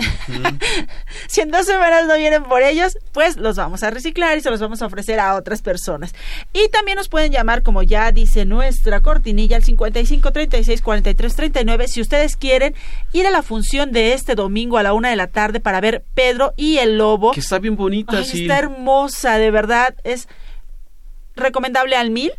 si 1.28 1.40
en 1.40 1.50
dos 1.50 1.66
semanas 1.66 2.06
no 2.06 2.16
vienen 2.16 2.44
por 2.44 2.62
ellos, 2.62 2.98
pues 3.12 3.36
los 3.36 3.56
vamos 3.56 3.82
a 3.82 3.90
reciclar 3.90 4.38
y 4.38 4.40
se 4.40 4.50
los 4.50 4.60
vamos 4.60 4.82
a 4.82 4.86
ofrecer 4.86 5.20
a 5.20 5.34
otras 5.34 5.62
personas. 5.62 6.14
Y 6.52 6.68
también 6.68 6.96
nos 6.96 7.08
pueden 7.08 7.32
llamar, 7.32 7.62
como 7.62 7.82
ya 7.82 8.12
dice 8.12 8.44
nuestra 8.44 9.00
cortinilla, 9.00 9.56
al 9.56 9.64
55 9.64 10.32
36 10.32 10.82
43 10.82 11.36
39, 11.36 11.88
si 11.88 12.00
ustedes 12.00 12.36
quieren 12.36 12.74
ir 13.12 13.26
a 13.26 13.30
la 13.30 13.42
función 13.42 13.92
de 13.92 14.12
este 14.12 14.34
domingo 14.34 14.78
a 14.78 14.82
la 14.82 14.92
una 14.92 15.10
de 15.10 15.16
la 15.16 15.26
tarde 15.26 15.60
para 15.60 15.80
ver 15.80 16.04
Pedro 16.14 16.52
y 16.56 16.78
el 16.78 16.98
Lobo. 16.98 17.32
Que 17.32 17.40
está 17.40 17.58
bien 17.58 17.76
bonita, 17.76 18.18
Ay, 18.18 18.24
sí. 18.24 18.42
Está 18.42 18.58
hermosa, 18.58 19.38
de 19.38 19.50
verdad. 19.50 19.94
Es 20.04 20.28
recomendable 21.36 21.96
al 21.96 22.10
mil. 22.10 22.32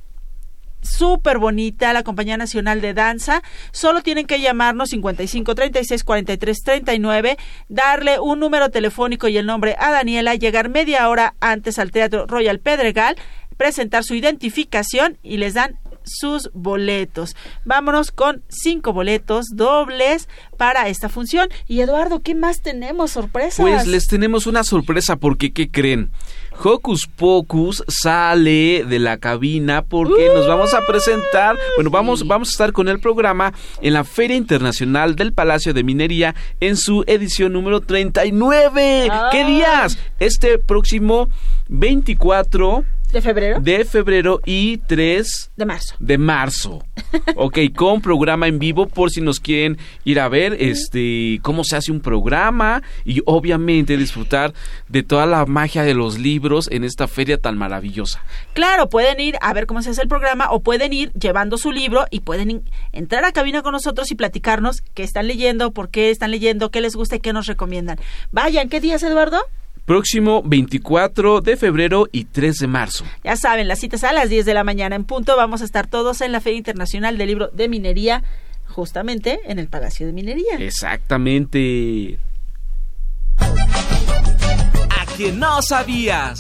Súper 0.82 1.38
bonita 1.38 1.94
la 1.94 2.04
Compañía 2.04 2.38
Nacional 2.38 2.82
de 2.82 2.94
Danza. 2.94 3.42
Solo 3.72 4.02
tienen 4.02 4.26
que 4.26 4.42
llamarnos 4.42 4.90
55 4.90 5.56
36 5.56 6.04
43 6.04 6.64
39, 6.64 7.38
darle 7.70 8.20
un 8.20 8.40
número 8.40 8.70
telefónico 8.70 9.28
y 9.28 9.38
el 9.38 9.46
nombre 9.46 9.76
a 9.80 9.92
Daniela, 9.92 10.36
llegar 10.36 10.70
media 10.70 11.08
hora 11.10 11.36
antes 11.40 11.80
al 11.80 11.92
Teatro 11.92 12.26
Royal 12.28 12.60
Pedregal, 12.60 13.16
presentar 13.58 14.04
su 14.04 14.16
identificación 14.16 15.18
y 15.22 15.38
les 15.38 15.54
dan 15.54 15.78
sus 16.04 16.50
boletos. 16.54 17.36
Vámonos 17.66 18.12
con 18.12 18.44
cinco 18.50 18.94
boletos 18.94 19.48
dobles 19.54 20.28
para 20.58 20.88
esta 20.88 21.10
función. 21.10 21.50
Y 21.68 21.82
Eduardo, 21.82 22.22
¿qué 22.22 22.36
más 22.36 22.62
tenemos? 22.62 23.12
Sorpresas. 23.12 23.60
Pues 23.60 23.88
les 23.88 24.08
tenemos 24.08 24.48
una 24.48 24.64
sorpresa 24.64 25.16
porque 25.16 25.52
¿qué 25.54 25.70
creen? 25.70 26.12
Hocus 26.64 27.08
Pocus 27.08 27.84
sale 27.88 28.86
de 28.86 29.00
la 29.00 29.18
cabina 29.18 29.84
porque 29.84 30.30
nos 30.34 30.48
vamos 30.48 30.74
a 30.74 30.82
presentar, 30.86 31.58
bueno, 31.76 31.90
vamos 31.90 32.28
vamos 32.28 32.50
a 32.50 32.52
estar 32.52 32.72
con 32.72 32.88
el 32.88 33.00
programa 33.00 33.54
en 33.82 33.94
la 33.94 34.04
Feria 34.04 34.38
Internacional 34.38 35.16
del 35.16 35.34
Palacio 35.34 35.74
de 35.74 35.84
Minería 35.84 36.36
en 36.60 36.78
su 36.78 37.04
edición 37.08 37.54
número 37.54 37.82
39. 37.82 39.10
¿Qué 39.32 39.46
días? 39.46 39.98
Este 40.20 40.58
próximo 40.60 41.30
24 41.70 42.84
¿De 43.12 43.22
febrero? 43.22 43.60
de 43.60 43.84
febrero 43.86 44.40
y 44.46 44.78
3 44.78 45.52
De 45.56 45.66
marzo. 45.66 45.96
de 46.00 46.18
marzo. 46.18 46.86
Ok, 47.36 47.58
con 47.76 48.02
programa 48.02 48.48
en 48.48 48.58
vivo 48.58 48.88
por 48.88 49.12
si 49.12 49.20
nos 49.20 49.40
quieren 49.40 49.78
ir 50.06 50.20
a 50.20 50.30
ver 50.30 50.56
este 50.60 51.40
cómo 51.42 51.64
se 51.66 51.76
hace 51.76 51.92
un 51.92 52.00
programa 52.00 52.82
y 53.04 53.22
obviamente 53.26 53.98
disfrutar 53.98 54.54
de 54.88 55.04
toda 55.04 55.26
la 55.26 55.46
magia 55.46 55.84
de 55.84 55.94
los 55.94 56.20
libros 56.20 56.70
en 56.72 56.84
esta 56.86 57.08
feria 57.10 57.38
tan 57.38 57.58
maravillosa. 57.58 58.24
Claro, 58.54 58.88
pueden 58.90 59.20
ir 59.20 59.36
a 59.42 59.54
ver 59.54 59.66
cómo 59.66 59.82
se 59.82 59.90
hace 59.90 60.02
el 60.04 60.08
programa 60.08 60.52
o 60.52 60.62
pueden 60.62 60.94
ir 60.94 61.12
llevando 61.14 61.58
su 61.58 61.72
libro 61.72 62.06
y 62.12 62.22
pueden 62.22 62.64
entrar 62.94 63.26
a 63.26 63.32
cabina 63.34 63.62
con 63.62 63.74
nosotros 63.74 64.10
y 64.12 64.16
platicarnos 64.16 64.82
qué 64.94 65.04
están 65.04 65.28
leyendo, 65.28 65.72
por 65.72 65.90
qué 65.90 66.12
están 66.12 66.32
leyendo, 66.32 66.72
qué 66.72 66.80
les 66.80 66.96
gusta 66.96 67.18
y 67.18 67.20
qué 67.20 67.34
nos 67.34 67.48
recomiendan. 67.48 68.00
Vayan, 68.32 68.70
¿qué 68.70 68.80
días, 68.80 69.04
Eduardo? 69.04 69.42
Próximo 69.86 70.42
24 70.44 71.42
de 71.42 71.58
febrero 71.58 72.08
y 72.12 72.26
3 72.26 72.58
de 72.58 72.68
marzo. 72.68 73.04
Ya 73.24 73.36
saben, 73.36 73.68
las 73.68 73.80
citas 73.80 74.04
a 74.04 74.14
las 74.14 74.30
10 74.30 74.46
de 74.46 74.54
la 74.54 74.64
mañana 74.64 74.96
en 74.96 75.06
punto. 75.06 75.36
Vamos 75.36 75.62
a 75.62 75.66
estar 75.66 75.88
todos 75.88 76.22
en 76.22 76.32
la 76.32 76.40
Feria 76.40 76.58
Internacional 76.58 77.18
del 77.18 77.28
Libro 77.28 77.48
de 77.50 77.68
Minería, 77.68 78.24
justamente 78.68 79.40
en 79.46 79.60
el 79.60 79.68
Palacio 79.68 80.06
de 80.06 80.14
Minería. 80.14 80.56
Exactamente. 80.60 82.20
A 83.40 85.18
que 85.18 85.32
no 85.32 85.62
sabías. 85.62 86.40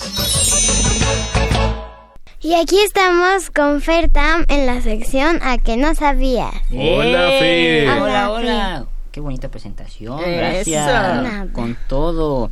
Y 2.43 2.55
aquí 2.55 2.79
estamos 2.79 3.51
con 3.51 3.81
Fertam 3.81 4.45
en 4.47 4.65
la 4.65 4.81
sección 4.81 5.39
A 5.43 5.57
que 5.57 5.77
no 5.77 5.93
sabías. 5.93 6.53
Hola, 6.71 7.29
Fer. 7.39 7.89
Hola, 7.89 8.01
Hola, 8.03 8.31
hola. 8.31 8.85
Qué 9.11 9.19
bonita 9.19 9.49
presentación. 9.49 10.19
Gracias. 10.21 11.51
Con 11.51 11.77
todo. 11.87 12.49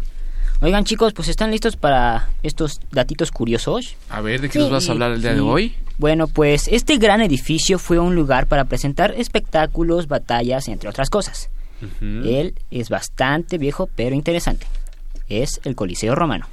Oigan, 0.62 0.84
chicos, 0.84 1.14
pues 1.14 1.30
están 1.30 1.52
listos 1.52 1.78
para 1.78 2.28
estos 2.44 2.82
datitos 2.92 3.32
curiosos. 3.32 3.96
A 4.10 4.20
ver, 4.20 4.42
¿de 4.42 4.50
qué 4.50 4.60
nos 4.60 4.70
vas 4.70 4.90
a 4.90 4.92
hablar 4.92 5.14
el 5.14 5.22
día 5.22 5.34
de 5.34 5.40
hoy? 5.40 5.74
Bueno, 5.98 6.28
pues 6.28 6.68
este 6.68 6.98
gran 6.98 7.22
edificio 7.22 7.80
fue 7.80 7.98
un 7.98 8.14
lugar 8.14 8.48
para 8.48 8.66
presentar 8.66 9.14
espectáculos, 9.18 10.08
batallas, 10.08 10.68
entre 10.68 10.90
otras 10.90 11.10
cosas. 11.10 11.50
Él 12.02 12.56
es 12.72 12.90
bastante 12.90 13.58
viejo, 13.58 13.88
pero 13.96 14.14
interesante. 14.16 14.68
Es 15.30 15.62
el 15.64 15.76
Coliseo 15.76 16.14
Romano. 16.14 16.48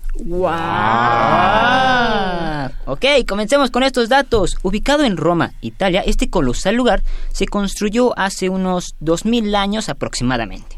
Ah, 0.49 1.51
ok, 2.85 3.05
comencemos 3.27 3.73
con 3.73 3.83
estos 3.83 4.09
datos. 4.09 4.57
Ubicado 4.63 5.03
en 5.03 5.17
Roma, 5.17 5.55
Italia, 5.63 6.03
este 6.07 6.31
colosal 6.31 6.77
lugar 6.77 7.03
se 7.33 7.47
construyó 7.47 8.17
hace 8.17 8.51
unos 8.51 8.95
2000 9.01 9.53
años 9.57 9.89
aproximadamente. 9.89 10.76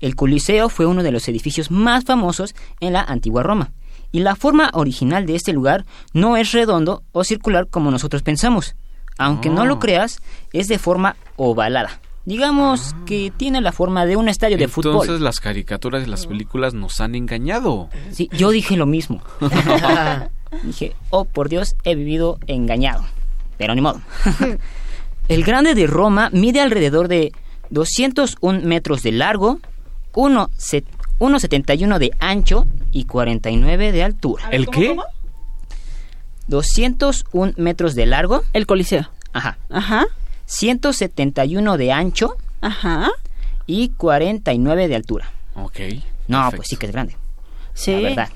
El 0.00 0.14
Coliseo 0.16 0.68
fue 0.68 0.86
uno 0.86 1.02
de 1.02 1.10
los 1.12 1.28
edificios 1.28 1.70
más 1.70 2.04
famosos 2.04 2.54
en 2.80 2.92
la 2.92 3.02
antigua 3.02 3.42
Roma, 3.42 3.72
y 4.12 4.20
la 4.20 4.36
forma 4.36 4.70
original 4.72 5.26
de 5.26 5.34
este 5.34 5.52
lugar 5.52 5.84
no 6.12 6.36
es 6.36 6.52
redondo 6.52 7.02
o 7.12 7.24
circular 7.24 7.66
como 7.68 7.90
nosotros 7.90 8.22
pensamos. 8.22 8.74
Aunque 9.18 9.50
no 9.50 9.62
Ah. 9.62 9.66
lo 9.66 9.78
creas, 9.78 10.20
es 10.52 10.68
de 10.68 10.78
forma 10.78 11.16
ovalada. 11.36 12.00
Digamos 12.24 12.94
que 13.06 13.32
tiene 13.36 13.60
la 13.60 13.72
forma 13.72 14.04
de 14.06 14.16
un 14.16 14.28
estadio 14.28 14.56
de 14.58 14.64
Entonces 14.64 14.92
fútbol. 15.06 15.24
las 15.24 15.40
caricaturas 15.40 16.06
y 16.06 16.10
las 16.10 16.26
películas 16.26 16.74
nos 16.74 17.00
han 17.00 17.14
engañado. 17.14 17.88
Sí, 18.12 18.28
yo 18.32 18.50
dije 18.50 18.76
lo 18.76 18.86
mismo. 18.86 19.22
dije, 20.62 20.94
oh 21.10 21.24
por 21.24 21.48
Dios, 21.48 21.74
he 21.84 21.94
vivido 21.94 22.38
engañado. 22.46 23.04
Pero 23.56 23.74
ni 23.74 23.80
modo. 23.80 24.00
El 25.28 25.44
Grande 25.44 25.74
de 25.74 25.86
Roma 25.86 26.30
mide 26.32 26.60
alrededor 26.60 27.08
de 27.08 27.32
201 27.70 28.60
metros 28.62 29.02
de 29.02 29.12
largo, 29.12 29.52
1 29.52 29.60
se- 29.60 29.77
1,71 30.18 31.98
de 31.98 32.10
ancho 32.18 32.66
y 32.90 33.04
49 33.04 33.92
de 33.92 34.02
altura. 34.02 34.48
¿El 34.50 34.68
qué? 34.68 34.96
201 36.48 37.52
metros 37.56 37.94
de 37.94 38.06
largo. 38.06 38.42
El 38.52 38.66
Coliseo. 38.66 39.08
Ajá. 39.32 39.58
Ajá. 39.70 40.06
171 40.46 41.76
de 41.76 41.92
ancho. 41.92 42.36
Ajá. 42.60 43.10
Y 43.66 43.90
49 43.90 44.88
de 44.88 44.96
altura. 44.96 45.30
Ok. 45.54 45.78
No, 46.26 46.38
perfecto. 46.38 46.56
pues 46.56 46.68
sí 46.68 46.76
que 46.76 46.86
es 46.86 46.92
grande. 46.92 47.16
Sí. 47.74 47.92
La 47.92 48.00
verdad. 48.00 48.28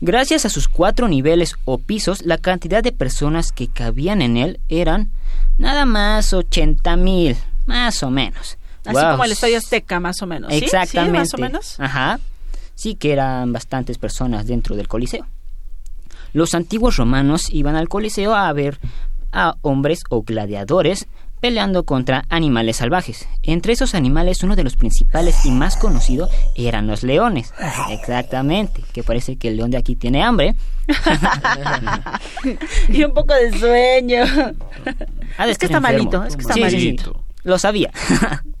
Gracias 0.00 0.44
a 0.44 0.50
sus 0.50 0.68
cuatro 0.68 1.08
niveles 1.08 1.54
o 1.64 1.78
pisos, 1.78 2.22
la 2.22 2.36
cantidad 2.36 2.82
de 2.82 2.92
personas 2.92 3.52
que 3.52 3.68
cabían 3.68 4.20
en 4.20 4.36
él 4.36 4.60
eran 4.68 5.10
nada 5.56 5.86
más 5.86 6.34
80 6.34 6.96
mil, 6.96 7.36
más 7.66 8.02
o 8.02 8.10
menos. 8.10 8.58
Así 8.84 8.96
como 9.12 9.24
el 9.24 9.32
Estadio 9.32 9.58
Azteca, 9.58 10.00
más 10.00 10.20
o 10.22 10.26
menos. 10.26 10.52
¿sí? 10.52 10.58
¿Sí? 10.58 10.64
Exactamente. 10.64 11.18
más 11.18 11.34
o 11.34 11.38
menos. 11.38 11.80
Ajá. 11.80 12.18
Sí 12.74 12.94
que 12.96 13.12
eran 13.12 13.52
bastantes 13.52 13.98
personas 13.98 14.46
dentro 14.46 14.76
del 14.76 14.88
Coliseo. 14.88 15.26
Los 16.32 16.54
antiguos 16.54 16.96
romanos 16.96 17.48
iban 17.50 17.76
al 17.76 17.88
Coliseo 17.88 18.34
a 18.34 18.52
ver 18.52 18.78
a 19.32 19.54
hombres 19.62 20.02
o 20.10 20.22
gladiadores 20.22 21.06
peleando 21.40 21.84
contra 21.84 22.24
animales 22.28 22.76
salvajes. 22.76 23.26
Entre 23.42 23.72
esos 23.72 23.96
animales, 23.96 24.44
uno 24.44 24.54
de 24.54 24.62
los 24.62 24.76
principales 24.76 25.44
y 25.44 25.50
más 25.50 25.76
conocido 25.76 26.28
eran 26.54 26.86
los 26.86 27.02
leones. 27.02 27.52
Exactamente, 27.90 28.84
que 28.92 29.02
parece 29.02 29.36
que 29.36 29.48
el 29.48 29.56
león 29.56 29.72
de 29.72 29.76
aquí 29.76 29.96
tiene 29.96 30.22
hambre. 30.22 30.54
y 32.88 33.02
un 33.04 33.12
poco 33.12 33.34
de 33.34 33.58
sueño. 33.58 34.22
Es 35.44 35.58
que 35.58 35.66
está 35.66 35.78
enfermo. 35.78 35.80
malito, 35.80 36.24
es 36.24 36.36
que 36.36 36.42
está 36.42 36.54
Sí, 36.54 36.60
sí, 36.60 36.64
malito. 36.76 37.12
sí. 37.12 37.18
Lo 37.44 37.58
sabía. 37.58 37.90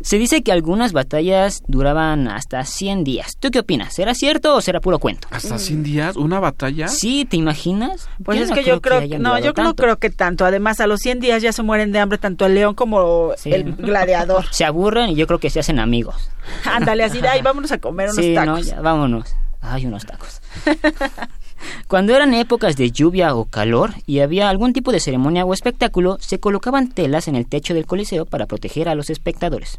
Se 0.00 0.18
dice 0.18 0.42
que 0.42 0.52
algunas 0.52 0.92
batallas 0.92 1.62
duraban 1.66 2.28
hasta 2.28 2.64
100 2.64 3.04
días. 3.04 3.36
¿Tú 3.38 3.50
qué 3.50 3.60
opinas? 3.60 3.94
¿Será 3.94 4.14
cierto 4.14 4.54
o 4.54 4.60
será 4.60 4.80
puro 4.80 4.98
cuento? 4.98 5.28
¿Hasta 5.30 5.58
100 5.58 5.82
días? 5.82 6.16
¿Una 6.16 6.40
batalla? 6.40 6.88
Sí, 6.88 7.24
¿te 7.24 7.36
imaginas? 7.36 8.08
Pues 8.24 8.40
es 8.40 8.50
no 8.50 8.54
que 8.54 8.64
yo 8.64 8.80
creo, 8.80 8.98
hayan 8.98 9.22
no, 9.22 9.38
yo 9.38 9.52
no 9.56 9.74
creo 9.74 9.98
que 9.98 10.10
tanto. 10.10 10.44
Además, 10.44 10.80
a 10.80 10.86
los 10.86 11.00
100 11.00 11.20
días 11.20 11.42
ya 11.42 11.52
se 11.52 11.62
mueren 11.62 11.92
de 11.92 11.98
hambre 11.98 12.18
tanto 12.18 12.46
el 12.46 12.54
león 12.54 12.74
como 12.74 13.32
Sí, 13.36 13.52
el 13.52 13.74
gladiador. 13.74 14.46
Se 14.50 14.64
aburren 14.64 15.10
y 15.10 15.14
yo 15.14 15.26
creo 15.26 15.38
que 15.38 15.50
se 15.50 15.60
hacen 15.60 15.78
amigos. 15.78 16.30
Ándale, 16.64 17.04
así 17.04 17.20
de, 17.20 17.28
ay, 17.28 17.42
vámonos 17.42 17.70
a 17.72 17.78
comer 17.78 18.10
unos 18.10 18.24
sí, 18.24 18.34
tacos. 18.34 18.46
no, 18.46 18.58
ya, 18.60 18.80
vámonos. 18.80 19.34
Ay, 19.60 19.86
unos 19.86 20.06
tacos. 20.06 20.40
Cuando 21.86 22.14
eran 22.14 22.34
épocas 22.34 22.76
de 22.76 22.90
lluvia 22.90 23.34
o 23.34 23.44
calor 23.44 23.94
y 24.06 24.20
había 24.20 24.48
algún 24.48 24.72
tipo 24.72 24.92
de 24.92 25.00
ceremonia 25.00 25.44
o 25.44 25.54
espectáculo, 25.54 26.18
se 26.20 26.40
colocaban 26.40 26.88
telas 26.88 27.28
en 27.28 27.36
el 27.36 27.46
techo 27.46 27.74
del 27.74 27.86
coliseo 27.86 28.26
para 28.26 28.46
proteger 28.46 28.88
a 28.88 28.94
los 28.94 29.10
espectadores. 29.10 29.78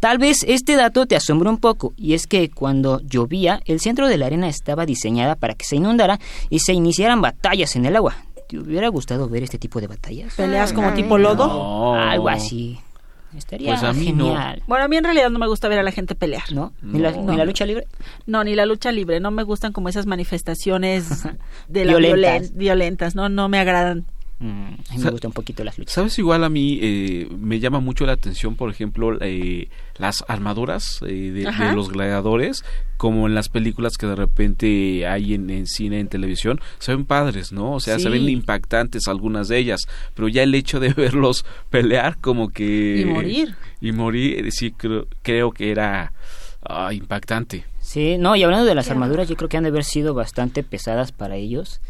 Tal 0.00 0.18
vez 0.18 0.44
este 0.46 0.76
dato 0.76 1.06
te 1.06 1.16
asombre 1.16 1.48
un 1.48 1.58
poco, 1.58 1.92
y 1.96 2.14
es 2.14 2.28
que 2.28 2.50
cuando 2.50 3.00
llovía, 3.00 3.60
el 3.64 3.80
centro 3.80 4.06
de 4.06 4.16
la 4.16 4.26
arena 4.26 4.48
estaba 4.48 4.86
diseñada 4.86 5.34
para 5.34 5.54
que 5.54 5.64
se 5.64 5.74
inundara 5.74 6.20
y 6.50 6.60
se 6.60 6.72
iniciaran 6.72 7.20
batallas 7.20 7.74
en 7.74 7.84
el 7.84 7.96
agua. 7.96 8.14
¿Te 8.48 8.58
hubiera 8.58 8.88
gustado 8.88 9.28
ver 9.28 9.42
este 9.42 9.58
tipo 9.58 9.80
de 9.80 9.88
batallas? 9.88 10.34
¿Peleas 10.36 10.72
como 10.72 10.94
tipo 10.94 11.18
lodo? 11.18 11.48
No. 11.48 11.94
Algo 11.94 12.28
así. 12.28 12.78
Estaría 13.36 13.72
Pues 13.72 13.82
a 13.82 13.92
mí 13.92 14.12
no. 14.12 14.34
Bueno, 14.66 14.84
a 14.84 14.88
mí 14.88 14.96
en 14.96 15.04
realidad 15.04 15.28
no 15.30 15.38
me 15.38 15.46
gusta 15.46 15.68
ver 15.68 15.78
a 15.78 15.82
la 15.82 15.92
gente 15.92 16.14
pelear. 16.14 16.50
¿No? 16.52 16.72
¿Ni, 16.82 16.98
la, 16.98 17.10
No. 17.12 17.30
ni 17.30 17.36
la 17.36 17.44
lucha 17.44 17.66
libre? 17.66 17.86
No, 18.26 18.42
ni 18.42 18.54
la 18.54 18.64
lucha 18.66 18.90
libre. 18.90 19.20
No 19.20 19.30
me 19.30 19.42
gustan 19.42 19.72
como 19.72 19.88
esas 19.88 20.06
manifestaciones 20.06 21.24
de 21.68 21.84
la 21.84 21.96
Violentas. 21.96 22.50
violen- 22.52 22.56
violentas. 22.56 23.14
No, 23.14 23.28
no 23.28 23.48
me 23.48 23.58
agradan. 23.58 24.06
Mm, 24.40 24.46
a 24.90 24.94
mí 24.96 25.02
me 25.02 25.10
gustan 25.10 25.30
un 25.30 25.32
poquito 25.32 25.64
las 25.64 25.76
luchas. 25.78 25.94
¿Sabes? 25.94 26.16
Igual 26.18 26.44
a 26.44 26.48
mí 26.48 26.78
eh, 26.80 27.26
me 27.38 27.58
llama 27.58 27.80
mucho 27.80 28.06
la 28.06 28.12
atención, 28.12 28.54
por 28.54 28.70
ejemplo, 28.70 29.18
eh, 29.20 29.68
las 29.96 30.24
armaduras 30.28 31.00
eh, 31.02 31.32
de, 31.32 31.50
de 31.50 31.72
los 31.74 31.88
gladiadores, 31.90 32.64
como 32.98 33.26
en 33.26 33.34
las 33.34 33.48
películas 33.48 33.96
que 33.96 34.06
de 34.06 34.14
repente 34.14 35.06
hay 35.08 35.34
en, 35.34 35.50
en 35.50 35.66
cine, 35.66 35.98
en 35.98 36.06
televisión, 36.08 36.60
se 36.78 36.94
ven 36.94 37.04
padres, 37.04 37.50
¿no? 37.50 37.72
O 37.72 37.80
sea, 37.80 37.96
se 37.98 38.04
Sí. 38.04 38.08
ven 38.10 38.28
impactantes 38.28 39.08
algunas 39.08 39.48
de 39.48 39.58
ellas, 39.58 39.80
pero 40.14 40.28
ya 40.28 40.44
el 40.44 40.54
hecho 40.54 40.78
de 40.78 40.92
verlos 40.94 41.44
pelear 41.70 42.16
como 42.18 42.50
que... 42.50 43.00
Y 43.00 43.04
morir. 43.06 43.56
Y 43.80 43.90
morir, 43.90 44.52
sí, 44.52 44.70
creo, 44.70 45.06
creo 45.22 45.50
que 45.50 45.72
era 45.72 46.12
ah, 46.64 46.92
impactante. 46.92 47.64
Sí, 47.80 48.18
no, 48.18 48.36
y 48.36 48.42
hablando 48.44 48.66
de 48.66 48.74
las 48.76 48.88
armaduras, 48.90 49.28
yo 49.28 49.34
creo 49.36 49.48
que 49.48 49.56
han 49.56 49.64
de 49.64 49.70
haber 49.70 49.82
sido 49.84 50.14
bastante 50.14 50.62
pesadas 50.62 51.10
para 51.10 51.34
ellos. 51.36 51.80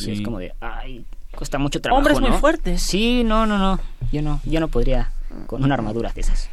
Y 0.00 0.04
Sí. 0.04 0.10
es 0.12 0.20
como 0.22 0.38
de, 0.38 0.52
ay, 0.60 1.04
cuesta 1.34 1.58
mucho 1.58 1.80
trabajo, 1.80 1.98
Hombres 1.98 2.20
muy 2.20 2.30
¿no? 2.30 2.38
fuertes. 2.38 2.82
Sí, 2.82 3.22
no, 3.24 3.46
no, 3.46 3.58
no. 3.58 3.78
Yo 4.12 4.22
no, 4.22 4.40
yo 4.44 4.60
no 4.60 4.68
podría 4.68 5.12
con 5.46 5.62
una 5.64 5.74
armadura 5.74 6.12
de 6.12 6.20
esas. 6.20 6.48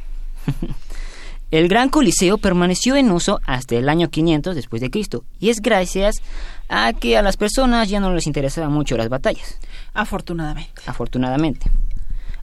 El 1.52 1.68
Gran 1.68 1.90
Coliseo 1.90 2.38
permaneció 2.38 2.96
en 2.96 3.12
uso 3.12 3.42
hasta 3.46 3.76
el 3.76 3.90
año 3.90 4.10
500 4.10 4.56
después 4.56 4.82
de 4.82 4.90
Cristo 4.90 5.26
y 5.38 5.50
es 5.50 5.62
gracias 5.62 6.22
a 6.70 6.94
que 6.94 7.18
a 7.18 7.22
las 7.22 7.36
personas 7.36 7.90
ya 7.90 8.00
no 8.00 8.14
les 8.14 8.26
interesaban 8.26 8.72
mucho 8.72 8.96
las 8.96 9.10
batallas, 9.10 9.58
Afortunadamente. 9.94 10.82
afortunadamente. 10.86 11.70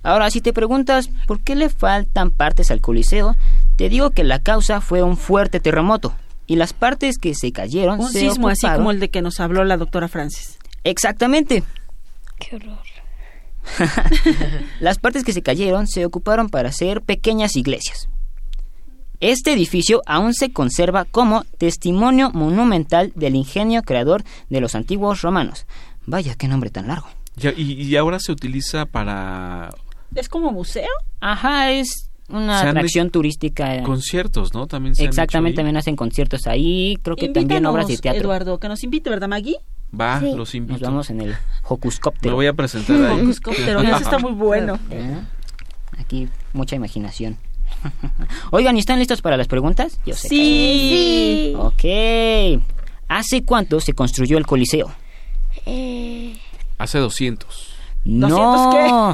Ahora, 0.02 0.30
si 0.30 0.42
te 0.42 0.52
preguntas 0.52 1.08
por 1.26 1.40
qué 1.40 1.54
le 1.56 1.70
faltan 1.70 2.30
partes 2.30 2.70
al 2.70 2.82
Coliseo, 2.82 3.34
te 3.76 3.88
digo 3.88 4.10
que 4.10 4.24
la 4.24 4.40
causa 4.40 4.82
fue 4.82 5.02
un 5.02 5.16
fuerte 5.16 5.58
terremoto 5.58 6.14
y 6.46 6.56
las 6.56 6.74
partes 6.74 7.16
que 7.16 7.34
se 7.34 7.50
cayeron 7.50 8.00
Un 8.00 8.10
se 8.12 8.20
sismo 8.20 8.48
así 8.50 8.68
como 8.68 8.90
el 8.90 9.00
de 9.00 9.08
que 9.08 9.22
nos 9.22 9.40
habló 9.40 9.64
la 9.64 9.78
doctora 9.78 10.08
Francis. 10.08 10.58
Exactamente. 10.84 11.64
Qué 12.38 12.56
horror. 12.56 12.78
Las 14.80 14.98
partes 14.98 15.24
que 15.24 15.32
se 15.32 15.42
cayeron 15.42 15.86
se 15.86 16.04
ocuparon 16.06 16.48
para 16.48 16.70
hacer 16.70 17.02
pequeñas 17.02 17.56
iglesias. 17.56 18.08
Este 19.20 19.52
edificio 19.52 20.00
aún 20.06 20.32
se 20.32 20.52
conserva 20.52 21.04
como 21.04 21.44
testimonio 21.58 22.30
monumental 22.30 23.12
del 23.16 23.34
ingenio 23.34 23.82
creador 23.82 24.22
de 24.48 24.60
los 24.60 24.74
antiguos 24.74 25.22
romanos. 25.22 25.66
Vaya, 26.06 26.36
qué 26.36 26.46
nombre 26.46 26.70
tan 26.70 26.86
largo. 26.86 27.08
Ya, 27.36 27.52
y, 27.56 27.72
y 27.82 27.96
ahora 27.96 28.20
se 28.20 28.32
utiliza 28.32 28.86
para 28.86 29.70
¿Es 30.14 30.28
como 30.28 30.52
museo? 30.52 30.88
Ajá, 31.20 31.70
es 31.72 32.10
una 32.28 32.60
atracción 32.60 33.10
turística. 33.10 33.82
conciertos, 33.82 34.54
¿no? 34.54 34.66
También 34.66 34.94
se 34.94 35.02
han 35.02 35.06
hecho 35.06 35.10
Exactamente, 35.10 35.52
ahí. 35.52 35.56
también 35.56 35.76
hacen 35.76 35.96
conciertos 35.96 36.46
ahí, 36.46 36.96
creo 37.02 37.16
que 37.16 37.28
también 37.28 37.66
obras 37.66 37.88
de 37.88 37.98
teatro. 37.98 38.20
Eduardo, 38.22 38.58
que 38.58 38.68
nos 38.68 38.82
invite, 38.84 39.10
¿verdad, 39.10 39.28
Maggie? 39.28 39.56
Va, 39.98 40.20
Sí. 40.20 40.32
los 40.36 40.54
invito. 40.54 40.80
Nos 40.80 40.90
vamos 40.90 41.10
en 41.10 41.20
el 41.22 41.28
Me 41.30 41.36
Hocuscóptero. 41.64 42.34
voy 42.34 42.46
a 42.46 42.52
presentar 42.52 42.96
ahí. 43.04 43.20
Hocuscóptero, 43.20 43.80
eso 43.80 43.96
está 43.96 44.18
muy 44.18 44.32
bueno. 44.32 44.78
¿Eh? 44.90 45.18
Aquí 45.98 46.28
mucha 46.52 46.76
imaginación. 46.76 47.38
Oigan, 48.50 48.76
¿y 48.76 48.80
están 48.80 48.98
listos 48.98 49.22
para 49.22 49.36
las 49.36 49.46
preguntas? 49.48 49.98
Yo 50.04 50.14
sé 50.14 50.28
que- 50.28 50.34
Sí. 50.34 51.54
Ok. 51.56 52.62
¿Hace 53.08 53.44
cuánto 53.44 53.80
se 53.80 53.94
construyó 53.94 54.36
el 54.38 54.46
Coliseo? 54.46 54.90
Eh, 55.66 56.36
Hace 56.78 56.98
200. 56.98 57.74
No. 58.04 59.12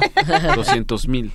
200 0.55 1.07
mil 1.07 1.31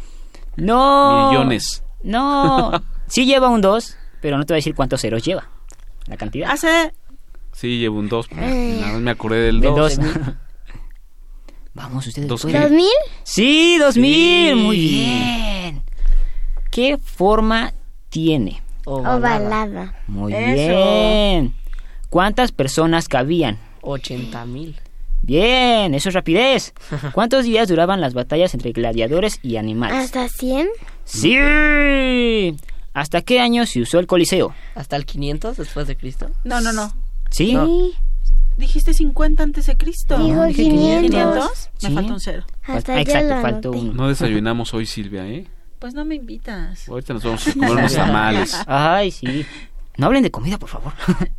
no. 0.56 1.28
millones. 1.30 1.82
No. 2.02 2.72
Sí 3.06 3.24
lleva 3.26 3.48
un 3.48 3.60
2, 3.60 3.96
pero 4.20 4.38
no 4.38 4.44
te 4.44 4.52
voy 4.52 4.56
a 4.58 4.60
decir 4.60 4.74
cuántos 4.74 5.00
ceros 5.00 5.22
lleva. 5.24 5.48
La 6.06 6.16
cantidad. 6.16 6.50
Hace 6.50 6.92
Sí, 7.60 7.78
llevo 7.78 7.98
un 7.98 8.08
2. 8.08 8.32
Nada 8.32 8.92
más 8.92 9.00
me 9.02 9.10
acordé 9.10 9.40
del 9.42 9.60
Del 9.60 9.74
2. 9.74 9.96
dos. 9.98 10.08
Vamos, 11.74 12.06
ustedes 12.06 12.26
¿Dos 12.26 12.40
pueden. 12.40 12.56
qué? 12.56 12.62
¿Dos 12.62 12.70
mil? 12.74 12.88
Sí, 13.22 13.76
2000. 13.78 14.48
Sí. 14.48 14.54
Muy 14.64 14.76
bien. 14.78 15.82
¿Qué 16.70 16.96
forma 16.96 17.74
tiene? 18.08 18.62
Ovalada. 18.86 19.94
Muy 20.06 20.32
Eso. 20.32 20.54
bien. 20.54 21.54
¿Cuántas 22.08 22.50
personas 22.50 23.08
cabían? 23.08 23.58
80 23.82 24.46
mil. 24.46 24.80
Bien, 25.20 25.92
eso 25.94 26.08
es 26.08 26.14
rapidez. 26.14 26.72
¿Cuántos 27.12 27.44
días 27.44 27.68
duraban 27.68 28.00
las 28.00 28.14
batallas 28.14 28.54
entre 28.54 28.72
gladiadores 28.72 29.38
y 29.42 29.58
animales? 29.58 29.98
¿Hasta 29.98 30.30
cien? 30.30 30.66
Sí. 31.04 32.56
¿Hasta 32.94 33.20
qué 33.20 33.38
año 33.38 33.66
se 33.66 33.82
usó 33.82 33.98
el 33.98 34.06
Coliseo? 34.06 34.54
¿Hasta 34.74 34.96
el 34.96 35.04
500 35.04 35.58
después 35.58 35.86
de 35.86 35.96
Cristo? 35.96 36.30
No, 36.44 36.62
no, 36.62 36.72
no. 36.72 36.90
¿Sí? 37.30 37.56
Dijiste 38.56 38.92
50 38.92 39.42
antes 39.42 39.66
de 39.66 39.76
Cristo. 39.76 40.18
Dijo 40.18 40.44
dije 40.44 40.62
500. 40.64 41.10
500. 41.10 41.70
Me 41.82 41.88
Sí. 41.88 41.94
falta 41.94 42.12
un 42.12 42.20
cero. 42.20 42.42
Hasta 42.66 42.94
ya 42.96 43.00
exacto, 43.00 43.46
anoté. 43.46 43.68
uno. 43.68 43.92
No 43.94 44.08
desayunamos 44.08 44.74
hoy, 44.74 44.84
Silvia, 44.86 45.26
¿eh? 45.26 45.46
Pues 45.78 45.94
no 45.94 46.04
me 46.04 46.16
invitas. 46.16 46.86
Ahorita 46.88 47.14
nos 47.14 47.24
vamos 47.24 47.46
a 47.48 47.52
comer 47.54 47.70
unos 47.70 47.94
tamales. 47.94 48.56
Ay, 48.66 49.10
sí. 49.10 49.46
No 49.96 50.06
hablen 50.06 50.22
de 50.22 50.30
comida, 50.30 50.58
por 50.58 50.68
favor. 50.68 50.92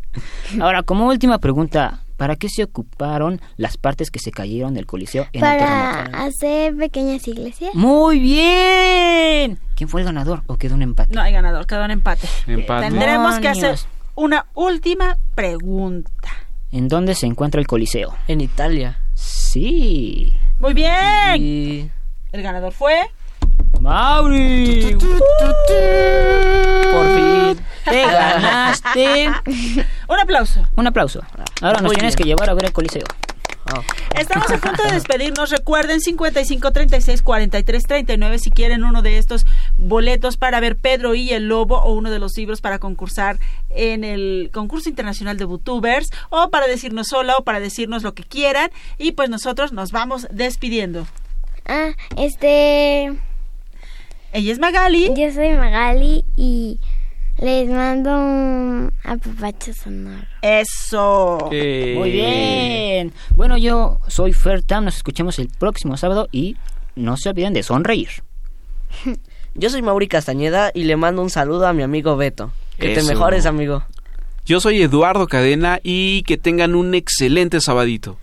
Ahora, 0.59 0.81
como 0.83 1.07
última 1.07 1.37
pregunta, 1.37 2.01
¿para 2.17 2.35
qué 2.35 2.49
se 2.49 2.63
ocuparon 2.63 3.39
las 3.57 3.77
partes 3.77 4.09
que 4.09 4.19
se 4.19 4.31
cayeron 4.31 4.73
del 4.73 4.85
Coliseo 4.87 5.23
en 5.33 5.35
el 5.35 5.41
Para 5.41 6.03
terremoto? 6.05 6.17
hacer 6.25 6.75
pequeñas 6.75 7.27
iglesias. 7.27 7.75
Muy 7.75 8.19
bien. 8.19 9.59
¿Quién 9.75 9.89
fue 9.89 10.01
el 10.01 10.05
ganador 10.05 10.41
o 10.47 10.57
quedó 10.57 10.73
un 10.75 10.81
empate? 10.81 11.13
No 11.13 11.21
hay 11.21 11.33
ganador, 11.33 11.65
quedó 11.67 11.85
un 11.85 11.91
empate. 11.91 12.27
Empate. 12.47 12.87
Tendremos 12.89 13.39
que 13.39 13.47
hacer. 13.47 13.77
Una 14.15 14.45
última 14.53 15.17
pregunta. 15.35 16.29
¿En 16.71 16.87
dónde 16.87 17.15
se 17.15 17.25
encuentra 17.25 17.59
el 17.59 17.67
Coliseo? 17.67 18.15
En 18.27 18.41
Italia. 18.41 18.97
Sí. 19.13 20.33
Muy 20.59 20.73
bien. 20.73 21.35
Y 21.37 21.89
El 22.31 22.41
ganador 22.43 22.71
fue. 22.71 22.95
Mauri. 23.81 24.95
Por 26.91 27.15
fin 27.15 27.65
te 27.85 28.01
ganaste. 28.05 29.29
Un 30.07 30.19
aplauso. 30.19 30.67
Un 30.75 30.87
aplauso. 30.87 31.21
Ahora 31.61 31.79
nos 31.81 31.89
Muy 31.89 31.95
tienes 31.95 32.15
bien. 32.15 32.23
que 32.23 32.29
llevar 32.29 32.49
a 32.49 32.53
ver 32.53 32.65
el 32.65 32.71
Coliseo. 32.73 33.03
Estamos 34.17 34.49
a 34.51 34.57
punto 34.57 34.83
de 34.83 34.91
despedirnos. 34.91 35.49
Recuerden 35.49 36.01
55 36.01 36.71
36 36.71 37.21
43 37.21 37.83
39 37.83 38.39
si 38.39 38.51
quieren 38.51 38.83
uno 38.83 39.01
de 39.01 39.17
estos 39.17 39.45
boletos 39.77 40.37
para 40.37 40.59
ver 40.59 40.77
Pedro 40.77 41.15
y 41.15 41.31
el 41.31 41.47
Lobo 41.47 41.81
o 41.81 41.93
uno 41.93 42.11
de 42.11 42.19
los 42.19 42.37
libros 42.37 42.61
para 42.61 42.79
concursar 42.79 43.39
en 43.69 44.03
el 44.03 44.49
concurso 44.53 44.89
internacional 44.89 45.37
de 45.37 45.45
Bootubers 45.45 46.09
o 46.29 46.49
para 46.49 46.67
decirnos 46.67 47.13
hola 47.13 47.37
o 47.37 47.43
para 47.43 47.59
decirnos 47.59 48.03
lo 48.03 48.13
que 48.13 48.23
quieran 48.23 48.69
y 48.97 49.13
pues 49.13 49.29
nosotros 49.29 49.71
nos 49.71 49.91
vamos 49.91 50.27
despidiendo. 50.31 51.07
Ah, 51.65 51.91
este... 52.17 53.17
Ella 54.33 54.53
es 54.53 54.59
Magali. 54.59 55.11
Yo 55.15 55.31
soy 55.33 55.49
Magali 55.55 56.23
y 56.37 56.79
les 57.41 57.67
mando 57.67 58.11
un 58.11 58.93
apapacho 59.03 59.73
sonoro. 59.73 60.23
Eso. 60.41 61.49
Muy 61.49 62.11
bien. 62.11 63.13
Bueno, 63.35 63.57
yo 63.57 63.99
soy 64.07 64.31
Fertam. 64.31 64.85
Nos 64.85 64.97
escuchamos 64.97 65.39
el 65.39 65.49
próximo 65.49 65.97
sábado 65.97 66.29
y 66.31 66.55
no 66.95 67.17
se 67.17 67.29
olviden 67.29 67.53
de 67.53 67.63
sonreír. 67.63 68.09
Yo 69.53 69.69
soy 69.69 69.81
Mauri 69.81 70.07
Castañeda 70.07 70.71
y 70.73 70.85
le 70.85 70.95
mando 70.95 71.21
un 71.21 71.29
saludo 71.29 71.67
a 71.67 71.73
mi 71.73 71.83
amigo 71.83 72.15
Beto. 72.15 72.53
Que 72.77 72.95
te 72.95 73.03
mejores, 73.03 73.45
amigo. 73.45 73.83
Yo 74.45 74.61
soy 74.61 74.81
Eduardo 74.81 75.27
Cadena 75.27 75.81
y 75.83 76.23
que 76.23 76.37
tengan 76.37 76.73
un 76.73 76.95
excelente 76.95 77.59
sabadito. 77.59 78.17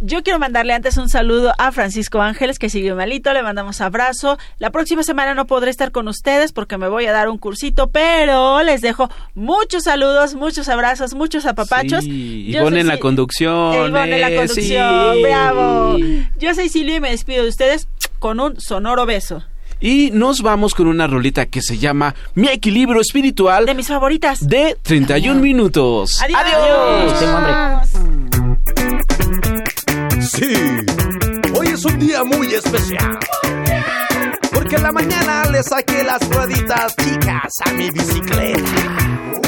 Yo 0.00 0.22
quiero 0.22 0.38
mandarle 0.38 0.74
antes 0.74 0.96
un 0.96 1.08
saludo 1.08 1.52
a 1.58 1.72
Francisco 1.72 2.20
Ángeles, 2.22 2.58
que 2.58 2.70
sigue 2.70 2.94
malito, 2.94 3.32
le 3.32 3.42
mandamos 3.42 3.80
abrazo. 3.80 4.38
La 4.58 4.70
próxima 4.70 5.02
semana 5.02 5.34
no 5.34 5.46
podré 5.46 5.70
estar 5.70 5.90
con 5.90 6.06
ustedes 6.08 6.52
porque 6.52 6.78
me 6.78 6.88
voy 6.88 7.06
a 7.06 7.12
dar 7.12 7.28
un 7.28 7.36
cursito, 7.38 7.88
pero 7.90 8.62
les 8.62 8.80
dejo 8.80 9.08
muchos 9.34 9.84
saludos, 9.84 10.34
muchos 10.34 10.68
abrazos, 10.68 11.14
muchos 11.14 11.46
apapachos. 11.46 12.04
Sí, 12.04 12.46
Yo 12.52 12.60
Ivonne 12.60 12.80
en 12.80 12.86
la 12.86 12.94
Sil- 12.96 13.00
conducción. 13.00 13.74
Ivonne 13.88 14.14
en 14.14 14.20
la 14.20 14.30
eh, 14.30 14.36
conducción, 14.36 15.14
sí. 15.16 15.22
bravo. 15.22 15.96
Yo 16.38 16.54
soy 16.54 16.68
Silvia 16.68 16.96
y 16.96 17.00
me 17.00 17.10
despido 17.10 17.42
de 17.42 17.48
ustedes 17.48 17.88
con 18.18 18.38
un 18.40 18.60
sonoro 18.60 19.04
beso. 19.06 19.42
Y 19.80 20.10
nos 20.12 20.42
vamos 20.42 20.74
con 20.74 20.88
una 20.88 21.06
rolita 21.06 21.46
que 21.46 21.62
se 21.62 21.78
llama 21.78 22.14
Mi 22.34 22.48
equilibrio 22.48 23.00
espiritual. 23.00 23.64
De 23.66 23.74
mis 23.74 23.86
favoritas. 23.88 24.46
De 24.46 24.76
31 24.82 25.40
minutos. 25.40 26.20
Adiós. 26.22 27.18
Tengo 27.20 27.36
hambre. 27.36 28.27
Sí, 30.28 30.52
hoy 31.54 31.68
es 31.68 31.84
un 31.86 31.98
día 31.98 32.22
muy 32.22 32.52
especial. 32.52 33.18
Porque 34.52 34.76
en 34.76 34.82
la 34.82 34.92
mañana 34.92 35.44
le 35.50 35.62
saqué 35.62 36.04
las 36.04 36.20
rueditas 36.28 36.94
chicas 36.96 37.54
a 37.64 37.72
mi 37.72 37.90
bicicleta. 37.90 39.47